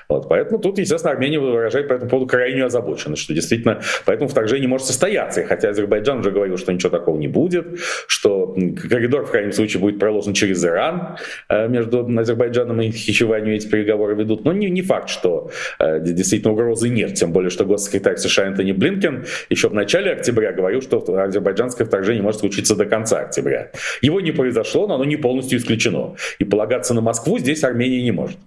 Вот, 0.10 0.30
поэтому 0.30 0.60
тут, 0.60 0.78
естественно, 0.80 1.13
Армения 1.13 1.39
выражает 1.39 1.88
по 1.88 1.93
этому 1.93 2.10
поводу 2.10 2.30
крайнюю 2.30 2.65
озабоченность, 2.65 3.22
что 3.22 3.34
действительно 3.34 3.82
поэтому 4.06 4.30
вторжение 4.30 4.67
может 4.67 4.88
состояться. 4.88 5.41
И 5.41 5.46
хотя 5.46 5.69
Азербайджан 5.69 6.19
уже 6.19 6.32
говорил, 6.32 6.58
что 6.58 6.72
ничего 6.72 6.89
такого 6.89 7.17
не 7.17 7.28
будет, 7.28 7.80
что 8.08 8.56
коридор 8.89 9.26
в 9.26 9.32
крайнем 9.32 9.52
случае 9.52 9.82
будет 9.82 10.00
проложен 10.00 10.34
через 10.34 10.63
Иран, 10.63 11.17
э, 11.50 11.67
между 11.67 12.08
Азербайджаном 12.19 12.82
и 12.82 12.91
Хичеванью 12.91 13.56
эти 13.56 13.67
переговоры 13.67 14.15
ведут. 14.15 14.46
Но 14.46 14.54
не, 14.54 14.69
не 14.69 14.82
факт, 14.82 15.10
что 15.10 15.52
э, 15.80 16.00
действительно 16.00 16.54
угрозы 16.54 16.89
нет, 16.89 17.15
тем 17.15 17.32
более, 17.32 17.50
что 17.50 17.65
госсекретарь 17.65 18.17
США 18.17 18.48
Энтони 18.48 18.72
Блинкен 18.72 19.26
еще 19.50 19.69
в 19.69 19.74
начале 19.74 20.12
октября 20.12 20.52
говорил, 20.52 20.82
что 20.82 21.04
азербайджанское 21.17 21.86
вторжение 21.88 22.24
может 22.24 22.41
случиться 22.41 22.76
до 22.76 22.86
конца 22.86 23.19
октября. 23.19 23.72
Его 24.02 24.22
не 24.22 24.32
произошло, 24.32 24.88
но 24.88 24.96
оно 24.96 25.06
не 25.06 25.17
полностью 25.17 25.60
исключено. 25.60 26.15
И 26.39 26.43
полагаться 26.43 26.93
на 26.93 27.02
Москву 27.02 27.39
здесь 27.39 27.63
Армения 27.63 28.02
не 28.02 28.12
может. 28.12 28.38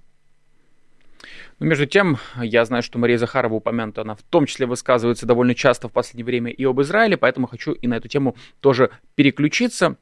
Но 1.59 1.65
ну, 1.65 1.71
между 1.71 1.87
тем, 1.87 2.19
я 2.37 2.67
знаю, 2.67 2.83
что 2.83 2.99
Мария 2.99 3.17
Захарова 3.17 3.55
упомянута, 3.55 4.03
она 4.03 4.15
в 4.15 4.23
том 4.23 4.45
числе 4.45 4.67
высказывается 4.67 5.25
довольно 5.25 5.55
часто 5.55 5.89
в 5.89 5.93
последнее 5.93 6.27
время 6.27 6.51
и 6.51 6.65
об 6.65 6.83
Израиле, 6.83 7.17
поэтому 7.17 7.47
хочу 7.47 7.73
и 7.73 7.87
на 7.87 7.95
эту 7.95 8.09
тему 8.09 8.37
тоже 8.61 8.91
переключиться. 9.15 9.97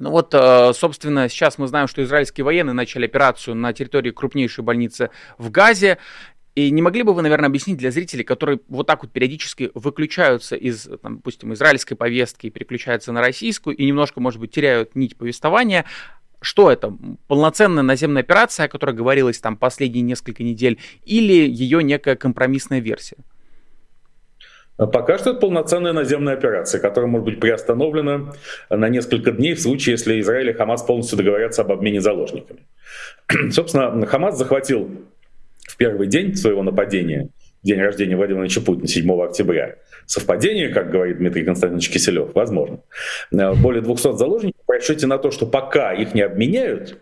Ну 0.00 0.10
вот, 0.10 0.34
э, 0.34 0.72
собственно, 0.74 1.28
сейчас 1.28 1.58
мы 1.58 1.68
знаем, 1.68 1.86
что 1.86 2.02
израильские 2.02 2.44
военные 2.44 2.74
начали 2.74 3.04
операцию 3.04 3.54
на 3.54 3.72
территории 3.72 4.10
крупнейшей 4.10 4.64
больницы 4.64 5.10
в 5.38 5.50
Газе. 5.50 5.98
И 6.56 6.72
не 6.72 6.82
могли 6.82 7.04
бы 7.04 7.14
вы, 7.14 7.22
наверное, 7.22 7.48
объяснить 7.48 7.76
для 7.76 7.92
зрителей, 7.92 8.24
которые 8.24 8.58
вот 8.66 8.84
так 8.88 9.04
вот 9.04 9.12
периодически 9.12 9.70
выключаются 9.74 10.56
из, 10.56 10.88
там, 11.02 11.18
допустим, 11.18 11.52
израильской 11.54 11.96
повестки 11.96 12.48
и 12.48 12.50
переключаются 12.50 13.12
на 13.12 13.20
российскую, 13.20 13.76
и 13.76 13.86
немножко, 13.86 14.20
может 14.20 14.40
быть, 14.40 14.50
теряют 14.50 14.96
нить 14.96 15.16
повествования, 15.16 15.84
что 16.40 16.70
это? 16.70 16.96
Полноценная 17.26 17.82
наземная 17.82 18.22
операция, 18.22 18.66
о 18.66 18.68
которой 18.68 18.94
говорилось 18.94 19.38
там 19.40 19.56
последние 19.56 20.02
несколько 20.02 20.42
недель, 20.42 20.78
или 21.04 21.48
ее 21.48 21.82
некая 21.82 22.16
компромиссная 22.16 22.80
версия? 22.80 23.16
Пока 24.76 25.18
что 25.18 25.30
это 25.30 25.40
полноценная 25.40 25.92
наземная 25.92 26.34
операция, 26.34 26.80
которая 26.80 27.10
может 27.10 27.24
быть 27.24 27.40
приостановлена 27.40 28.32
на 28.70 28.88
несколько 28.88 29.32
дней 29.32 29.54
в 29.54 29.60
случае, 29.60 29.94
если 29.94 30.20
Израиль 30.20 30.50
и 30.50 30.52
Хамас 30.52 30.84
полностью 30.84 31.18
договорятся 31.18 31.62
об 31.62 31.72
обмене 31.72 32.00
заложниками. 32.00 32.60
Собственно, 33.50 34.06
Хамас 34.06 34.38
захватил 34.38 34.88
в 35.66 35.76
первый 35.76 36.06
день 36.06 36.36
своего 36.36 36.62
нападения, 36.62 37.30
день 37.62 37.80
рождения 37.80 38.16
Владимира 38.16 38.44
Ильича 38.44 38.60
Путина, 38.60 38.86
7 38.86 39.22
октября, 39.22 39.76
Совпадение, 40.06 40.70
как 40.70 40.90
говорит 40.90 41.18
Дмитрий 41.18 41.44
Константинович 41.44 41.90
Киселев, 41.90 42.34
возможно. 42.34 42.80
Э, 43.30 43.52
более 43.54 43.82
200 43.82 44.16
заложников 44.16 44.62
расчете 44.66 45.06
на 45.06 45.18
то, 45.18 45.30
что 45.30 45.46
пока 45.46 45.92
их 45.92 46.14
не 46.14 46.22
обменяют, 46.22 46.98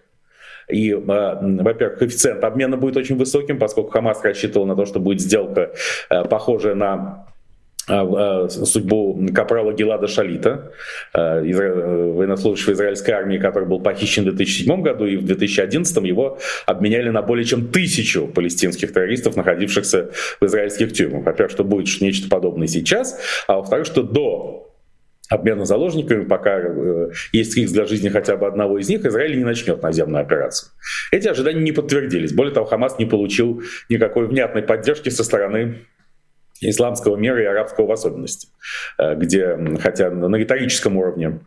и, 0.68 0.90
э, 0.90 0.96
во-первых, 0.98 1.98
коэффициент 1.98 2.42
обмена 2.42 2.76
будет 2.76 2.96
очень 2.96 3.16
высоким, 3.16 3.58
поскольку 3.58 3.90
Хамас 3.90 4.22
рассчитывал 4.24 4.66
на 4.66 4.74
то, 4.74 4.84
что 4.86 4.98
будет 4.98 5.20
сделка 5.20 5.72
э, 6.10 6.24
похожая 6.24 6.74
на 6.74 7.26
судьбу 7.86 9.28
капрала 9.32 9.72
Гелада 9.72 10.08
Шалита, 10.08 10.72
а, 11.12 11.40
военнослужащего 11.40 12.72
израильской 12.72 13.14
армии, 13.14 13.38
который 13.38 13.68
был 13.68 13.80
похищен 13.80 14.22
в 14.24 14.34
2007 14.34 14.82
году, 14.82 15.06
и 15.06 15.16
в 15.16 15.24
2011 15.24 16.04
его 16.04 16.38
обменяли 16.66 17.10
на 17.10 17.22
более 17.22 17.44
чем 17.44 17.68
тысячу 17.68 18.26
палестинских 18.26 18.92
террористов, 18.92 19.36
находившихся 19.36 20.10
в 20.40 20.46
израильских 20.46 20.92
тюрьмах. 20.92 21.24
Во-первых, 21.24 21.52
что 21.52 21.64
будет 21.64 22.00
нечто 22.00 22.28
подобное 22.28 22.66
сейчас, 22.66 23.20
а 23.46 23.58
во-вторых, 23.58 23.86
что 23.86 24.02
до 24.02 24.66
обмена 25.28 25.64
заложниками, 25.64 26.24
пока 26.24 26.58
э, 26.58 27.10
есть 27.32 27.56
риск 27.56 27.72
для 27.72 27.84
жизни 27.86 28.08
хотя 28.08 28.36
бы 28.36 28.46
одного 28.46 28.78
из 28.78 28.88
них, 28.88 29.04
Израиль 29.04 29.36
не 29.36 29.44
начнет 29.44 29.82
наземную 29.82 30.22
операцию. 30.22 30.70
Эти 31.10 31.28
ожидания 31.28 31.60
не 31.60 31.72
подтвердились. 31.72 32.32
Более 32.32 32.54
того, 32.54 32.66
Хамас 32.66 32.98
не 32.98 33.06
получил 33.06 33.62
никакой 33.88 34.26
внятной 34.26 34.62
поддержки 34.62 35.08
со 35.08 35.24
стороны 35.24 35.78
исламского 36.60 37.16
мира 37.16 37.42
и 37.42 37.46
арабского 37.46 37.86
в 37.86 37.92
особенности, 37.92 38.48
э, 38.98 39.14
где, 39.16 39.58
хотя 39.80 40.10
на 40.10 40.34
риторическом 40.36 40.96
уровне 40.96 41.40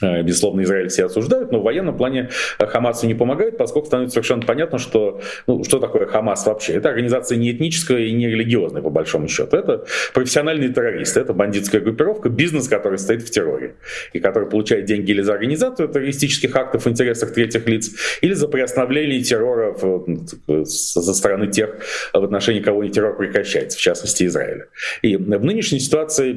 безусловно, 0.00 0.62
Израиль 0.62 0.88
все 0.88 1.06
осуждают, 1.06 1.52
но 1.52 1.60
в 1.60 1.62
военном 1.62 1.96
плане 1.96 2.30
э, 2.58 2.66
Хамасу 2.66 3.06
не 3.06 3.14
помогает, 3.14 3.56
поскольку 3.56 3.86
становится 3.86 4.14
совершенно 4.14 4.42
понятно, 4.42 4.78
что, 4.78 5.20
ну, 5.46 5.64
что 5.64 5.78
такое 5.78 6.06
Хамас 6.06 6.46
вообще. 6.46 6.74
Это 6.74 6.88
организация 6.88 7.36
не 7.36 7.52
этническая 7.52 7.98
и 7.98 8.12
не 8.12 8.28
религиозная, 8.28 8.82
по 8.82 8.90
большому 8.90 9.28
счету. 9.28 9.56
Это 9.56 9.84
профессиональные 10.14 10.70
террористы, 10.70 11.20
это 11.20 11.32
бандитская 11.32 11.80
группировка, 11.80 12.28
бизнес, 12.28 12.68
который 12.68 12.98
стоит 12.98 13.22
в 13.22 13.30
терроре, 13.30 13.74
и 14.12 14.20
который 14.20 14.48
получает 14.48 14.86
деньги 14.86 15.10
или 15.10 15.22
за 15.22 15.34
организацию 15.34 15.88
террористических 15.88 16.54
актов 16.56 16.84
в 16.84 16.88
интересах 16.88 17.32
третьих 17.32 17.66
лиц, 17.66 17.90
или 18.20 18.34
за 18.34 18.48
приостановление 18.48 19.22
террора 19.22 19.72
в, 19.72 20.64
со 20.64 21.14
стороны 21.14 21.48
тех, 21.48 21.76
в 22.12 22.24
отношении 22.24 22.60
кого 22.60 22.86
террор 22.86 23.16
прекращается, 23.16 23.78
в 23.78 23.80
частности 23.80 24.24
Израиля. 24.24 24.66
И 25.02 25.16
в 25.16 25.44
нынешней 25.44 25.80
ситуации 25.80 26.32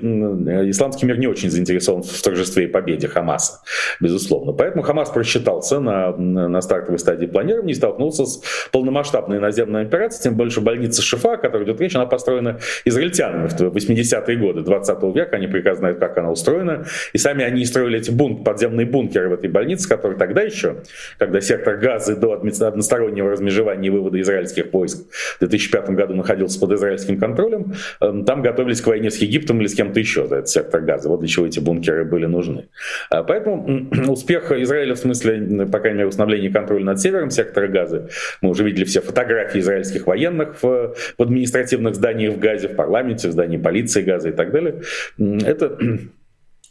исламский 0.69 1.05
мир 1.05 1.17
не 1.17 1.27
очень 1.27 1.49
заинтересован 1.49 2.03
в 2.03 2.21
торжестве 2.21 2.65
и 2.65 2.67
победе 2.67 3.07
Хамаса 3.07 3.44
безусловно. 3.99 4.53
Поэтому 4.53 4.83
Хамас 4.83 5.09
просчитался 5.09 5.79
на, 5.79 6.11
на 6.15 6.61
стартовой 6.61 6.99
стадии 6.99 7.25
планирования 7.25 7.73
и 7.73 7.75
столкнулся 7.75 8.25
с 8.25 8.41
полномасштабной 8.71 9.39
наземной 9.39 9.83
операцией, 9.83 10.23
тем 10.23 10.35
больше 10.35 10.61
больница 10.61 11.01
Шифа, 11.01 11.33
о 11.33 11.37
которой 11.37 11.63
идет 11.63 11.79
речь, 11.81 11.95
она 11.95 12.05
построена 12.05 12.59
израильтянами 12.85 13.47
в 13.47 13.61
80-е 13.61 14.37
годы 14.37 14.61
20 14.61 15.03
века, 15.15 15.35
они 15.35 15.47
прекрасно 15.47 15.79
знают, 15.79 15.99
как 15.99 16.17
она 16.17 16.31
устроена, 16.31 16.85
и 17.13 17.17
сами 17.17 17.43
они 17.43 17.65
строили 17.65 17.99
эти 17.99 18.11
бунк, 18.11 18.43
подземные 18.43 18.85
бункеры 18.85 19.29
в 19.29 19.33
этой 19.33 19.49
больнице, 19.49 19.87
которые 19.87 20.17
тогда 20.17 20.41
еще, 20.41 20.77
когда 21.17 21.41
сектор 21.41 21.77
газа 21.77 22.15
до 22.15 22.33
одностороннего 22.33 23.31
размежевания 23.31 23.87
и 23.87 23.89
вывода 23.89 24.19
израильских 24.21 24.71
войск 24.73 25.07
в 25.35 25.39
2005 25.39 25.89
году 25.91 26.15
находился 26.15 26.59
под 26.59 26.71
израильским 26.73 27.19
контролем, 27.19 27.73
эм, 28.01 28.25
там 28.25 28.41
готовились 28.41 28.81
к 28.81 28.87
войне 28.87 29.11
с 29.11 29.17
Египтом 29.17 29.59
или 29.59 29.67
с 29.67 29.75
кем-то 29.75 29.99
еще 29.99 30.27
за 30.27 30.37
этот 30.37 30.49
сектор 30.49 30.81
газа. 30.81 31.09
Вот 31.09 31.19
для 31.19 31.27
чего 31.27 31.45
эти 31.45 31.59
бункеры 31.59 32.05
были 32.05 32.25
нужны. 32.25 32.67
А 33.09 33.23
поэтому 33.23 33.34
Поэтому 33.35 33.89
успех 34.07 34.49
Израиля 34.51 34.95
в 34.95 34.97
смысле, 34.97 35.65
по 35.65 35.79
крайней 35.79 35.97
мере, 35.97 36.07
установления 36.07 36.49
контроля 36.49 36.85
над 36.85 37.01
севером 37.01 37.29
сектора 37.29 37.67
Газа, 37.67 38.07
мы 38.41 38.49
уже 38.49 38.63
видели 38.63 38.85
все 38.85 39.01
фотографии 39.01 39.59
израильских 39.59 40.07
военных 40.07 40.63
в, 40.63 40.95
в 41.17 41.21
административных 41.21 41.95
зданиях 41.95 42.35
в 42.35 42.39
Газе, 42.39 42.69
в 42.69 42.75
парламенте, 42.75 43.27
в 43.27 43.31
здании 43.33 43.57
полиции 43.57 44.03
Газа 44.03 44.29
и 44.29 44.31
так 44.31 44.51
далее. 44.51 44.81
Это 45.17 45.77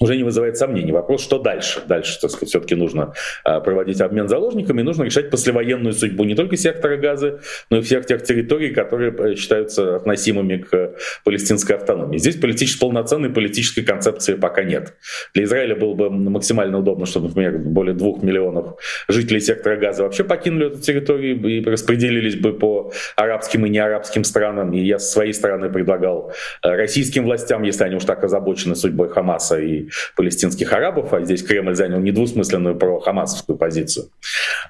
уже 0.00 0.16
не 0.16 0.24
вызывает 0.24 0.56
сомнений. 0.56 0.92
Вопрос, 0.92 1.22
что 1.22 1.38
дальше? 1.38 1.82
Дальше, 1.86 2.18
так 2.20 2.30
сказать, 2.30 2.48
все-таки 2.48 2.74
нужно 2.74 3.14
а, 3.44 3.60
проводить 3.60 4.00
обмен 4.00 4.28
заложниками, 4.28 4.82
нужно 4.82 5.04
решать 5.04 5.30
послевоенную 5.30 5.92
судьбу 5.92 6.24
не 6.24 6.34
только 6.34 6.56
сектора 6.56 6.96
Газы, 6.96 7.40
но 7.70 7.78
и 7.78 7.80
всех 7.80 8.06
тех 8.06 8.22
территорий, 8.22 8.70
которые 8.70 9.14
э, 9.16 9.34
считаются 9.36 9.96
относимыми 9.96 10.56
к 10.56 10.94
палестинской 11.24 11.76
автономии. 11.76 12.18
Здесь 12.18 12.36
политически, 12.36 12.80
полноценной 12.80 13.30
политической 13.30 13.82
концепции 13.82 14.34
пока 14.34 14.64
нет. 14.64 14.94
Для 15.32 15.44
Израиля 15.44 15.76
было 15.76 15.94
бы 15.94 16.10
максимально 16.10 16.78
удобно, 16.78 17.06
чтобы, 17.06 17.28
например, 17.28 17.58
более 17.58 17.94
двух 17.94 18.22
миллионов 18.22 18.80
жителей 19.08 19.40
сектора 19.40 19.76
Газа 19.76 20.02
вообще 20.02 20.24
покинули 20.24 20.68
эту 20.68 20.80
территорию 20.80 21.40
и 21.46 21.64
распределились 21.64 22.36
бы 22.36 22.52
по 22.52 22.92
арабским 23.16 23.66
и 23.66 23.70
неарабским 23.70 24.24
странам. 24.24 24.72
И 24.72 24.80
я 24.80 24.98
со 24.98 25.12
своей 25.12 25.32
стороны 25.32 25.70
предлагал 25.70 26.32
э, 26.62 26.68
российским 26.68 27.24
властям, 27.24 27.62
если 27.62 27.84
они 27.84 27.96
уж 27.96 28.04
так 28.04 28.24
озабочены 28.24 28.74
судьбой 28.74 29.08
Хамаса 29.08 29.60
и 29.60 29.83
палестинских 30.16 30.72
арабов, 30.72 31.12
а 31.12 31.22
здесь 31.22 31.42
Кремль 31.42 31.74
занял 31.74 32.00
недвусмысленную 32.00 32.76
про-хамасовскую 32.76 33.56
позицию, 33.56 34.10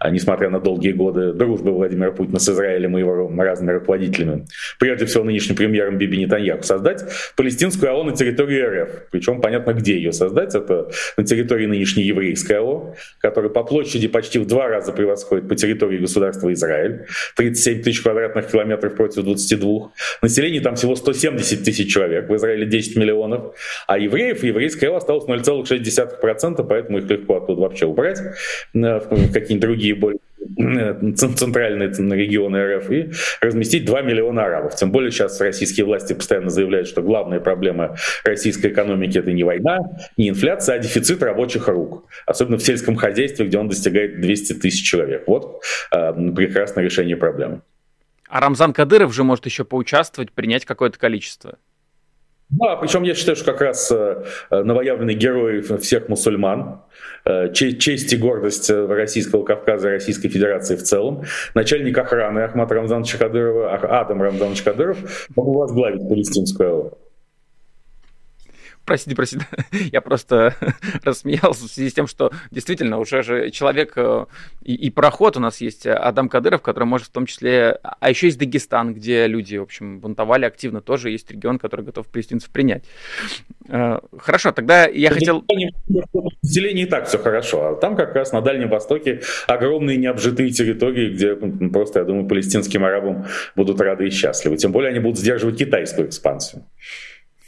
а, 0.01 0.11
несмотря 0.11 0.51
на 0.51 0.61
долгие 0.61 0.93
годы 0.93 1.33
дружбы 1.33 1.73
Владимира 1.73 2.13
Путина 2.13 2.39
с 2.39 2.49
Израилем 2.49 2.97
и 2.97 3.01
его 3.01 3.31
разными 3.43 3.73
руководителями, 3.73 4.47
прежде 4.79 5.07
всего 5.07 5.25
нынешним 5.25 5.57
премьером 5.57 5.99
Биби 5.99 6.19
Нетаньяху, 6.19 6.63
создать 6.63 7.05
палестинскую 7.37 7.93
АО 7.93 8.05
на 8.05 8.13
территории 8.13 8.61
РФ. 8.61 8.91
Причем 9.11 9.41
понятно, 9.41 9.73
где 9.73 9.97
ее 9.97 10.13
создать. 10.13 10.55
Это 10.55 10.91
на 11.17 11.25
территории 11.25 11.67
нынешней 11.67 12.05
еврейской 12.05 12.59
АО, 12.59 12.95
которая 13.21 13.51
по 13.51 13.65
площади 13.65 14.09
почти 14.09 14.39
в 14.39 14.47
два 14.47 14.69
раза 14.69 14.93
превосходит 14.93 15.49
по 15.49 15.57
территории 15.57 15.99
государства 15.99 16.53
Израиль. 16.53 17.07
37 17.37 17.83
тысяч 17.83 18.03
квадратных 18.03 18.51
километров 18.51 18.95
против 18.95 19.25
22. 19.25 19.93
Население 20.23 20.61
там 20.61 20.77
всего 20.77 20.97
170 20.97 21.65
тысяч 21.65 21.93
человек, 21.93 22.29
в 22.29 22.37
Израиле 22.37 22.67
10 22.67 22.97
миллионов. 22.97 23.55
А 23.87 23.99
евреев 23.99 24.43
еврейская 24.43 24.89
АО 24.89 24.97
осталось 25.05 25.27
0,6%, 25.27 26.67
поэтому 26.69 26.99
их 26.99 27.11
легко 27.11 27.37
оттуда 27.37 27.61
вообще 27.61 27.87
убрать 27.87 28.21
э, 28.21 28.29
в 28.75 29.33
какие-нибудь 29.33 29.61
другие 29.61 29.95
более 29.95 30.21
э, 30.59 31.13
центральные 31.15 31.89
регионы 31.89 32.77
РФ 32.77 32.91
и 32.91 33.11
разместить 33.41 33.85
2 33.85 34.03
миллиона 34.03 34.45
арабов. 34.45 34.75
Тем 34.77 34.91
более 34.91 35.11
сейчас 35.11 35.41
российские 35.41 35.87
власти 35.87 36.13
постоянно 36.13 36.51
заявляют, 36.51 36.89
что 36.89 37.03
главная 37.03 37.41
проблема 37.41 37.97
российской 38.25 38.69
экономики 38.69 39.19
это 39.19 39.33
не 39.33 39.45
война, 39.45 39.79
не 40.17 40.31
инфляция, 40.31 40.77
а 40.77 40.79
дефицит 40.79 41.23
рабочих 41.23 41.69
рук. 41.69 42.07
Особенно 42.27 42.57
в 42.57 42.63
сельском 42.63 42.97
хозяйстве, 42.97 43.47
где 43.47 43.59
он 43.59 43.69
достигает 43.69 44.21
200 44.21 44.55
тысяч 44.55 44.89
человек. 44.89 45.25
Вот 45.27 45.63
э, 45.93 46.13
прекрасное 46.35 46.85
решение 46.85 47.17
проблемы. 47.17 47.61
А 48.29 48.41
Рамзан 48.41 48.73
Кадыров 48.73 49.15
же 49.15 49.23
может 49.23 49.47
еще 49.47 49.65
поучаствовать, 49.65 50.33
принять 50.33 50.65
какое-то 50.65 50.99
количество. 50.99 51.59
Да, 52.51 52.77
причем 52.77 53.03
я 53.03 53.15
считаю, 53.15 53.37
что 53.37 53.53
как 53.53 53.63
раз 53.63 53.91
э, 53.91 54.25
новоявленный 54.51 55.15
герой 55.15 55.61
всех 55.61 56.09
мусульман, 56.09 56.83
э, 57.25 57.53
честь 57.53 58.13
и 58.13 58.17
гордость 58.17 58.71
э, 58.71 58.87
Российского 58.87 59.45
Кавказа 59.45 59.89
и 59.89 59.93
Российской 59.93 60.29
Федерации 60.29 60.77
в 60.77 60.83
целом, 60.83 61.25
начальник 61.55 61.97
охраны 61.99 62.41
Ахмад 62.41 62.71
Рамзанович 62.71 63.15
Кадырова, 63.15 63.75
Адам 63.75 64.23
Рамзанович 64.23 64.63
Кадыров, 64.63 65.29
мог 65.35 65.57
возглавить 65.57 66.09
палестинскую 66.09 66.97
Простите, 68.85 69.17
простите, 69.17 69.47
я 69.93 70.01
просто 70.01 70.55
рассмеялся 71.05 71.65
в 71.65 71.71
связи 71.71 71.91
с 71.91 71.95
тем, 71.95 72.07
что 72.07 72.33
действительно 72.51 72.99
уже 72.99 73.23
же 73.23 73.51
человек 73.51 73.95
э, 73.97 74.27
и, 74.63 74.75
и 74.75 74.91
проход 74.91 75.37
у 75.37 75.41
нас 75.41 75.61
есть 75.61 75.87
Адам 75.87 76.29
Кадыров, 76.29 76.63
который 76.63 76.85
может 76.85 77.09
в 77.09 77.11
том 77.11 77.27
числе... 77.27 77.79
А 77.83 78.11
еще 78.11 78.27
есть 78.27 78.39
Дагестан, 78.39 78.95
где 78.95 79.27
люди, 79.27 79.57
в 79.57 79.63
общем, 79.63 80.01
бунтовали 80.01 80.45
активно. 80.45 80.81
Тоже 80.81 81.11
есть 81.11 81.31
регион, 81.31 81.59
который 81.59 81.85
готов 81.85 82.07
палестинцев 82.09 82.51
принять. 82.51 82.85
Э, 83.69 84.01
хорошо, 84.19 84.53
тогда 84.53 84.87
я 84.87 85.11
хотел... 85.11 85.45
В 85.49 86.33
населении 86.43 86.85
и 86.85 86.87
так 86.87 87.09
все 87.09 87.19
хорошо. 87.19 87.69
А 87.69 87.75
там 87.77 87.97
как 87.97 88.15
раз 88.15 88.33
на 88.33 88.41
Дальнем 88.41 88.69
Востоке 88.69 89.21
огромные 89.47 89.97
необжитые 89.97 90.51
территории, 90.51 91.15
где 91.15 91.37
просто, 91.37 92.01
я 92.01 92.05
думаю, 92.05 92.27
палестинским 92.27 92.85
арабам 92.85 93.27
будут 93.57 93.81
рады 93.81 94.07
и 94.07 94.11
счастливы. 94.11 94.57
Тем 94.57 94.73
более 94.73 94.91
они 94.91 95.01
будут 95.01 95.19
сдерживать 95.19 95.59
китайскую 95.59 96.09
экспансию. 96.09 96.65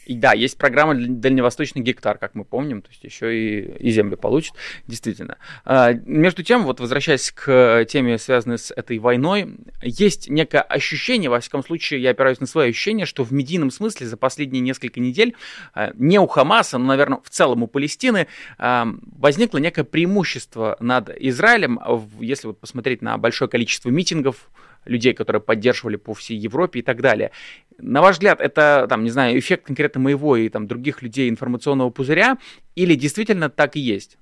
И 0.06 0.14
да, 0.14 0.32
есть 0.32 0.56
программа 0.56 0.94
«Дальневосточный 0.94 1.82
гектар», 1.82 2.16
как 2.18 2.34
мы 2.36 2.44
помним, 2.44 2.80
то 2.80 2.90
есть 2.90 3.02
еще 3.02 3.36
и, 3.36 3.88
и 3.88 3.90
земли 3.90 4.14
получит, 4.14 4.54
действительно. 4.86 5.36
А, 5.64 5.92
между 5.92 6.44
тем, 6.44 6.62
вот 6.62 6.78
возвращаясь 6.78 7.32
к 7.32 7.84
теме, 7.88 8.16
связанной 8.18 8.58
с 8.58 8.70
этой 8.70 8.98
войной, 8.98 9.56
есть 9.82 10.30
некое 10.30 10.62
ощущение, 10.62 11.28
во 11.28 11.40
всяком 11.40 11.64
случае, 11.64 12.02
я 12.02 12.10
опираюсь 12.10 12.38
на 12.38 12.46
свое 12.46 12.70
ощущение, 12.70 13.04
что 13.04 13.24
в 13.24 13.32
медийном 13.32 13.72
смысле 13.72 14.06
за 14.06 14.16
последние 14.16 14.60
несколько 14.60 15.00
недель 15.00 15.34
а, 15.74 15.90
не 15.94 16.20
у 16.20 16.26
Хамаса, 16.28 16.78
но, 16.78 16.86
наверное, 16.86 17.18
в 17.24 17.30
целом 17.30 17.64
у 17.64 17.66
Палестины 17.66 18.28
а, 18.58 18.86
возникло 19.18 19.58
некое 19.58 19.82
преимущество 19.84 20.76
над 20.78 21.10
Израилем, 21.18 21.80
если 22.20 22.46
вот 22.46 22.60
посмотреть 22.60 23.02
на 23.02 23.18
большое 23.18 23.50
количество 23.50 23.90
митингов, 23.90 24.48
людей, 24.86 25.12
которые 25.12 25.42
поддерживали 25.42 25.96
по 25.96 26.14
всей 26.14 26.36
Европе 26.36 26.80
и 26.80 26.82
так 26.82 27.00
далее. 27.00 27.30
На 27.78 28.00
ваш 28.00 28.16
взгляд, 28.16 28.40
это, 28.40 28.86
там, 28.88 29.04
не 29.04 29.10
знаю, 29.10 29.38
эффект 29.38 29.66
конкретно 29.66 30.00
моего 30.00 30.36
и 30.36 30.48
там 30.48 30.66
других 30.66 31.02
людей 31.02 31.28
информационного 31.28 31.90
пузыря, 31.90 32.38
или 32.74 32.94
действительно 32.94 33.50
так 33.50 33.76
и 33.76 33.80
есть? 33.80 34.18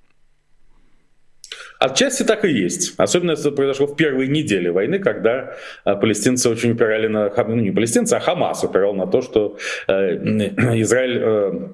Отчасти 1.79 2.23
так 2.23 2.45
и 2.45 2.51
есть. 2.51 2.95
Особенно 2.97 3.31
это 3.31 3.51
произошло 3.51 3.87
в 3.87 3.95
первые 3.95 4.29
недели 4.29 4.69
войны, 4.69 4.99
когда 4.99 5.55
а, 5.83 5.95
палестинцы 5.95 6.49
очень 6.49 6.71
упирали 6.71 7.07
на... 7.07 7.29
Ну, 7.29 7.55
не 7.55 7.71
палестинцы, 7.71 8.13
а 8.13 8.19
Хамас 8.19 8.63
упирал 8.63 8.93
на 8.93 9.07
то, 9.07 9.21
что 9.21 9.57
э, 9.87 10.15
Израиль 10.81 11.19
э, 11.21 11.67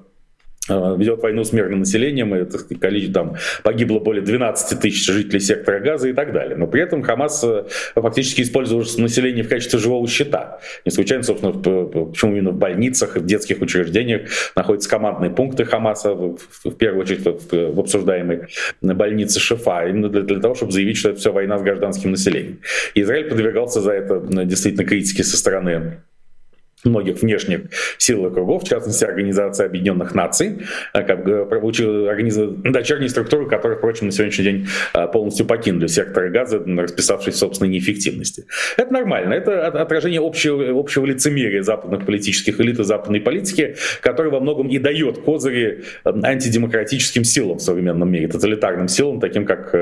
ведет 0.68 1.22
войну 1.22 1.42
с 1.42 1.52
мирным 1.52 1.80
населением, 1.80 2.34
и 2.36 2.44
так 2.44 2.68
количество, 2.80 3.14
там 3.14 3.36
погибло 3.64 3.98
более 3.98 4.22
12 4.22 4.78
тысяч 4.78 5.06
жителей 5.06 5.40
сектора 5.40 5.80
газа 5.80 6.08
и 6.08 6.12
так 6.12 6.32
далее. 6.32 6.56
Но 6.56 6.68
при 6.68 6.82
этом 6.82 7.02
Хамас 7.02 7.42
э, 7.42 7.64
фактически 7.94 8.42
использовал 8.42 8.84
население 8.98 9.42
в 9.42 9.48
качестве 9.48 9.80
живого 9.80 10.06
щита. 10.06 10.60
Не 10.84 10.92
случайно, 10.92 11.24
собственно, 11.24 11.52
почему 11.52 12.36
именно 12.36 12.50
в 12.50 12.56
больницах 12.56 13.16
и 13.16 13.20
в 13.20 13.26
детских 13.26 13.60
учреждениях 13.60 14.28
находятся 14.54 14.88
командные 14.88 15.30
пункты 15.30 15.64
Хамаса, 15.64 16.14
в, 16.14 16.38
в 16.64 16.70
первую 16.76 17.02
очередь 17.02 17.24
в, 17.24 17.74
в 17.74 17.80
обсуждаемой 17.80 18.42
больнице 18.80 19.40
Шифа, 19.40 19.88
именно 19.88 20.08
для, 20.08 20.22
для 20.22 20.38
того, 20.38 20.54
чтобы 20.54 20.70
заявить, 20.70 20.96
что 20.96 21.10
это 21.10 21.18
все 21.18 21.32
война 21.32 21.58
с 21.58 21.62
гражданским 21.62 22.12
населением. 22.12 22.60
И 22.94 23.02
Израиль 23.02 23.28
подвергался 23.28 23.80
за 23.80 23.92
это 23.92 24.20
действительно 24.44 24.84
критике 24.84 25.24
со 25.24 25.36
стороны 25.36 26.02
многих 26.84 27.22
внешних 27.22 27.62
сил 27.98 28.26
и 28.26 28.32
кругов, 28.32 28.64
в 28.64 28.68
частности, 28.68 29.04
Организация 29.04 29.66
Объединенных 29.66 30.14
Наций, 30.14 30.62
э, 30.92 31.02
как 31.02 31.24
бы 31.24 31.42
организа... 31.42 32.46
дочерние 32.46 33.08
структуры, 33.08 33.48
которые, 33.48 33.78
впрочем, 33.78 34.06
на 34.06 34.12
сегодняшний 34.12 34.44
день 34.44 34.66
э, 34.94 35.06
полностью 35.08 35.46
покинули 35.46 35.86
сектор 35.86 36.28
газа, 36.28 36.58
расписавшись 36.58 37.34
в 37.34 37.38
собственной 37.38 37.70
неэффективности. 37.70 38.46
Это 38.76 38.92
нормально, 38.92 39.34
это 39.34 39.66
отражение 39.66 40.20
общего, 40.20 40.78
общего 40.78 41.06
лицемерия 41.06 41.62
западных 41.62 42.04
политических 42.04 42.60
элит 42.60 42.80
и 42.80 42.84
западной 42.84 43.20
политики, 43.20 43.76
который 44.00 44.30
во 44.30 44.40
многом 44.40 44.68
и 44.68 44.78
дает 44.78 45.18
козыри 45.18 45.84
э, 46.04 46.12
антидемократическим 46.22 47.24
силам 47.24 47.58
в 47.58 47.62
современном 47.62 48.10
мире, 48.10 48.28
тоталитарным 48.28 48.88
силам, 48.88 49.20
таким 49.20 49.46
как 49.46 49.74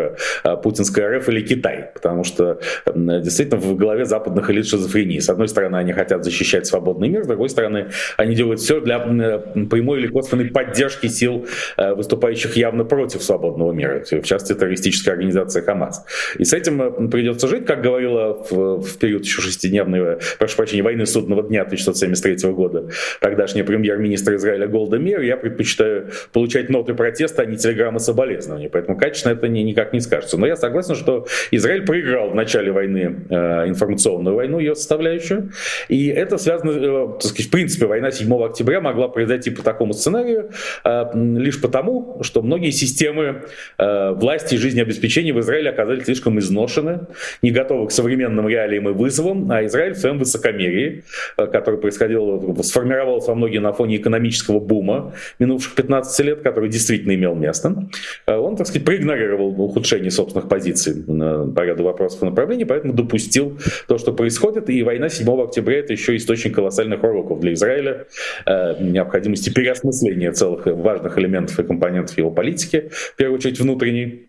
путинская 0.62 1.18
РФ 1.18 1.28
или 1.28 1.40
Китай, 1.42 1.90
потому 1.94 2.24
что 2.24 2.60
действительно 2.94 3.60
в 3.60 3.76
голове 3.76 4.04
западных 4.04 4.50
элит 4.50 4.66
шизофрения. 4.66 5.20
С 5.20 5.28
одной 5.28 5.48
стороны, 5.48 5.76
они 5.76 5.92
хотят 5.92 6.24
защищать 6.24 6.66
свободу 6.66 6.89
свободный 6.90 7.08
мир, 7.08 7.24
с 7.24 7.26
другой 7.26 7.48
стороны, 7.48 7.90
они 8.16 8.34
делают 8.34 8.60
все 8.60 8.80
для 8.80 8.98
прямой 8.98 10.00
или 10.00 10.08
косвенной 10.08 10.46
поддержки 10.46 11.06
сил, 11.06 11.46
э, 11.76 11.94
выступающих 11.94 12.56
явно 12.56 12.84
против 12.84 13.22
свободного 13.22 13.72
мира, 13.72 14.02
в 14.10 14.22
частности, 14.22 14.58
террористической 14.58 15.12
организации 15.12 15.60
Хамас. 15.60 16.04
И 16.38 16.44
с 16.44 16.52
этим 16.52 16.82
э, 16.82 17.08
придется 17.08 17.48
жить, 17.48 17.66
как 17.66 17.82
говорила 17.82 18.44
в, 18.50 18.80
в 18.80 18.98
период 18.98 19.24
еще 19.24 19.40
шестидневной, 19.40 20.18
прошу 20.38 20.56
прощения, 20.56 20.82
войны 20.82 21.06
судного 21.06 21.42
дня 21.42 21.62
1973 21.62 22.50
года 22.50 22.88
тогдашняя 23.20 23.64
премьер-министр 23.64 24.34
Израиля 24.34 24.66
Голда 24.66 24.98
Мир, 24.98 25.20
я 25.20 25.36
предпочитаю 25.36 26.10
получать 26.32 26.70
ноты 26.70 26.94
протеста, 26.94 27.42
а 27.42 27.46
не 27.46 27.56
телеграммы 27.56 28.00
соболезнования. 28.00 28.68
Поэтому 28.68 28.98
качественно 28.98 29.34
это 29.34 29.48
не, 29.48 29.62
никак 29.62 29.92
не 29.92 30.00
скажется. 30.00 30.36
Но 30.38 30.46
я 30.46 30.56
согласен, 30.56 30.94
что 30.94 31.26
Израиль 31.50 31.84
проиграл 31.84 32.30
в 32.30 32.34
начале 32.34 32.72
войны 32.72 33.26
э, 33.28 33.68
информационную 33.68 34.36
войну, 34.36 34.58
ее 34.58 34.74
составляющую. 34.74 35.50
И 35.88 36.08
это 36.08 36.38
связано 36.38 36.79
Э, 36.79 36.79
так 36.80 37.22
сказать, 37.22 37.46
в 37.46 37.50
принципе, 37.50 37.86
война 37.86 38.10
7 38.10 38.32
октября 38.42 38.80
могла 38.80 39.08
произойти 39.08 39.50
по 39.50 39.62
такому 39.62 39.92
сценарию 39.92 40.50
э, 40.84 41.04
лишь 41.14 41.60
потому, 41.60 42.18
что 42.22 42.42
многие 42.42 42.70
системы 42.70 43.42
э, 43.78 44.12
власти 44.12 44.54
и 44.54 44.58
жизнеобеспечения 44.58 45.34
в 45.34 45.40
Израиле 45.40 45.70
оказались 45.70 46.04
слишком 46.04 46.38
изношены, 46.38 47.00
не 47.42 47.50
готовы 47.50 47.88
к 47.88 47.90
современным 47.90 48.48
реалиям 48.48 48.88
и 48.88 48.92
вызовам, 48.92 49.50
а 49.50 49.64
Израиль 49.64 49.94
в 49.94 49.98
своем 49.98 50.18
высокомерии, 50.18 51.04
который 51.36 51.78
происходил, 51.78 52.54
сформировался 52.62 53.30
во 53.30 53.34
многие 53.34 53.58
на 53.58 53.72
фоне 53.72 53.96
экономического 53.96 54.60
бума 54.60 55.14
минувших 55.38 55.74
15 55.74 56.26
лет, 56.26 56.42
который 56.42 56.70
действительно 56.70 57.14
имел 57.14 57.34
место, 57.34 57.88
он, 58.26 58.56
так 58.56 58.66
сказать, 58.66 58.84
проигнорировал 58.84 59.60
ухудшение 59.60 60.10
собственных 60.10 60.48
позиций 60.48 61.04
по 61.04 61.60
ряду 61.64 61.84
вопросов 61.84 62.22
и 62.22 62.26
направлений, 62.26 62.64
поэтому 62.64 62.92
допустил 62.92 63.58
то, 63.88 63.98
что 63.98 64.12
происходит, 64.12 64.70
и 64.70 64.82
война 64.82 65.08
7 65.08 65.28
октября 65.42 65.78
это 65.78 65.92
еще 65.92 66.16
источник 66.16 66.58
колоссальных 66.70 67.02
уроков 67.02 67.40
для 67.40 67.52
Израиля, 67.54 68.06
э, 68.46 68.82
необходимости 68.82 69.50
переосмысления 69.50 70.32
целых 70.32 70.66
важных 70.66 71.18
элементов 71.18 71.58
и 71.58 71.64
компонентов 71.64 72.16
его 72.16 72.30
политики, 72.30 72.90
в 72.90 73.16
первую 73.16 73.38
очередь 73.38 73.60
внутренней. 73.60 74.26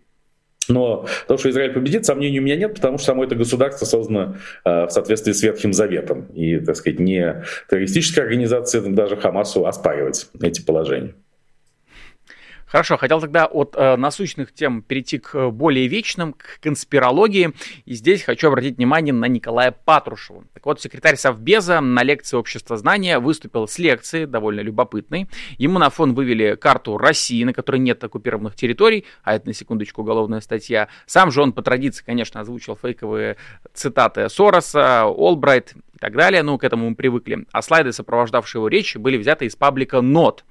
Но 0.67 1.05
то, 1.27 1.37
что 1.37 1.49
Израиль 1.49 1.73
победит, 1.73 2.05
сомнений 2.05 2.39
у 2.39 2.43
меня 2.43 2.55
нет, 2.55 2.75
потому 2.75 2.97
что 2.97 3.07
само 3.07 3.23
это 3.23 3.35
государство 3.35 3.85
создано 3.85 4.37
э, 4.65 4.85
в 4.85 4.89
соответствии 4.89 5.33
с 5.33 5.43
Ветхим 5.43 5.73
Заветом. 5.73 6.27
И, 6.33 6.59
так 6.59 6.75
сказать, 6.75 6.99
не 6.99 7.43
террористическая 7.69 8.25
организация, 8.25 8.81
даже 8.81 9.17
Хамасу 9.17 9.65
оспаривать 9.65 10.27
эти 10.41 10.61
положения. 10.61 11.13
Хорошо, 12.71 12.95
хотел 12.95 13.19
тогда 13.19 13.47
от 13.47 13.75
э, 13.75 13.97
насущных 13.97 14.53
тем 14.53 14.81
перейти 14.81 15.17
к 15.19 15.49
более 15.49 15.87
вечным, 15.87 16.31
к 16.31 16.61
конспирологии. 16.61 17.51
И 17.83 17.93
здесь 17.93 18.23
хочу 18.23 18.47
обратить 18.47 18.77
внимание 18.77 19.13
на 19.13 19.25
Николая 19.25 19.71
Патрушева. 19.71 20.45
Так 20.53 20.65
вот, 20.65 20.79
секретарь 20.79 21.17
Совбеза 21.17 21.81
на 21.81 22.01
лекции 22.01 22.37
общества 22.37 22.77
знания 22.77 23.19
выступил 23.19 23.67
с 23.67 23.77
лекцией, 23.77 24.25
довольно 24.25 24.61
любопытной. 24.61 25.27
Ему 25.57 25.79
на 25.79 25.89
фон 25.89 26.13
вывели 26.13 26.55
карту 26.55 26.97
России, 26.97 27.43
на 27.43 27.51
которой 27.51 27.79
нет 27.79 28.01
оккупированных 28.01 28.55
территорий, 28.55 29.03
а 29.21 29.35
это, 29.35 29.47
на 29.47 29.53
секундочку, 29.53 30.03
уголовная 30.03 30.39
статья. 30.39 30.87
Сам 31.05 31.29
же 31.29 31.41
он 31.41 31.51
по 31.51 31.61
традиции, 31.61 32.05
конечно, 32.05 32.39
озвучил 32.39 32.77
фейковые 32.81 33.35
цитаты 33.73 34.29
Сороса, 34.29 35.03
Олбрайт 35.07 35.73
и 35.75 35.97
так 35.99 36.15
далее. 36.15 36.41
Ну, 36.41 36.57
к 36.57 36.63
этому 36.63 36.89
мы 36.89 36.95
привыкли. 36.95 37.45
А 37.51 37.61
слайды, 37.61 37.91
сопровождавшие 37.91 38.59
его 38.61 38.69
речь, 38.69 38.95
были 38.95 39.17
взяты 39.17 39.43
из 39.43 39.57
паблика 39.57 39.99
Нот. 39.99 40.45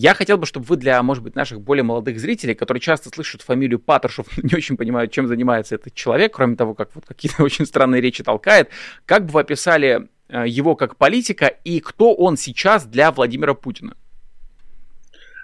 Я 0.00 0.14
хотел 0.14 0.38
бы, 0.38 0.46
чтобы 0.46 0.64
вы 0.66 0.76
для, 0.76 1.02
может 1.02 1.24
быть, 1.24 1.34
наших 1.34 1.60
более 1.60 1.82
молодых 1.82 2.20
зрителей, 2.20 2.54
которые 2.54 2.80
часто 2.80 3.08
слышат 3.08 3.42
фамилию 3.42 3.80
Патрушев, 3.80 4.26
не 4.44 4.54
очень 4.54 4.76
понимают, 4.76 5.10
чем 5.10 5.26
занимается 5.26 5.74
этот 5.74 5.92
человек, 5.92 6.34
кроме 6.36 6.54
того, 6.54 6.74
как 6.74 6.90
вот 6.94 7.04
какие-то 7.04 7.42
очень 7.42 7.66
странные 7.66 8.00
речи 8.00 8.22
толкает, 8.22 8.68
как 9.06 9.26
бы 9.26 9.32
вы 9.32 9.40
описали 9.40 10.06
э, 10.28 10.44
его 10.46 10.76
как 10.76 10.94
политика 10.94 11.46
и 11.46 11.80
кто 11.80 12.14
он 12.14 12.36
сейчас 12.36 12.86
для 12.86 13.10
Владимира 13.10 13.54
Путина? 13.54 13.94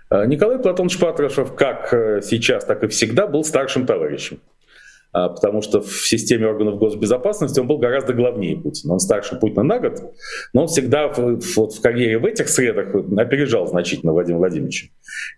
Э, 0.08 0.24
Николай 0.24 0.60
Платонович 0.60 1.00
Патрушев, 1.00 1.56
как 1.56 1.92
э, 1.92 2.20
сейчас, 2.22 2.64
так 2.64 2.84
и 2.84 2.86
всегда, 2.86 3.26
был 3.26 3.42
старшим 3.42 3.86
товарищем. 3.86 4.38
А, 5.14 5.28
потому 5.28 5.62
что 5.62 5.80
в 5.80 6.08
системе 6.08 6.48
органов 6.48 6.78
госбезопасности 6.78 7.60
он 7.60 7.68
был 7.68 7.78
гораздо 7.78 8.12
главнее 8.14 8.56
Путина. 8.56 8.94
Он 8.94 8.98
старше 8.98 9.36
Путина 9.36 9.62
на 9.62 9.78
год, 9.78 10.02
но 10.52 10.62
он 10.62 10.66
всегда 10.66 11.06
в, 11.06 11.38
вот 11.56 11.72
в 11.72 11.80
карьере 11.80 12.18
в 12.18 12.26
этих 12.26 12.48
средах 12.48 12.92
опережал 13.16 13.68
значительно 13.68 14.12
Владимира 14.12 14.40
Владимировича. 14.40 14.88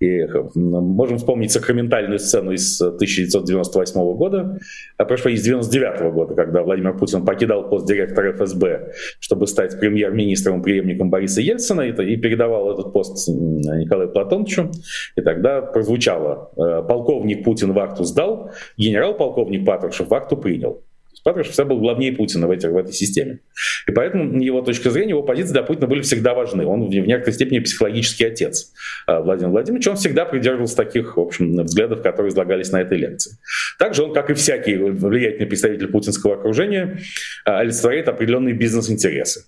И 0.00 0.26
можем 0.54 1.18
вспомнить 1.18 1.52
сакраментальную 1.52 2.18
сцену 2.18 2.52
из 2.52 2.80
1998 2.80 4.00
года, 4.14 4.58
а 4.96 5.04
прошу, 5.04 5.28
из 5.28 5.46
1999 5.46 6.14
года, 6.14 6.34
когда 6.34 6.62
Владимир 6.62 6.96
Путин 6.96 7.26
покидал 7.26 7.68
пост 7.68 7.86
директора 7.86 8.32
ФСБ, 8.32 8.92
чтобы 9.20 9.46
стать 9.46 9.78
премьер-министром, 9.78 10.62
преемником 10.62 11.10
Бориса 11.10 11.42
Ельцина, 11.42 11.82
и, 11.82 11.90
и 11.90 12.16
передавал 12.16 12.72
этот 12.72 12.94
пост 12.94 13.28
Николаю 13.28 14.08
Платоновичу. 14.08 14.70
И 15.16 15.20
тогда 15.20 15.60
прозвучало, 15.60 16.50
э, 16.56 16.82
полковник 16.88 17.44
Путин 17.44 17.74
вахту 17.74 18.04
сдал, 18.04 18.52
генерал-полковник 18.78 19.65
Патрушев 19.66 20.08
вахту 20.08 20.36
принял. 20.36 20.82
Патрушев 21.26 21.52
всегда 21.52 21.70
был 21.70 21.80
главнее 21.80 22.12
Путина 22.12 22.46
в, 22.46 22.52
этой 22.52 22.70
в 22.70 22.76
этой 22.76 22.92
системе. 22.92 23.40
И 23.88 23.90
поэтому 23.90 24.40
его 24.40 24.62
точка 24.62 24.90
зрения, 24.90 25.10
его 25.10 25.24
позиции 25.24 25.54
для 25.54 25.64
Путина 25.64 25.88
были 25.88 26.02
всегда 26.02 26.34
важны. 26.34 26.64
Он 26.64 26.86
в 26.86 26.88
некоторой 26.88 27.32
степени 27.32 27.58
психологический 27.58 28.26
отец 28.26 28.72
а, 29.08 29.20
Владимира 29.20 29.50
Владимировича. 29.50 29.90
Он 29.90 29.96
всегда 29.96 30.24
придерживался 30.24 30.76
таких 30.76 31.16
в 31.16 31.20
общем, 31.20 31.56
взглядов, 31.64 32.02
которые 32.02 32.30
излагались 32.30 32.70
на 32.70 32.80
этой 32.80 32.98
лекции. 32.98 33.32
Также 33.76 34.04
он, 34.04 34.14
как 34.14 34.30
и 34.30 34.34
всякий 34.34 34.76
влиятельный 34.76 35.46
представитель 35.46 35.88
путинского 35.88 36.34
окружения, 36.34 37.00
а, 37.44 37.58
олицетворяет 37.58 38.08
определенные 38.08 38.54
бизнес-интересы. 38.54 39.46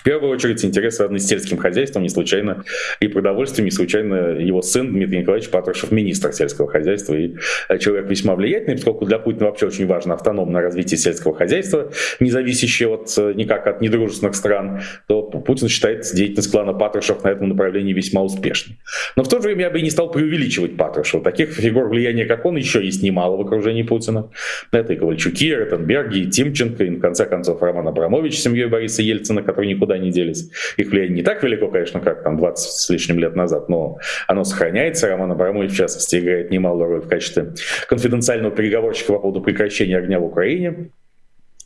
В 0.00 0.02
первую 0.02 0.32
очередь 0.32 0.64
интерес 0.64 0.96
связанный 0.96 1.20
с 1.20 1.26
сельским 1.26 1.58
хозяйством, 1.58 2.02
не 2.02 2.08
случайно, 2.08 2.64
и 3.00 3.08
продовольствием, 3.08 3.66
не 3.66 3.70
случайно 3.70 4.14
его 4.38 4.62
сын 4.62 4.90
Дмитрий 4.90 5.18
Николаевич 5.18 5.50
Патрушев, 5.50 5.92
министр 5.92 6.32
сельского 6.32 6.68
хозяйства 6.68 7.14
и 7.14 7.34
э, 7.68 7.76
человек 7.76 8.08
весьма 8.08 8.34
влиятельный, 8.34 8.76
поскольку 8.76 9.04
для 9.04 9.18
Путина 9.18 9.46
вообще 9.46 9.66
очень 9.66 9.86
важно 9.86 10.14
автономное 10.14 10.62
развитие 10.62 10.96
сельского 10.96 11.34
хозяйства, 11.34 11.92
не 12.18 12.30
зависящее 12.30 12.88
от, 12.88 13.12
э, 13.18 13.34
никак 13.34 13.66
от 13.66 13.82
недружественных 13.82 14.36
стран, 14.36 14.80
то 15.06 15.20
Путин 15.22 15.68
считает 15.68 16.06
деятельность 16.14 16.50
клана 16.50 16.72
Патрушев 16.72 17.22
на 17.22 17.28
этом 17.28 17.50
направлении 17.50 17.92
весьма 17.92 18.22
успешной. 18.22 18.78
Но 19.16 19.22
в 19.22 19.28
то 19.28 19.36
же 19.42 19.48
время 19.48 19.64
я 19.64 19.70
бы 19.70 19.80
и 19.80 19.82
не 19.82 19.90
стал 19.90 20.10
преувеличивать 20.10 20.78
Патрушева. 20.78 21.22
Таких 21.22 21.50
фигур 21.50 21.88
влияния, 21.88 22.24
как 22.24 22.46
он, 22.46 22.56
еще 22.56 22.82
есть 22.82 23.02
немало 23.02 23.36
в 23.36 23.42
окружении 23.42 23.82
Путина. 23.82 24.30
Это 24.72 24.94
и 24.94 24.96
Ковальчуки, 24.96 25.44
и 25.44 25.54
Ротенберги, 25.54 26.20
и 26.20 26.30
Тимченко, 26.30 26.84
и, 26.84 26.88
в 26.88 27.00
конце 27.00 27.26
концов, 27.26 27.60
Роман 27.60 27.86
Абрамович 27.88 28.38
с 28.38 28.42
семьей 28.42 28.66
Бориса 28.66 29.02
Ельцина, 29.02 29.42
который 29.42 29.66
никуда 29.66 29.89
никуда 29.90 29.98
не 29.98 30.10
делись. 30.10 30.50
Их 30.76 30.90
влияние 30.90 31.16
не 31.16 31.22
так 31.22 31.42
велико, 31.42 31.68
конечно, 31.68 32.00
как 32.00 32.22
там 32.22 32.36
20 32.36 32.70
с 32.70 32.90
лишним 32.90 33.18
лет 33.18 33.36
назад, 33.36 33.68
но 33.68 33.98
оно 34.26 34.44
сохраняется. 34.44 35.08
Роман 35.08 35.32
Абрамович, 35.32 35.72
в 35.72 35.76
частности, 35.76 36.16
играет 36.16 36.50
немалую 36.50 36.88
роль 36.88 37.00
в 37.00 37.08
качестве 37.08 37.54
конфиденциального 37.88 38.54
переговорщика 38.54 39.12
по 39.12 39.18
поводу 39.18 39.40
прекращения 39.40 39.98
огня 39.98 40.18
в 40.18 40.24
Украине. 40.24 40.90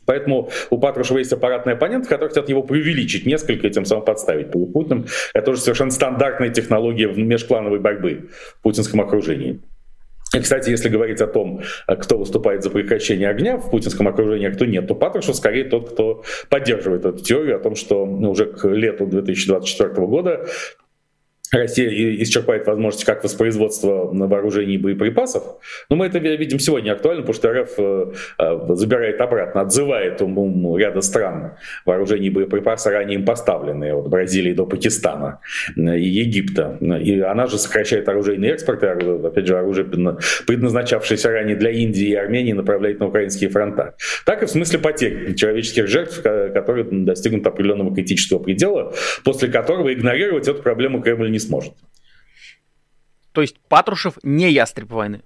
Поэтому 0.07 0.51
у 0.69 0.77
Патрушева 0.77 1.17
есть 1.17 1.33
аппаратный 1.33 1.73
оппонент, 1.73 2.07
который 2.07 2.29
хотят 2.29 2.47
его 2.47 2.61
преувеличить 2.61 3.25
несколько 3.25 3.67
и 3.67 3.71
тем 3.71 3.85
самым 3.85 4.05
подставить 4.05 4.51
Путиным. 4.51 5.07
Это 5.33 5.51
уже 5.51 5.61
совершенно 5.61 5.89
стандартная 5.89 6.49
технология 6.49 7.07
межклановой 7.07 7.79
борьбы 7.79 8.29
в 8.59 8.61
путинском 8.61 9.01
окружении. 9.01 9.61
И, 10.35 10.39
кстати, 10.39 10.69
если 10.69 10.89
говорить 10.89 11.21
о 11.21 11.27
том, 11.27 11.61
э, 11.87 11.95
кто 11.95 12.17
выступает 12.17 12.63
за 12.63 12.69
прекращение 12.69 13.29
огня 13.29 13.57
в 13.57 13.69
путинском 13.69 14.07
окружении, 14.07 14.47
а 14.47 14.51
кто 14.51 14.65
нет, 14.65 14.87
то 14.87 14.95
Патрушев 14.95 15.35
скорее 15.35 15.63
тот, 15.65 15.91
кто 15.91 16.23
поддерживает 16.49 17.05
эту 17.05 17.23
теорию 17.23 17.55
о 17.55 17.59
том, 17.59 17.75
что 17.75 18.05
ну, 18.05 18.31
уже 18.31 18.45
к 18.45 18.67
лету 18.67 19.05
2024 19.05 19.93
года 20.07 20.45
Россия 21.65 21.89
исчерпает 22.23 22.67
возможности 22.67 23.05
как 23.05 23.23
воспроизводства 23.23 24.09
вооружений 24.11 24.75
и 24.75 24.77
боеприпасов. 24.77 25.43
Но 25.89 25.95
мы 25.95 26.07
это 26.07 26.19
видим 26.19 26.59
сегодня 26.59 26.91
актуально, 26.91 27.21
потому 27.21 27.33
что 27.33 27.53
РФ 27.53 27.69
э, 27.77 28.05
э, 28.39 28.75
забирает 28.75 29.21
обратно, 29.21 29.61
отзывает 29.61 30.21
у 30.21 30.77
ряда 30.77 31.01
стран 31.01 31.53
вооружений 31.85 32.27
и 32.27 32.29
боеприпасы, 32.29 32.89
ранее 32.89 33.19
им 33.19 33.25
поставленные, 33.25 33.95
от 33.95 34.09
Бразилии 34.09 34.53
до 34.53 34.65
Пакистана 34.65 35.39
и 35.75 36.07
Египта. 36.07 36.77
И 36.81 37.19
она 37.21 37.47
же 37.47 37.57
сокращает 37.57 38.07
оружейный 38.09 38.49
экспорт, 38.49 38.83
и, 38.83 38.87
опять 38.87 39.47
же, 39.47 39.57
оружие, 39.57 39.85
предназначавшееся 40.47 41.29
ранее 41.31 41.55
для 41.55 41.71
Индии 41.71 42.07
и 42.07 42.15
Армении, 42.15 42.53
направляет 42.53 42.99
на 42.99 43.07
украинские 43.07 43.49
фронта. 43.49 43.95
Так 44.25 44.43
и 44.43 44.45
в 44.45 44.49
смысле 44.49 44.79
потерь 44.79 45.35
человеческих 45.35 45.87
жертв, 45.87 46.21
которые 46.21 46.85
достигнут 46.89 47.47
определенного 47.47 47.93
критического 47.93 48.39
предела, 48.39 48.93
после 49.23 49.49
которого 49.49 49.93
игнорировать 49.93 50.47
эту 50.47 50.61
проблему 50.61 51.01
Кремль 51.01 51.31
не 51.31 51.39
сможет. 51.45 51.73
То 53.31 53.41
есть 53.41 53.57
Патрушев 53.67 54.17
не 54.23 54.51
ястреб 54.51 54.91
войны? 54.91 55.21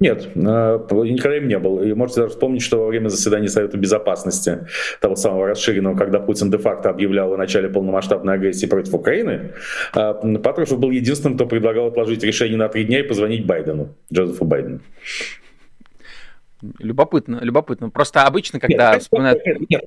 Нет, 0.00 0.34
никогда 0.34 1.36
им 1.36 1.48
не 1.48 1.58
был. 1.58 1.80
И 1.80 1.94
можете 1.94 2.22
даже 2.22 2.32
вспомнить, 2.32 2.62
что 2.62 2.78
во 2.78 2.88
время 2.88 3.08
заседания 3.08 3.48
Совета 3.48 3.78
Безопасности, 3.78 4.66
того 5.00 5.14
самого 5.14 5.46
расширенного, 5.46 5.96
когда 5.96 6.18
Путин 6.18 6.50
де-факто 6.50 6.90
объявлял 6.90 7.32
о 7.32 7.36
начале 7.36 7.68
полномасштабной 7.68 8.34
агрессии 8.34 8.66
против 8.66 8.92
Украины, 8.94 9.52
а, 9.94 10.14
Патрушев 10.14 10.78
был 10.78 10.90
единственным, 10.90 11.36
кто 11.36 11.46
предлагал 11.46 11.86
отложить 11.86 12.24
решение 12.24 12.58
на 12.58 12.68
три 12.68 12.84
дня 12.84 13.00
и 13.00 13.02
позвонить 13.02 13.46
Байдену, 13.46 13.94
Джозефу 14.12 14.44
Байдену. 14.44 14.80
Любопытно, 16.78 17.40
любопытно. 17.42 17.90
Просто 17.90 18.22
обычно, 18.22 18.60
когда 18.60 18.92
нет, 18.92 19.02
вспоминают... 19.02 19.40
Нет, 19.68 19.82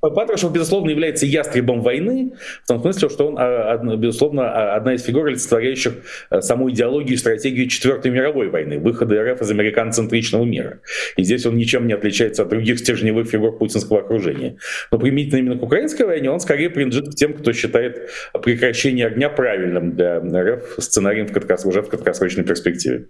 Патрушев, 0.00 0.52
безусловно, 0.52 0.90
является 0.90 1.26
ястребом 1.26 1.82
войны, 1.82 2.32
в 2.64 2.68
том 2.68 2.80
смысле, 2.80 3.08
что 3.08 3.28
он, 3.28 3.36
а, 3.38 3.76
безусловно, 3.96 4.50
а, 4.50 4.76
одна 4.76 4.94
из 4.94 5.02
фигур, 5.02 5.26
олицетворяющих 5.26 5.94
а, 6.30 6.40
саму 6.42 6.70
идеологию 6.70 7.14
и 7.14 7.16
стратегию 7.16 7.68
Четвертой 7.68 8.10
мировой 8.10 8.48
войны, 8.48 8.78
выхода 8.78 9.22
РФ 9.22 9.40
из 9.40 9.50
американо-центричного 9.50 10.44
мира. 10.44 10.80
И 11.16 11.22
здесь 11.22 11.46
он 11.46 11.56
ничем 11.56 11.86
не 11.86 11.94
отличается 11.94 12.42
от 12.42 12.48
других 12.48 12.78
стержневых 12.78 13.28
фигур 13.28 13.56
путинского 13.56 14.00
окружения. 14.00 14.56
Но 14.90 14.98
применительно 14.98 15.38
именно 15.38 15.58
к 15.58 15.62
украинской 15.62 16.02
войне 16.02 16.30
он 16.30 16.40
скорее 16.40 16.70
принадлежит 16.70 17.12
к 17.12 17.14
тем, 17.14 17.34
кто 17.34 17.52
считает 17.52 18.10
прекращение 18.42 19.06
огня 19.06 19.28
правильным 19.28 19.96
для 19.96 20.20
РФ 20.20 20.76
сценарием 20.78 21.26
в 21.26 21.32
краткосрочной, 21.32 21.70
уже 21.70 21.82
в 21.82 21.88
краткосрочной 21.88 22.44
перспективе. 22.44 23.06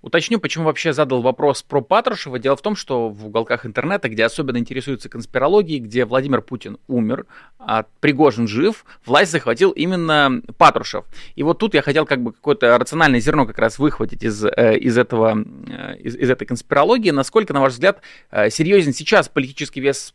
Уточню, 0.00 0.38
почему 0.38 0.66
вообще 0.66 0.92
задал 0.92 1.22
вопрос 1.22 1.64
про 1.64 1.80
Патрушева. 1.80 2.38
Дело 2.38 2.54
в 2.56 2.62
том, 2.62 2.76
что 2.76 3.08
в 3.08 3.26
уголках 3.26 3.66
интернета, 3.66 4.08
где 4.08 4.24
особенно 4.24 4.56
интересуются 4.56 5.08
конспирологией, 5.08 5.80
где 5.80 6.04
Владимир 6.04 6.40
Путин 6.40 6.78
умер, 6.86 7.26
а 7.58 7.84
Пригожин 7.98 8.46
жив, 8.46 8.84
власть 9.04 9.32
захватил 9.32 9.72
именно 9.72 10.40
Патрушев. 10.56 11.04
И 11.34 11.42
вот 11.42 11.58
тут 11.58 11.74
я 11.74 11.82
хотел 11.82 12.06
как 12.06 12.22
бы 12.22 12.32
какое-то 12.32 12.78
рациональное 12.78 13.18
зерно 13.18 13.44
как 13.44 13.58
раз 13.58 13.80
выхватить 13.80 14.22
из, 14.22 14.44
э, 14.44 14.78
из, 14.78 14.96
этого, 14.96 15.44
э, 15.66 15.96
из, 15.98 16.14
из 16.14 16.30
этой 16.30 16.46
конспирологии. 16.46 17.10
Насколько, 17.10 17.52
на 17.52 17.60
ваш 17.60 17.72
взгляд, 17.72 18.00
э, 18.30 18.50
серьезен 18.50 18.92
сейчас 18.92 19.28
политический 19.28 19.80
вес 19.80 20.14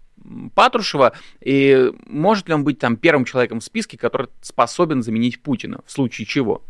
Патрушева, 0.55 1.11
и 1.41 1.91
может 2.05 2.47
ли 2.47 2.53
он 2.53 2.63
быть 2.63 2.79
там 2.79 2.95
первым 2.95 3.25
человеком 3.25 3.59
в 3.59 3.63
списке, 3.65 3.97
который 3.97 4.27
способен 4.41 5.03
заменить 5.03 5.41
Путина, 5.41 5.81
в 5.85 5.91
случае 5.91 6.25
чего? 6.25 6.61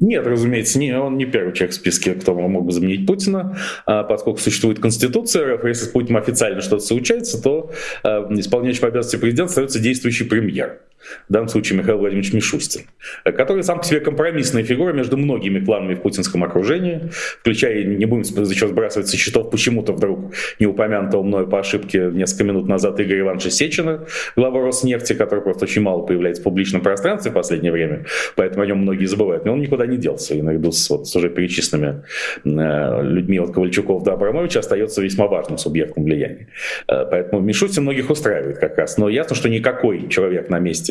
Нет, 0.00 0.26
разумеется, 0.26 0.78
не, 0.78 0.98
он 0.98 1.18
не 1.18 1.26
первый 1.26 1.52
человек 1.52 1.72
в 1.72 1.76
списке, 1.76 2.14
кто 2.14 2.34
мог 2.34 2.64
бы 2.64 2.72
заменить 2.72 3.06
Путина, 3.06 3.58
а, 3.84 4.02
поскольку 4.02 4.40
существует 4.40 4.80
Конституция, 4.80 5.58
если 5.62 5.84
с 5.84 5.88
Путиным 5.88 6.16
официально 6.16 6.62
что-то 6.62 6.82
случается, 6.82 7.40
то 7.40 7.70
а, 8.02 8.26
исполняющим 8.30 8.86
обязанности 8.86 9.16
президента 9.16 9.50
остается 9.50 9.78
действующий 9.78 10.24
премьер 10.24 10.80
в 11.28 11.32
данном 11.32 11.48
случае 11.48 11.78
Михаил 11.78 11.98
Владимирович 11.98 12.32
Мишустин, 12.32 12.82
который 13.24 13.62
сам 13.62 13.78
по 13.78 13.84
себе 13.84 14.00
компромиссная 14.00 14.62
фигура 14.64 14.92
между 14.92 15.16
многими 15.16 15.64
кланами 15.64 15.94
в 15.94 16.02
путинском 16.02 16.44
окружении, 16.44 17.10
включая, 17.40 17.84
не 17.84 18.04
будем 18.06 18.22
еще 18.22 18.68
сбрасывать 18.68 19.08
со 19.08 19.16
счетов 19.16 19.50
почему-то 19.50 19.92
вдруг 19.92 20.34
не 20.58 20.66
упомянутого 20.66 21.22
мною 21.22 21.46
по 21.46 21.60
ошибке 21.60 22.10
несколько 22.12 22.44
минут 22.44 22.68
назад 22.68 23.00
Игоря 23.00 23.20
Ивановича 23.20 23.50
Сечина, 23.50 24.06
глава 24.36 24.60
Роснефти, 24.60 25.14
который 25.14 25.40
просто 25.40 25.64
очень 25.64 25.82
мало 25.82 26.04
появляется 26.04 26.42
в 26.42 26.44
публичном 26.44 26.82
пространстве 26.82 27.30
в 27.30 27.34
последнее 27.34 27.72
время, 27.72 28.04
поэтому 28.36 28.62
о 28.62 28.66
нем 28.66 28.78
многие 28.78 29.06
забывают, 29.06 29.44
но 29.44 29.52
он 29.52 29.60
никуда 29.60 29.86
не 29.86 29.96
делся, 29.96 30.34
и 30.34 30.42
наряду 30.42 30.72
с, 30.72 30.90
вот, 30.90 31.08
с 31.08 31.16
уже 31.16 31.30
перечисленными 31.30 32.02
э, 32.44 33.02
людьми 33.02 33.38
от 33.38 33.52
Ковальчуков 33.52 34.02
до 34.02 34.12
Абрамовича 34.12 34.60
остается 34.60 35.02
весьма 35.02 35.26
важным 35.26 35.58
субъектом 35.58 36.04
влияния. 36.04 36.48
Э, 36.88 37.06
поэтому 37.10 37.40
Мишустин 37.40 37.84
многих 37.84 38.10
устраивает 38.10 38.58
как 38.58 38.76
раз, 38.76 38.98
но 38.98 39.08
ясно, 39.08 39.34
что 39.36 39.48
никакой 39.48 40.08
человек 40.08 40.50
на 40.50 40.58
месте 40.58 40.89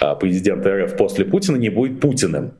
а, 0.00 0.14
президента 0.14 0.84
РФ 0.84 0.96
после 0.96 1.24
Путина 1.24 1.56
не 1.56 1.70
будет 1.70 2.00
Путиным. 2.00 2.52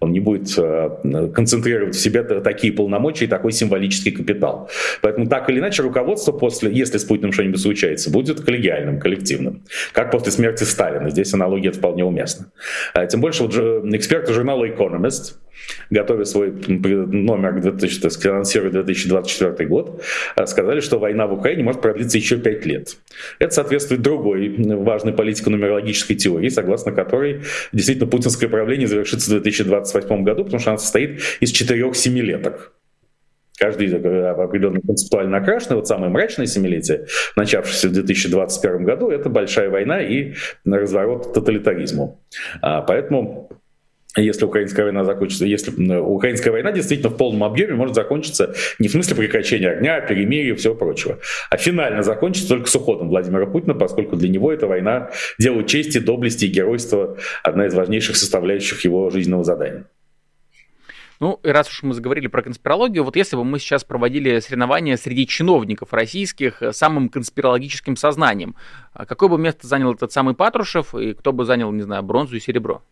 Он 0.00 0.12
не 0.12 0.20
будет 0.20 0.54
а, 0.58 1.30
концентрировать 1.34 1.94
в 1.94 1.98
себе 1.98 2.22
такие 2.22 2.72
полномочия 2.72 3.26
и 3.26 3.28
такой 3.28 3.52
символический 3.52 4.12
капитал. 4.12 4.70
Поэтому 5.02 5.28
так 5.28 5.48
или 5.50 5.58
иначе 5.58 5.82
руководство 5.82 6.32
после, 6.32 6.72
если 6.72 6.98
с 6.98 7.04
Путиным 7.04 7.32
что-нибудь 7.32 7.60
случается, 7.60 8.10
будет 8.10 8.40
коллегиальным, 8.40 9.00
коллективным. 9.00 9.62
Как 9.92 10.10
после 10.10 10.32
смерти 10.32 10.64
Сталина. 10.64 11.10
Здесь 11.10 11.32
аналогия 11.34 11.72
вполне 11.72 12.04
уместна. 12.04 12.46
А, 12.94 13.06
тем 13.06 13.20
больше 13.20 13.44
вот 13.44 13.54
эксперты 13.94 14.32
журнала 14.32 14.64
Economist 14.66 15.34
готовя 15.90 16.24
свой 16.24 16.52
номер 16.68 17.60
2000, 17.60 18.28
анонсируя 18.28 18.70
2024 18.70 19.68
год, 19.68 20.02
сказали, 20.46 20.80
что 20.80 20.98
война 20.98 21.26
в 21.26 21.34
Украине 21.34 21.62
может 21.62 21.80
продлиться 21.80 22.18
еще 22.18 22.38
5 22.38 22.66
лет. 22.66 22.96
Это 23.38 23.54
соответствует 23.54 24.02
другой 24.02 24.54
важной 24.58 25.12
политико-нумерологической 25.12 26.16
теории, 26.16 26.48
согласно 26.48 26.92
которой 26.92 27.42
действительно 27.72 28.08
путинское 28.08 28.48
правление 28.48 28.86
завершится 28.86 29.28
в 29.28 29.32
2028 29.32 30.22
году, 30.24 30.44
потому 30.44 30.60
что 30.60 30.70
она 30.70 30.78
состоит 30.78 31.20
из 31.40 31.50
четырех 31.50 31.96
семилеток 31.96 32.72
каждый 33.58 33.88
определенно 33.94 34.80
концептуально 34.80 35.38
окрашенный. 35.38 35.76
Вот 35.76 35.88
самое 35.88 36.10
мрачное 36.10 36.46
семилетие, 36.46 37.06
начавшееся 37.36 37.88
в 37.88 37.92
2021 37.92 38.84
году, 38.84 39.10
это 39.10 39.28
большая 39.28 39.70
война 39.70 40.00
и 40.00 40.34
разворот 40.64 41.28
к 41.28 41.32
тоталитаризму. 41.32 42.20
А, 42.60 42.82
поэтому 42.82 43.50
если 44.16 44.44
украинская 44.44 44.84
война 44.84 45.04
закончится, 45.04 45.44
если 45.44 45.70
украинская 45.98 46.52
война 46.52 46.72
действительно 46.72 47.10
в 47.10 47.16
полном 47.16 47.44
объеме 47.44 47.74
может 47.74 47.94
закончиться 47.94 48.54
не 48.78 48.88
в 48.88 48.92
смысле 48.92 49.16
прекращения 49.16 49.70
огня, 49.70 50.00
перемирия 50.00 50.54
и 50.54 50.56
всего 50.56 50.74
прочего, 50.74 51.18
а 51.50 51.56
финально 51.56 52.02
закончится 52.02 52.48
только 52.48 52.68
с 52.68 52.74
уходом 52.76 53.08
Владимира 53.08 53.46
Путина, 53.46 53.74
поскольку 53.74 54.16
для 54.16 54.28
него 54.28 54.52
эта 54.52 54.66
война 54.66 55.10
делает 55.38 55.66
чести, 55.66 55.98
доблести 55.98 56.46
и 56.46 56.48
геройства 56.48 57.16
одна 57.42 57.66
из 57.66 57.74
важнейших 57.74 58.16
составляющих 58.16 58.84
его 58.84 59.10
жизненного 59.10 59.44
задания. 59.44 59.86
Ну, 61.18 61.40
и 61.42 61.48
раз 61.48 61.68
уж 61.68 61.82
мы 61.82 61.94
заговорили 61.94 62.26
про 62.26 62.42
конспирологию, 62.42 63.02
вот 63.02 63.16
если 63.16 63.36
бы 63.36 63.44
мы 63.44 63.58
сейчас 63.58 63.84
проводили 63.84 64.38
соревнования 64.38 64.98
среди 64.98 65.26
чиновников 65.26 65.94
российских 65.94 66.62
самым 66.72 67.08
конспирологическим 67.08 67.96
сознанием, 67.96 68.54
а 68.92 69.06
какое 69.06 69.30
бы 69.30 69.38
место 69.38 69.66
занял 69.66 69.94
этот 69.94 70.12
самый 70.12 70.34
Патрушев, 70.34 70.94
и 70.94 71.14
кто 71.14 71.32
бы 71.32 71.46
занял, 71.46 71.72
не 71.72 71.82
знаю, 71.82 72.02
бронзу 72.02 72.36
и 72.36 72.40
серебро? 72.40 72.82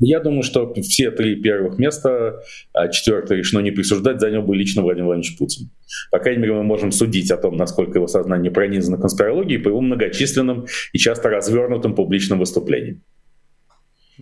Я 0.00 0.20
думаю, 0.20 0.42
что 0.42 0.72
все 0.82 1.10
три 1.10 1.36
первых 1.36 1.78
места, 1.78 2.42
а 2.72 2.88
четвертое 2.88 3.36
решено 3.38 3.60
не 3.60 3.70
присуждать, 3.70 4.18
занял 4.18 4.42
бы 4.42 4.56
лично 4.56 4.82
Владимир 4.82 5.06
Владимирович 5.06 5.38
Путин. 5.38 5.70
По 6.10 6.18
крайней 6.18 6.40
мере, 6.40 6.54
мы 6.54 6.62
можем 6.62 6.90
судить 6.90 7.30
о 7.30 7.36
том, 7.36 7.56
насколько 7.56 7.98
его 7.98 8.06
сознание 8.06 8.50
пронизано 8.50 8.96
конспирологией 8.96 9.60
по 9.60 9.68
его 9.68 9.80
многочисленным 9.80 10.66
и 10.92 10.98
часто 10.98 11.28
развернутым 11.28 11.94
публичным 11.94 12.38
выступлениям. 12.38 13.02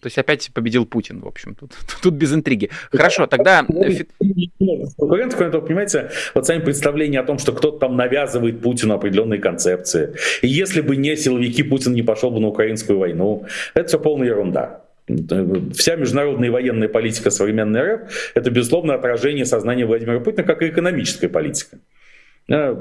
То 0.01 0.07
есть 0.07 0.18
опять 0.18 0.51
победил 0.53 0.87
Путин, 0.87 1.20
в 1.20 1.26
общем, 1.26 1.55
тут, 1.55 1.72
тут 2.03 2.14
без 2.14 2.33
интриги. 2.35 2.70
Хорошо, 2.91 3.26
тогда... 3.26 3.64
Конкурентов, 4.99 5.66
понимаете, 5.66 6.11
вот 6.35 6.47
сами 6.47 6.62
представления 6.62 7.20
о 7.20 7.24
том, 7.24 7.39
что 7.39 7.53
кто-то 7.53 7.79
там 7.79 7.97
навязывает 7.97 8.61
Путину 8.61 8.95
определенные 8.95 9.41
концепции. 9.41 10.14
И 10.43 10.49
если 10.49 10.81
бы 10.81 10.97
не 10.97 11.16
силовики, 11.16 11.62
Путин 11.62 11.95
не 11.95 12.03
пошел 12.03 12.31
бы 12.31 12.41
на 12.41 12.49
украинскую 12.49 12.99
войну. 12.99 13.47
Это 13.74 13.89
все 13.89 13.99
полная 13.99 14.29
ерунда. 14.29 14.88
Вся 15.74 15.96
международная 15.96 16.48
и 16.48 16.50
военная 16.50 16.88
политика 16.88 17.30
современной 17.30 17.94
РФ– 17.94 18.00
это, 18.34 18.50
безусловно, 18.50 18.94
отражение 18.94 19.44
сознания 19.44 19.86
Владимира 19.86 20.20
Путина 20.20 20.44
как 20.44 20.62
и 20.62 20.68
экономическая 20.68 21.28
политика. 21.28 21.78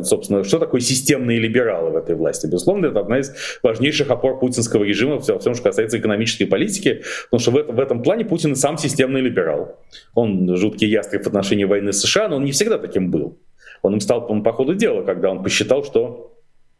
Собственно, 0.04 0.46
что 0.46 0.60
такое 0.60 0.80
системные 0.80 1.40
либералы 1.40 1.92
в 1.92 1.98
этой 1.98 2.16
власти? 2.16 2.48
Безусловно, 2.48 2.86
это 2.86 3.02
одна 3.02 3.20
из 3.20 3.34
важнейших 3.64 4.10
опор 4.10 4.40
путинского 4.40 4.86
режима 4.86 5.16
во 5.16 5.40
всем, 5.40 5.54
что 5.54 5.64
касается 5.64 6.00
экономической 6.00 6.46
политики, 6.46 7.04
потому 7.26 7.42
что 7.42 7.52
в, 7.52 7.58
это, 7.58 7.74
в 7.74 7.80
этом 7.80 8.02
плане 8.02 8.24
Путин 8.24 8.54
и 8.54 8.56
сам 8.56 8.78
системный 8.78 9.20
либерал. 9.20 9.78
Он 10.14 10.56
жуткий 10.56 10.88
ястреб 10.88 11.24
в 11.24 11.28
отношении 11.28 11.66
войны 11.66 11.92
с 11.92 12.00
США, 12.00 12.30
но 12.30 12.38
он 12.38 12.46
не 12.46 12.54
всегда 12.54 12.78
таким 12.78 13.12
был. 13.12 13.40
Он 13.82 13.94
им 13.94 14.00
стал 14.00 14.26
по 14.26 14.54
ходу 14.54 14.74
дела, 14.74 15.04
когда 15.04 15.32
он 15.32 15.44
посчитал, 15.44 15.84
что 15.84 16.27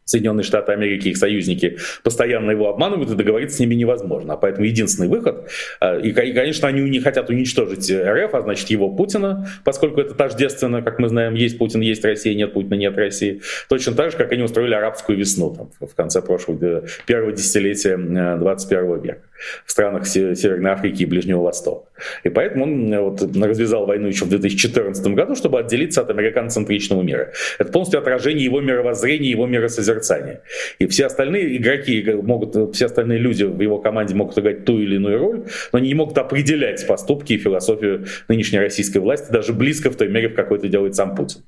Соединенные 0.08 0.44
Штаты 0.44 0.72
Америки, 0.72 1.08
их 1.08 1.16
союзники, 1.16 1.78
постоянно 2.02 2.50
его 2.50 2.68
обманывают, 2.68 3.10
и 3.10 3.14
договориться 3.14 3.56
с 3.56 3.60
ними 3.60 3.74
невозможно. 3.74 4.36
Поэтому 4.36 4.66
единственный 4.66 5.08
выход, 5.08 5.50
э, 5.80 6.00
и, 6.00 6.12
конечно, 6.12 6.68
они 6.68 6.80
не 6.88 7.00
хотят 7.00 7.30
уничтожить 7.30 7.90
РФ, 7.90 8.34
а 8.34 8.42
значит 8.42 8.70
его 8.70 8.90
Путина, 8.90 9.48
поскольку 9.64 10.00
это 10.00 10.14
тождественно, 10.14 10.82
как 10.82 10.98
мы 10.98 11.08
знаем, 11.08 11.34
есть 11.34 11.58
Путин, 11.58 11.80
есть 11.80 12.04
Россия, 12.04 12.34
нет 12.34 12.52
Путина, 12.52 12.74
нет 12.74 12.96
России. 12.96 13.42
Точно 13.68 13.92
так 13.92 14.10
же, 14.10 14.16
как 14.16 14.32
они 14.32 14.42
устроили 14.42 14.74
арабскую 14.74 15.18
весну 15.18 15.54
там, 15.54 15.88
в 15.88 15.94
конце 15.94 16.22
прошлого, 16.22 16.84
первого 17.06 17.32
десятилетия 17.32 17.96
21 17.96 19.00
века 19.00 19.22
в 19.64 19.70
странах 19.70 20.06
Северной 20.06 20.72
Африки 20.72 21.02
и 21.02 21.06
Ближнего 21.06 21.42
Востока. 21.42 21.87
И 22.22 22.28
поэтому 22.28 22.64
он 22.64 22.92
э, 22.92 23.00
вот, 23.00 23.22
развязал 23.36 23.86
войну 23.86 24.08
еще 24.08 24.24
в 24.24 24.28
2014 24.28 25.06
году, 25.08 25.34
чтобы 25.34 25.58
отделиться 25.58 26.02
от 26.02 26.10
американо-центричного 26.10 27.02
мира. 27.02 27.32
Это 27.58 27.72
полностью 27.72 28.00
отражение 28.00 28.44
его 28.44 28.60
мировоззрения, 28.60 29.30
его 29.30 29.46
миросозерцания. 29.46 30.42
И 30.78 30.86
все 30.86 31.06
остальные 31.06 31.56
игроки 31.56 32.02
могут, 32.22 32.74
все 32.74 32.86
остальные 32.86 33.18
люди 33.18 33.44
в 33.44 33.60
его 33.60 33.78
команде 33.78 34.14
могут 34.14 34.38
играть 34.38 34.64
ту 34.64 34.78
или 34.78 34.96
иную 34.96 35.18
роль, 35.18 35.44
но 35.72 35.78
они 35.78 35.88
не 35.88 35.94
могут 35.94 36.18
определять 36.18 36.86
поступки 36.86 37.34
и 37.34 37.38
философию 37.38 38.06
нынешней 38.28 38.58
российской 38.58 38.98
власти, 38.98 39.30
даже 39.30 39.52
близко 39.52 39.90
в 39.90 39.96
той 39.96 40.08
мере, 40.08 40.28
в 40.28 40.34
какой 40.34 40.58
это 40.58 40.68
делает 40.68 40.94
сам 40.94 41.14
Путин. 41.14 41.42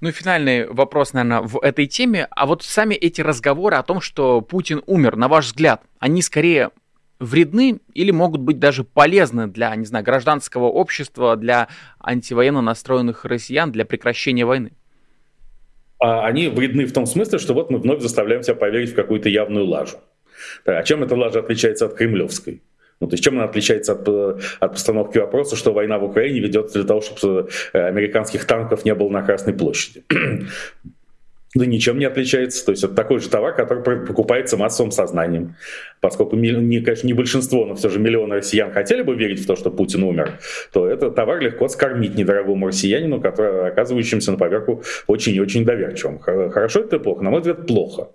Ну 0.00 0.08
и 0.08 0.12
финальный 0.12 0.66
вопрос, 0.66 1.12
наверное, 1.12 1.40
в 1.40 1.58
этой 1.62 1.86
теме. 1.86 2.26
А 2.30 2.46
вот 2.46 2.62
сами 2.62 2.94
эти 2.94 3.20
разговоры 3.20 3.76
о 3.76 3.82
том, 3.82 4.00
что 4.00 4.40
Путин 4.42 4.82
умер, 4.86 5.16
на 5.16 5.28
ваш 5.28 5.46
взгляд, 5.46 5.82
они 5.98 6.20
скорее 6.20 6.70
вредны 7.24 7.80
или 7.92 8.10
могут 8.10 8.40
быть 8.40 8.58
даже 8.58 8.84
полезны 8.84 9.46
для, 9.46 9.74
не 9.76 9.84
знаю, 9.84 10.04
гражданского 10.04 10.66
общества, 10.66 11.36
для 11.36 11.68
антивоенно 11.98 12.60
настроенных 12.60 13.24
россиян, 13.24 13.72
для 13.72 13.84
прекращения 13.84 14.44
войны? 14.44 14.72
А 15.98 16.26
они 16.26 16.48
вредны 16.48 16.86
в 16.86 16.92
том 16.92 17.06
смысле, 17.06 17.38
что 17.38 17.54
вот 17.54 17.70
мы 17.70 17.78
вновь 17.78 18.02
заставляем 18.02 18.42
себя 18.42 18.56
поверить 18.56 18.92
в 18.92 18.94
какую-то 18.94 19.28
явную 19.28 19.66
лажу. 19.66 19.96
А 20.64 20.82
чем 20.82 21.02
эта 21.02 21.16
лажа 21.16 21.40
отличается 21.40 21.86
от 21.86 21.94
кремлевской? 21.94 22.62
Ну, 23.00 23.08
то 23.08 23.14
есть 23.14 23.24
чем 23.24 23.34
она 23.34 23.44
отличается 23.44 23.92
от, 23.92 24.08
от 24.08 24.72
постановки 24.72 25.18
вопроса, 25.18 25.56
что 25.56 25.72
война 25.72 25.98
в 25.98 26.04
Украине 26.04 26.40
ведется 26.40 26.78
для 26.78 26.86
того, 26.86 27.00
чтобы 27.00 27.48
э, 27.72 27.78
американских 27.78 28.44
танков 28.44 28.84
не 28.84 28.94
было 28.94 29.08
на 29.08 29.22
Красной 29.22 29.52
площади? 29.52 30.04
Да 31.54 31.66
ничем 31.66 31.98
не 31.98 32.04
отличается. 32.04 32.64
То 32.64 32.72
есть 32.72 32.84
это 32.84 32.94
такой 32.94 33.20
же 33.20 33.28
товар, 33.28 33.54
который 33.54 34.06
покупается 34.06 34.56
массовым 34.56 34.90
сознанием. 34.90 35.56
Поскольку, 36.00 36.36
не, 36.36 36.80
конечно, 36.80 37.06
не 37.06 37.14
большинство, 37.14 37.64
но 37.64 37.74
все 37.74 37.88
же 37.88 37.98
миллионы 37.98 38.36
россиян 38.36 38.72
хотели 38.72 39.02
бы 39.02 39.14
верить 39.14 39.40
в 39.40 39.46
то, 39.46 39.56
что 39.56 39.70
Путин 39.70 40.02
умер, 40.02 40.38
то 40.72 40.88
этот 40.88 41.14
товар 41.14 41.40
легко 41.40 41.68
скормить 41.68 42.16
недорогому 42.16 42.66
россиянину, 42.66 43.20
который, 43.20 43.68
оказывающимся 43.68 44.32
на 44.32 44.38
поверку 44.38 44.82
очень 45.06 45.34
и 45.34 45.40
очень 45.40 45.64
доверчивым. 45.64 46.18
Хорошо 46.18 46.80
это 46.80 46.98
плохо? 46.98 47.22
На 47.22 47.30
мой 47.30 47.40
взгляд, 47.40 47.66
плохо. 47.66 48.08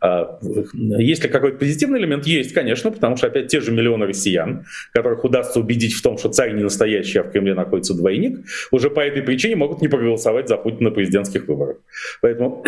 А, 0.00 0.38
есть 0.72 1.24
ли 1.24 1.28
какой-то 1.28 1.58
позитивный 1.58 1.98
элемент? 1.98 2.26
Есть, 2.26 2.52
конечно, 2.52 2.90
потому 2.90 3.16
что 3.16 3.26
опять 3.26 3.48
те 3.48 3.60
же 3.60 3.72
миллионы 3.72 4.06
россиян, 4.06 4.64
которых 4.92 5.24
удастся 5.24 5.58
убедить 5.60 5.94
в 5.94 6.02
том, 6.02 6.18
что 6.18 6.28
царь 6.28 6.54
не 6.54 6.62
настоящий, 6.62 7.18
а 7.18 7.24
в 7.24 7.30
Кремле 7.30 7.54
находится 7.54 7.94
двойник, 7.94 8.40
уже 8.70 8.90
по 8.90 9.00
этой 9.00 9.22
причине 9.22 9.56
могут 9.56 9.80
не 9.82 9.88
проголосовать 9.88 10.48
за 10.48 10.56
Путина 10.56 10.90
на 10.90 10.94
президентских 10.94 11.48
выборах. 11.48 11.78
Поэтому 12.20 12.64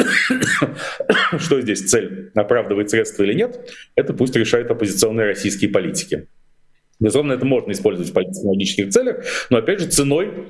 что 1.39 1.61
здесь 1.61 1.89
цель, 1.89 2.31
оправдывает 2.35 2.91
средства 2.91 3.23
или 3.23 3.35
нет, 3.35 3.61
это 3.95 4.13
пусть 4.13 4.35
решают 4.37 4.71
оппозиционные 4.71 5.27
российские 5.27 5.71
политики. 5.71 6.27
Безусловно, 6.99 7.33
это 7.33 7.47
можно 7.47 7.73
использовать 7.73 8.11
в 8.11 8.13
политических 8.13 8.91
целях, 8.91 9.25
но 9.49 9.59
опять 9.59 9.81
же 9.81 9.87
ценой 9.87 10.49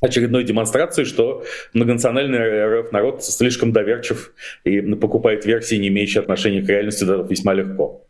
очередной 0.00 0.44
демонстрации, 0.44 1.04
что 1.04 1.44
многонациональный 1.72 2.80
РФ 2.80 2.92
народ 2.92 3.24
слишком 3.24 3.72
доверчив 3.72 4.32
и 4.64 4.80
покупает 4.80 5.46
версии, 5.46 5.76
не 5.76 5.88
имеющие 5.88 6.20
отношения 6.20 6.62
к 6.62 6.68
реальности, 6.68 7.04
весьма 7.28 7.54
легко. 7.54 8.05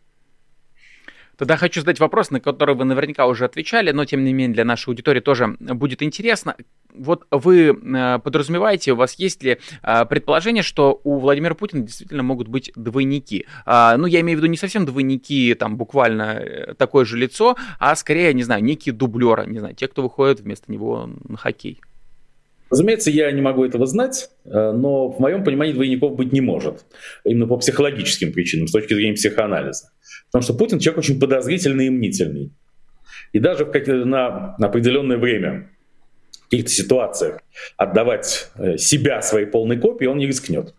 Тогда 1.36 1.56
хочу 1.56 1.80
задать 1.80 2.00
вопрос, 2.00 2.30
на 2.30 2.40
который 2.40 2.74
вы 2.74 2.84
наверняка 2.84 3.26
уже 3.26 3.44
отвечали, 3.44 3.90
но 3.90 4.04
тем 4.04 4.24
не 4.24 4.32
менее 4.32 4.54
для 4.54 4.64
нашей 4.64 4.88
аудитории 4.88 5.20
тоже 5.20 5.56
будет 5.60 6.02
интересно. 6.02 6.56
Вот 6.94 7.26
вы 7.30 7.68
э, 7.68 8.18
подразумеваете, 8.20 8.92
у 8.92 8.96
вас 8.96 9.14
есть 9.14 9.42
ли 9.42 9.58
э, 9.82 10.04
предположение, 10.06 10.62
что 10.62 11.00
у 11.04 11.18
Владимира 11.18 11.54
Путина 11.54 11.82
действительно 11.82 12.22
могут 12.22 12.48
быть 12.48 12.72
двойники? 12.74 13.46
А, 13.66 13.96
ну, 13.98 14.06
я 14.06 14.20
имею 14.20 14.38
в 14.38 14.40
виду 14.40 14.50
не 14.50 14.56
совсем 14.56 14.86
двойники, 14.86 15.54
там 15.54 15.76
буквально 15.76 16.38
э, 16.38 16.74
такое 16.74 17.04
же 17.04 17.18
лицо, 17.18 17.56
а 17.78 17.94
скорее, 17.96 18.32
не 18.32 18.44
знаю, 18.44 18.64
некие 18.64 18.94
дублеры, 18.94 19.46
не 19.46 19.58
знаю, 19.58 19.74
те, 19.74 19.88
кто 19.88 20.02
выходит 20.02 20.40
вместо 20.40 20.72
него 20.72 21.10
на 21.28 21.36
хоккей. 21.36 21.80
Разумеется, 22.70 23.10
я 23.10 23.30
не 23.30 23.40
могу 23.40 23.64
этого 23.64 23.86
знать, 23.86 24.28
но 24.44 25.08
в 25.10 25.20
моем 25.20 25.44
понимании 25.44 25.72
двойников 25.72 26.16
быть 26.16 26.32
не 26.32 26.40
может. 26.40 26.84
Именно 27.24 27.46
по 27.46 27.56
психологическим 27.58 28.32
причинам, 28.32 28.66
с 28.66 28.72
точки 28.72 28.94
зрения 28.94 29.14
психоанализа. 29.14 29.90
Потому 30.26 30.42
что 30.42 30.54
Путин 30.54 30.78
человек 30.78 30.98
очень 30.98 31.20
подозрительный 31.20 31.86
и 31.86 31.90
мнительный. 31.90 32.52
И 33.32 33.38
даже 33.38 33.64
на 33.64 34.54
определенное 34.56 35.16
время, 35.16 35.70
в 36.46 36.50
каких-то 36.50 36.70
ситуациях, 36.70 37.40
отдавать 37.76 38.50
э, 38.56 38.78
себя 38.78 39.20
своей 39.22 39.46
полной 39.46 39.78
копии 39.78 40.06
он 40.06 40.18
не 40.18 40.26
рискнет. 40.26 40.74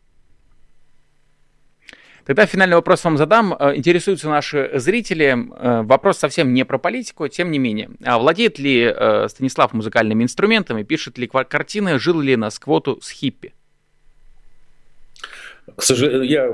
Тогда 2.28 2.45
финальный 2.45 2.75
вопрос 2.75 3.05
вам 3.05 3.17
задам. 3.17 3.55
Э, 3.57 3.73
интересуются 3.73 4.28
наши 4.28 4.69
зрители. 4.73 5.47
Э, 5.49 5.84
вопрос 5.84 6.17
совсем 6.17 6.53
не 6.53 6.65
про 6.65 6.78
политику, 6.78 7.30
тем 7.30 7.51
не 7.51 7.57
менее. 7.57 7.89
А 8.03 8.19
владеет 8.19 8.59
ли 8.59 8.93
Станислав 9.30 9.71
музыкальными 9.71 10.23
инструментами, 10.23 10.84
пишет 10.84 11.17
ли 11.17 11.28
картины, 11.28 11.97
жил 11.97 12.19
ли 12.19 12.36
на 12.36 12.49
сквоту 12.49 12.99
с 13.01 13.11
хиппи? 13.11 13.53
К 15.76 15.84
сожалению, 15.84 16.24
я 16.24 16.47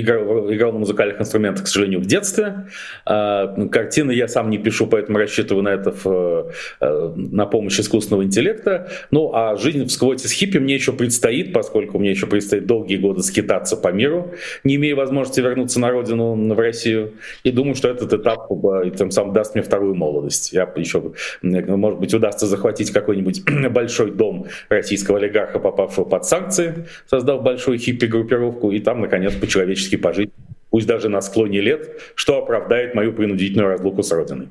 играл, 0.00 0.50
играл 0.50 0.72
на 0.72 0.78
музыкальных 0.78 1.20
инструментах, 1.20 1.64
к 1.64 1.68
сожалению, 1.68 2.00
в 2.00 2.06
детстве. 2.06 2.66
А, 3.04 3.46
картины 3.68 4.12
я 4.12 4.26
сам 4.26 4.48
не 4.48 4.56
пишу, 4.56 4.86
поэтому 4.86 5.18
рассчитываю 5.18 5.62
на 5.62 5.68
это 5.68 5.92
в, 5.92 6.50
э, 6.80 7.12
на 7.14 7.44
помощь 7.44 7.78
искусственного 7.78 8.24
интеллекта. 8.24 8.88
Ну, 9.10 9.32
а 9.34 9.56
жизнь 9.56 9.84
в 9.84 9.90
сквоте 9.90 10.28
с 10.28 10.32
хиппи 10.32 10.56
мне 10.56 10.74
еще 10.74 10.92
предстоит, 10.92 11.52
поскольку 11.52 11.98
мне 11.98 12.10
еще 12.10 12.26
предстоит 12.26 12.66
долгие 12.66 12.96
годы 12.96 13.22
скитаться 13.22 13.76
по 13.76 13.88
миру, 13.88 14.32
не 14.64 14.76
имея 14.76 14.96
возможности 14.96 15.40
вернуться 15.40 15.78
на 15.78 15.90
родину, 15.90 16.34
в 16.34 16.58
Россию. 16.58 17.12
И 17.42 17.50
думаю, 17.50 17.74
что 17.74 17.88
этот 17.88 18.14
этап 18.14 18.50
э, 18.50 18.90
тем 18.96 19.10
самым 19.10 19.34
даст 19.34 19.54
мне 19.54 19.62
вторую 19.62 19.94
молодость. 19.94 20.52
Я 20.52 20.72
еще, 20.76 21.12
может 21.42 22.00
быть, 22.00 22.14
удастся 22.14 22.46
захватить 22.46 22.92
какой-нибудь 22.92 23.42
большой 23.70 24.10
дом 24.10 24.46
российского 24.70 25.18
олигарха, 25.18 25.58
попавшего 25.58 26.04
под 26.04 26.24
санкции, 26.24 26.86
создав 27.06 27.42
большую 27.42 27.78
хиппи-группировку 27.78 28.53
и 28.70 28.80
там, 28.80 29.00
наконец, 29.00 29.34
по-человечески 29.34 29.96
пожить, 29.96 30.30
пусть 30.70 30.86
даже 30.86 31.08
на 31.08 31.20
склоне 31.20 31.60
лет, 31.60 32.00
что 32.14 32.38
оправдает 32.38 32.94
мою 32.94 33.12
принудительную 33.12 33.68
разлуку 33.68 34.02
с 34.02 34.10
Родиной. 34.12 34.48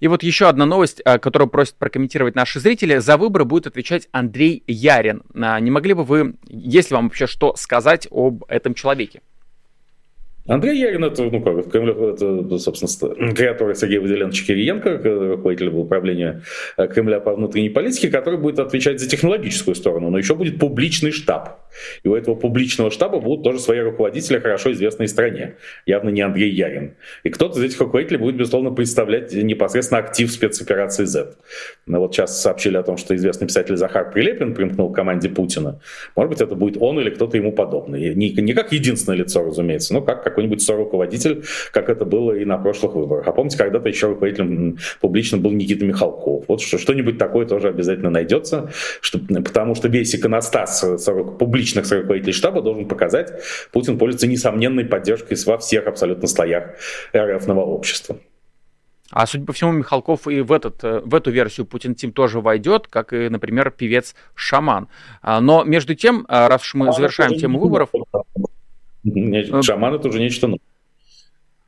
И 0.00 0.08
вот 0.08 0.22
еще 0.22 0.48
одна 0.48 0.66
новость, 0.66 1.00
а, 1.04 1.18
которую 1.18 1.48
просят 1.48 1.76
прокомментировать 1.76 2.34
наши 2.34 2.60
зрители. 2.60 2.98
За 2.98 3.16
выборы 3.16 3.44
будет 3.44 3.66
отвечать 3.66 4.08
Андрей 4.12 4.62
Ярин. 4.66 5.22
А, 5.34 5.58
не 5.60 5.70
могли 5.70 5.94
бы 5.94 6.04
вы, 6.04 6.34
если 6.46 6.94
вам 6.94 7.04
вообще 7.04 7.26
что 7.26 7.54
сказать 7.56 8.06
об 8.10 8.44
этом 8.48 8.74
человеке? 8.74 9.22
Андрей 10.46 10.78
Ярин 10.78 11.02
это, 11.04 11.22
ну 11.22 11.40
как, 11.40 11.74
это, 11.74 12.58
собственно, 12.58 13.34
креатор 13.34 13.74
Сергея 13.74 14.00
Выделеновича 14.00 14.44
Кириенко, 14.44 14.98
руководитель 15.36 15.68
управления 15.68 16.42
э, 16.76 16.86
Кремля 16.86 17.18
по 17.20 17.34
внутренней 17.34 17.70
политике, 17.70 18.10
который 18.10 18.38
будет 18.38 18.58
отвечать 18.58 19.00
за 19.00 19.08
технологическую 19.08 19.74
сторону, 19.74 20.10
но 20.10 20.18
еще 20.18 20.34
будет 20.34 20.58
публичный 20.58 21.12
штаб. 21.12 21.60
И 22.02 22.08
у 22.08 22.14
этого 22.14 22.34
публичного 22.34 22.90
штаба 22.90 23.20
будут 23.20 23.42
тоже 23.42 23.58
свои 23.58 23.80
руководители, 23.80 24.38
хорошо 24.38 24.72
известные 24.72 25.08
стране. 25.08 25.54
Явно 25.86 26.10
не 26.10 26.20
Андрей 26.20 26.50
Ярин. 26.50 26.94
И 27.22 27.30
кто-то 27.30 27.58
из 27.58 27.64
этих 27.64 27.80
руководителей 27.80 28.18
будет, 28.18 28.36
безусловно, 28.36 28.70
представлять 28.70 29.32
непосредственно 29.32 30.00
актив 30.00 30.30
спецоперации 30.30 31.04
Z. 31.04 31.36
Ну, 31.86 32.00
вот 32.00 32.14
сейчас 32.14 32.40
сообщили 32.40 32.76
о 32.76 32.82
том, 32.82 32.98
что 32.98 33.16
известный 33.16 33.46
писатель 33.46 33.76
Захар 33.76 34.10
Прилепин 34.10 34.54
примкнул 34.54 34.92
к 34.92 34.94
команде 34.94 35.30
Путина. 35.30 35.80
Может 36.14 36.30
быть, 36.30 36.40
это 36.42 36.54
будет 36.54 36.76
он 36.80 37.00
или 37.00 37.08
кто-то 37.08 37.38
ему 37.38 37.52
подобный. 37.52 38.14
Не, 38.14 38.30
не 38.30 38.52
как 38.52 38.72
единственное 38.72 39.16
лицо, 39.16 39.42
разумеется, 39.42 39.94
но 39.94 40.02
как 40.02 40.33
какой-нибудь 40.34 40.62
соруководитель, 40.62 41.44
как 41.72 41.88
это 41.88 42.04
было 42.04 42.32
и 42.32 42.44
на 42.44 42.58
прошлых 42.58 42.94
выборах. 42.94 43.28
А 43.28 43.32
помните, 43.32 43.56
когда-то 43.56 43.88
еще 43.88 44.08
руководителем 44.08 44.78
публично 45.00 45.38
был 45.38 45.52
Никита 45.52 45.84
Михалков. 45.84 46.44
Вот 46.48 46.60
что-нибудь 46.60 47.18
такое 47.18 47.46
тоже 47.46 47.68
обязательно 47.68 48.10
найдется, 48.10 48.70
что, 49.00 49.18
потому 49.18 49.76
что 49.76 49.88
весь 49.88 50.14
иконостас 50.14 50.84
публичных 51.38 51.90
руководителей 51.90 52.32
штаба 52.32 52.60
должен 52.62 52.88
показать, 52.88 53.32
Путин 53.72 53.96
пользуется 53.96 54.26
несомненной 54.26 54.84
поддержкой 54.84 55.36
во 55.46 55.58
всех 55.58 55.86
абсолютно 55.86 56.26
слоях 56.26 56.74
РФного 57.14 57.60
общества. 57.60 58.18
А 59.10 59.26
судя 59.26 59.44
по 59.44 59.52
всему, 59.52 59.70
Михалков 59.70 60.26
и 60.26 60.40
в, 60.40 60.50
этот, 60.50 60.82
э, 60.82 61.00
в 61.04 61.14
эту 61.14 61.30
версию 61.30 61.66
Путин 61.66 61.94
Тим 61.94 62.12
тоже 62.12 62.40
войдет, 62.40 62.88
как 62.88 63.12
и, 63.12 63.28
например, 63.28 63.70
певец 63.70 64.14
Шаман. 64.34 64.88
А, 65.22 65.40
но 65.40 65.62
между 65.62 65.94
тем, 65.94 66.24
а, 66.28 66.48
раз 66.48 66.62
уж 66.62 66.74
мы 66.74 66.92
завершаем 66.92 67.38
тему 67.38 67.60
выборов... 67.60 67.90
Э, 69.04 69.62
шаман 69.62 69.94
это 69.94 70.08
уже 70.08 70.20
нечто 70.20 70.46
новое. 70.46 70.60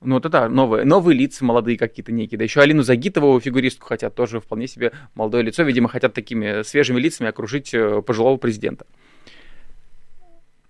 Ну, 0.03 0.19
это 0.19 0.49
новые, 0.49 0.85
новые 0.85 1.19
лица 1.19 1.45
молодые 1.45 1.79
какие-то 1.79 2.13
некие. 2.13 2.39
Да 2.39 2.45
еще 2.45 2.61
Алину 2.61 2.83
Загитову, 2.83 3.41
фигуристку, 3.41 3.87
хотят 3.87 4.15
тоже 4.15 4.41
вполне 4.41 4.69
себе 4.69 4.93
молодое 5.15 5.43
лицо. 5.43 5.63
Видимо, 5.63 5.89
хотят 5.89 6.15
такими 6.15 6.63
свежими 6.63 7.01
лицами 7.01 7.31
окружить 7.31 7.73
э, 7.75 8.03
пожилого 8.03 8.37
президента. 8.37 8.87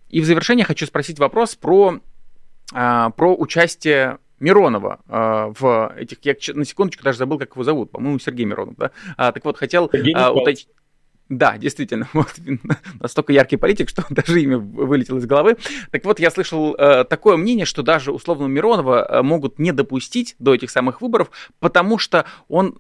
И 0.09 0.21
в 0.21 0.25
завершение 0.25 0.65
хочу 0.65 0.87
спросить 0.87 1.19
вопрос 1.19 1.57
про, 1.57 1.99
а, 2.73 3.11
про 3.11 3.35
участие 3.35 4.19
Миронова 4.39 5.01
э, 5.09 5.53
в 5.59 5.95
этих... 5.99 6.19
Я 6.23 6.35
на 6.55 6.65
секундочку 6.65 7.03
даже 7.03 7.19
забыл, 7.19 7.39
как 7.39 7.53
его 7.53 7.65
зовут. 7.65 7.91
По-моему, 7.91 8.19
Сергей 8.19 8.45
Миронов, 8.47 8.77
да? 8.77 8.93
А, 9.17 9.33
так 9.33 9.45
вот, 9.45 9.57
хотел 9.57 9.91
а, 10.15 10.33
уточнить... 10.33 10.69
Да, 11.29 11.59
действительно, 11.59 12.09
вот, 12.13 12.35
настолько 13.01 13.33
яркий 13.33 13.57
политик, 13.57 13.89
что 13.89 14.05
даже 14.11 14.41
имя 14.41 14.59
вылетело 14.59 15.19
из 15.19 15.27
головы. 15.27 15.57
Так 15.91 16.05
вот, 16.05 16.21
я 16.21 16.31
слышал 16.31 16.75
э, 16.75 17.05
такое 17.05 17.37
мнение, 17.37 17.67
что 17.67 17.83
даже 17.83 18.13
условно 18.13 18.47
Миронова 18.47 19.05
э, 19.05 19.23
могут 19.23 19.59
не 19.59 19.73
допустить 19.73 20.37
до 20.39 20.55
этих 20.55 20.71
самых 20.71 21.01
выборов, 21.01 21.31
потому 21.59 21.99
что 21.99 22.27
он 22.49 22.77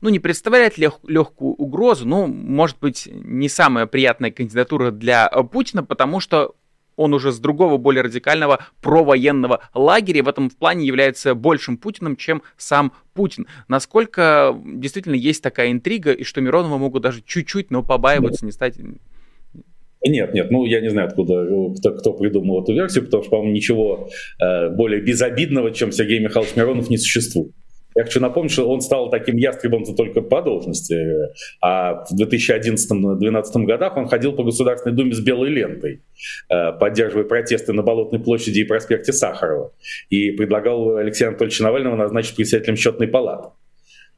ну, 0.00 0.08
не 0.10 0.18
представляет 0.18 0.78
лег- 0.78 1.00
легкую 1.06 1.54
угрозу, 1.54 2.06
ну, 2.06 2.26
может 2.26 2.78
быть, 2.78 3.08
не 3.10 3.48
самая 3.48 3.86
приятная 3.86 4.30
кандидатура 4.30 4.90
для 4.90 5.28
Путина, 5.28 5.82
потому 5.82 6.20
что 6.20 6.54
он 6.98 7.14
уже 7.14 7.32
с 7.32 7.38
другого, 7.38 7.78
более 7.78 8.02
радикального 8.02 8.58
провоенного 8.82 9.60
лагеря, 9.72 10.22
в 10.22 10.28
этом 10.28 10.50
плане 10.50 10.84
является 10.84 11.34
большим 11.34 11.78
Путиным, 11.78 12.16
чем 12.16 12.42
сам 12.56 12.92
Путин. 13.14 13.46
Насколько 13.68 14.54
действительно 14.64 15.14
есть 15.14 15.42
такая 15.42 15.70
интрига, 15.70 16.12
и 16.12 16.24
что 16.24 16.40
Миронова 16.40 16.76
могут 16.76 17.02
даже 17.02 17.22
чуть-чуть, 17.24 17.70
но 17.70 17.82
побаиваться, 17.82 18.44
не 18.44 18.52
стать 18.52 18.76
нет, 20.04 20.32
нет, 20.32 20.50
ну 20.50 20.64
я 20.64 20.80
не 20.80 20.90
знаю, 20.90 21.08
откуда 21.08 21.44
кто, 21.76 21.90
кто 21.92 22.12
придумал 22.12 22.62
эту 22.62 22.72
версию, 22.72 23.04
потому 23.04 23.22
что, 23.24 23.30
по-моему, 23.30 23.52
ничего 23.52 24.08
э, 24.40 24.70
более 24.70 25.00
безобидного, 25.00 25.72
чем 25.72 25.90
Сергей 25.90 26.20
Михайлович 26.20 26.54
Миронов, 26.54 26.88
не 26.88 26.98
существует. 26.98 27.52
Я 27.98 28.04
хочу 28.04 28.20
напомнить, 28.20 28.52
что 28.52 28.70
он 28.70 28.80
стал 28.80 29.10
таким 29.10 29.36
ястребом-то 29.36 29.92
только 29.92 30.20
по 30.20 30.40
должности, 30.40 30.96
а 31.60 32.04
в 32.04 32.14
2011-2012 32.14 33.64
годах 33.64 33.96
он 33.96 34.06
ходил 34.06 34.34
по 34.34 34.44
Государственной 34.44 34.94
Думе 34.94 35.14
с 35.14 35.20
белой 35.20 35.48
лентой, 35.48 36.02
э, 36.48 36.72
поддерживая 36.78 37.24
протесты 37.24 37.72
на 37.72 37.82
Болотной 37.82 38.20
площади 38.20 38.60
и 38.60 38.64
проспекте 38.64 39.12
Сахарова, 39.12 39.72
и 40.10 40.30
предлагал 40.30 40.96
Алексея 40.96 41.30
Анатольевича 41.30 41.64
Навального 41.64 41.96
назначить 41.96 42.36
председателем 42.36 42.76
счетной 42.76 43.08
палаты. 43.08 43.48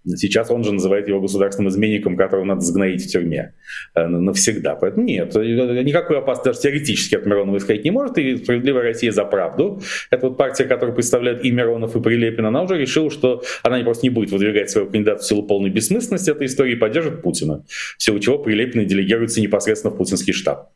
Сейчас 0.06 0.50
он 0.50 0.64
же 0.64 0.72
называет 0.72 1.08
его 1.08 1.20
государственным 1.20 1.70
изменником, 1.70 2.16
которого 2.16 2.44
надо 2.44 2.62
сгноить 2.62 3.04
в 3.04 3.08
тюрьме 3.08 3.54
э, 3.94 4.06
навсегда. 4.06 4.74
Поэтому 4.74 5.04
нет, 5.04 5.36
э, 5.36 5.82
никакой 5.82 6.18
опасности 6.18 6.48
даже 6.48 6.60
теоретически 6.60 7.16
от 7.16 7.26
Миронова 7.26 7.58
исходить 7.58 7.84
не 7.84 7.90
может. 7.90 8.16
И 8.16 8.36
«Справедливая 8.38 8.82
Россия 8.82 9.12
за 9.12 9.24
правду», 9.24 9.82
это 10.10 10.28
вот 10.28 10.38
партия, 10.38 10.64
которую 10.64 10.94
представляет 10.94 11.44
и 11.44 11.50
Миронов, 11.50 11.96
и 11.96 12.00
Прилепин, 12.00 12.46
она 12.46 12.62
уже 12.62 12.78
решила, 12.78 13.10
что 13.10 13.42
она 13.62 13.78
просто 13.80 14.06
не 14.06 14.10
будет 14.10 14.30
выдвигать 14.30 14.70
своего 14.70 14.90
кандидата 14.90 15.22
в 15.22 15.26
силу 15.26 15.42
полной 15.42 15.70
бессмысленности 15.70 16.30
этой 16.30 16.46
истории 16.46 16.72
и 16.72 16.76
поддержит 16.76 17.20
Путина. 17.22 17.64
В 17.98 18.02
силу 18.02 18.18
чего 18.20 18.38
Прилепин 18.38 18.86
делегируется 18.86 19.42
непосредственно 19.42 19.94
в 19.94 19.98
путинский 19.98 20.32
штаб. 20.32 20.70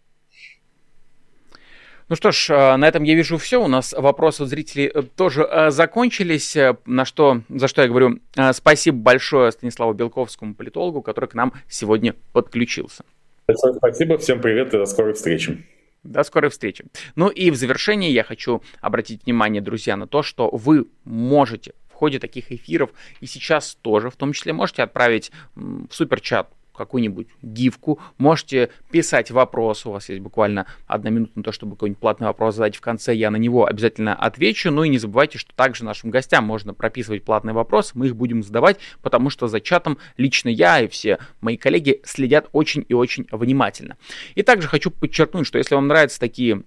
Ну 2.08 2.16
что 2.16 2.32
ж, 2.32 2.50
э, 2.50 2.76
на 2.76 2.86
этом 2.86 3.02
я 3.02 3.14
вижу 3.14 3.38
все. 3.38 3.62
У 3.62 3.66
нас 3.66 3.94
вопросы 3.96 4.42
от 4.42 4.48
зрителей 4.48 4.90
э, 4.94 5.02
тоже 5.02 5.48
э, 5.50 5.70
закончились. 5.70 6.56
На 6.84 7.04
что, 7.04 7.40
за 7.48 7.66
что 7.66 7.82
я 7.82 7.88
говорю 7.88 8.18
спасибо 8.52 8.98
большое 8.98 9.52
Станиславу 9.52 9.94
Белковскому, 9.94 10.54
политологу, 10.54 11.00
который 11.00 11.30
к 11.30 11.34
нам 11.34 11.52
сегодня 11.68 12.14
подключился. 12.32 13.04
Спасибо, 13.78 14.18
всем 14.18 14.40
привет 14.40 14.74
и 14.74 14.78
до 14.78 14.86
скорой 14.86 15.14
встречи. 15.14 15.64
До 16.02 16.22
скорой 16.24 16.50
встречи. 16.50 16.84
Ну 17.16 17.28
и 17.28 17.50
в 17.50 17.56
завершении 17.56 18.10
я 18.10 18.22
хочу 18.22 18.62
обратить 18.82 19.24
внимание, 19.24 19.62
друзья, 19.62 19.96
на 19.96 20.06
то, 20.06 20.22
что 20.22 20.50
вы 20.50 20.86
можете 21.04 21.72
в 21.90 21.94
ходе 21.94 22.18
таких 22.18 22.52
эфиров 22.52 22.90
и 23.20 23.26
сейчас 23.26 23.76
тоже, 23.80 24.10
в 24.10 24.16
том 24.16 24.32
числе, 24.34 24.52
можете 24.52 24.82
отправить 24.82 25.32
в 25.54 25.86
суперчат 25.90 26.50
какую-нибудь 26.74 27.28
гифку, 27.42 27.98
можете 28.18 28.70
писать 28.90 29.30
вопрос, 29.30 29.86
у 29.86 29.92
вас 29.92 30.08
есть 30.08 30.20
буквально 30.20 30.66
одна 30.86 31.10
минута 31.10 31.32
на 31.36 31.42
то, 31.42 31.52
чтобы 31.52 31.76
какой-нибудь 31.76 32.00
платный 32.00 32.26
вопрос 32.26 32.56
задать 32.56 32.76
в 32.76 32.80
конце, 32.80 33.14
я 33.14 33.30
на 33.30 33.36
него 33.36 33.66
обязательно 33.66 34.14
отвечу, 34.14 34.70
ну 34.70 34.84
и 34.84 34.88
не 34.88 34.98
забывайте, 34.98 35.38
что 35.38 35.54
также 35.54 35.84
нашим 35.84 36.10
гостям 36.10 36.44
можно 36.44 36.74
прописывать 36.74 37.24
платные 37.24 37.54
вопросы, 37.54 37.92
мы 37.94 38.06
их 38.06 38.16
будем 38.16 38.42
задавать, 38.42 38.78
потому 39.02 39.30
что 39.30 39.48
за 39.48 39.60
чатом 39.60 39.98
лично 40.16 40.48
я 40.48 40.80
и 40.80 40.88
все 40.88 41.18
мои 41.40 41.56
коллеги 41.56 42.00
следят 42.04 42.48
очень 42.52 42.84
и 42.88 42.94
очень 42.94 43.26
внимательно. 43.30 43.96
И 44.34 44.42
также 44.42 44.68
хочу 44.68 44.90
подчеркнуть, 44.90 45.46
что 45.46 45.58
если 45.58 45.74
вам 45.74 45.88
нравятся 45.88 46.20
такие 46.20 46.62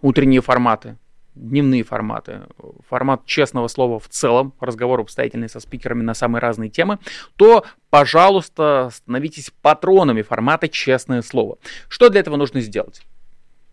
утренние 0.00 0.40
форматы, 0.40 0.96
дневные 1.34 1.82
форматы, 1.82 2.42
формат 2.88 3.26
честного 3.26 3.68
слова 3.68 3.98
в 3.98 4.08
целом, 4.08 4.54
разговор 4.60 5.00
обстоятельный 5.00 5.48
со 5.48 5.60
спикерами 5.60 6.02
на 6.02 6.14
самые 6.14 6.40
разные 6.40 6.70
темы, 6.70 6.98
то, 7.36 7.64
пожалуйста, 7.90 8.90
становитесь 8.92 9.52
патронами 9.62 10.22
формата 10.22 10.68
честное 10.68 11.22
слово. 11.22 11.58
Что 11.88 12.08
для 12.08 12.20
этого 12.20 12.36
нужно 12.36 12.60
сделать? 12.60 13.02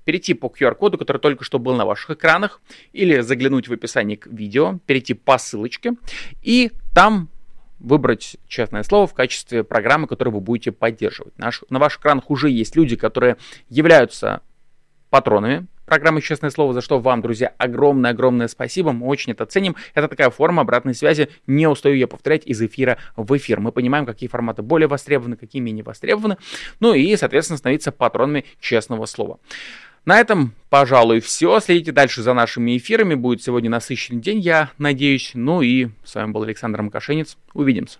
перейти 0.03 0.33
по 0.33 0.47
QR-коду, 0.47 0.97
который 0.97 1.19
только 1.19 1.43
что 1.43 1.59
был 1.59 1.75
на 1.75 1.85
ваших 1.85 2.11
экранах, 2.11 2.59
или 2.91 3.21
заглянуть 3.21 3.67
в 3.67 3.73
описание 3.73 4.17
к 4.17 4.25
видео, 4.27 4.79
перейти 4.87 5.13
по 5.13 5.37
ссылочке, 5.37 5.93
и 6.41 6.71
там 6.95 7.29
выбрать 7.79 8.37
честное 8.47 8.83
слово 8.83 9.07
в 9.07 9.13
качестве 9.13 9.63
программы, 9.63 10.07
которую 10.07 10.35
вы 10.35 10.41
будете 10.41 10.71
поддерживать. 10.71 11.37
Наш, 11.37 11.63
на 11.69 11.79
ваших 11.79 11.99
экранах 11.99 12.29
уже 12.29 12.49
есть 12.49 12.75
люди, 12.75 12.95
которые 12.95 13.37
являются 13.69 14.41
патронами 15.09 15.67
программы 15.85 16.21
«Честное 16.21 16.49
слово», 16.49 16.73
за 16.73 16.81
что 16.81 16.99
вам, 16.99 17.21
друзья, 17.21 17.53
огромное-огромное 17.57 18.47
спасибо. 18.47 18.91
Мы 18.91 19.07
очень 19.07 19.33
это 19.33 19.45
ценим. 19.45 19.75
Это 19.93 20.07
такая 20.07 20.29
форма 20.29 20.61
обратной 20.61 20.93
связи. 20.93 21.29
Не 21.47 21.67
устаю 21.67 21.95
я 21.95 22.07
повторять 22.07 22.45
из 22.45 22.61
эфира 22.61 22.97
в 23.15 23.35
эфир. 23.37 23.59
Мы 23.59 23.71
понимаем, 23.71 24.05
какие 24.05 24.29
форматы 24.29 24.61
более 24.61 24.87
востребованы, 24.87 25.35
какие 25.35 25.61
менее 25.61 25.83
востребованы. 25.83 26.37
Ну 26.79 26.93
и, 26.93 27.15
соответственно, 27.15 27.57
становиться 27.57 27.91
патронами 27.91 28.45
«Честного 28.59 29.05
слова». 29.05 29.39
На 30.03 30.19
этом, 30.19 30.55
пожалуй, 30.69 31.19
все. 31.19 31.59
Следите 31.59 31.91
дальше 31.91 32.23
за 32.23 32.33
нашими 32.33 32.75
эфирами. 32.77 33.13
Будет 33.13 33.43
сегодня 33.43 33.69
насыщенный 33.69 34.19
день, 34.19 34.39
я 34.39 34.71
надеюсь. 34.79 35.31
Ну 35.35 35.61
и 35.61 35.89
с 36.03 36.15
вами 36.15 36.31
был 36.31 36.43
Александр 36.43 36.81
Макашенец. 36.81 37.37
Увидимся. 37.53 37.99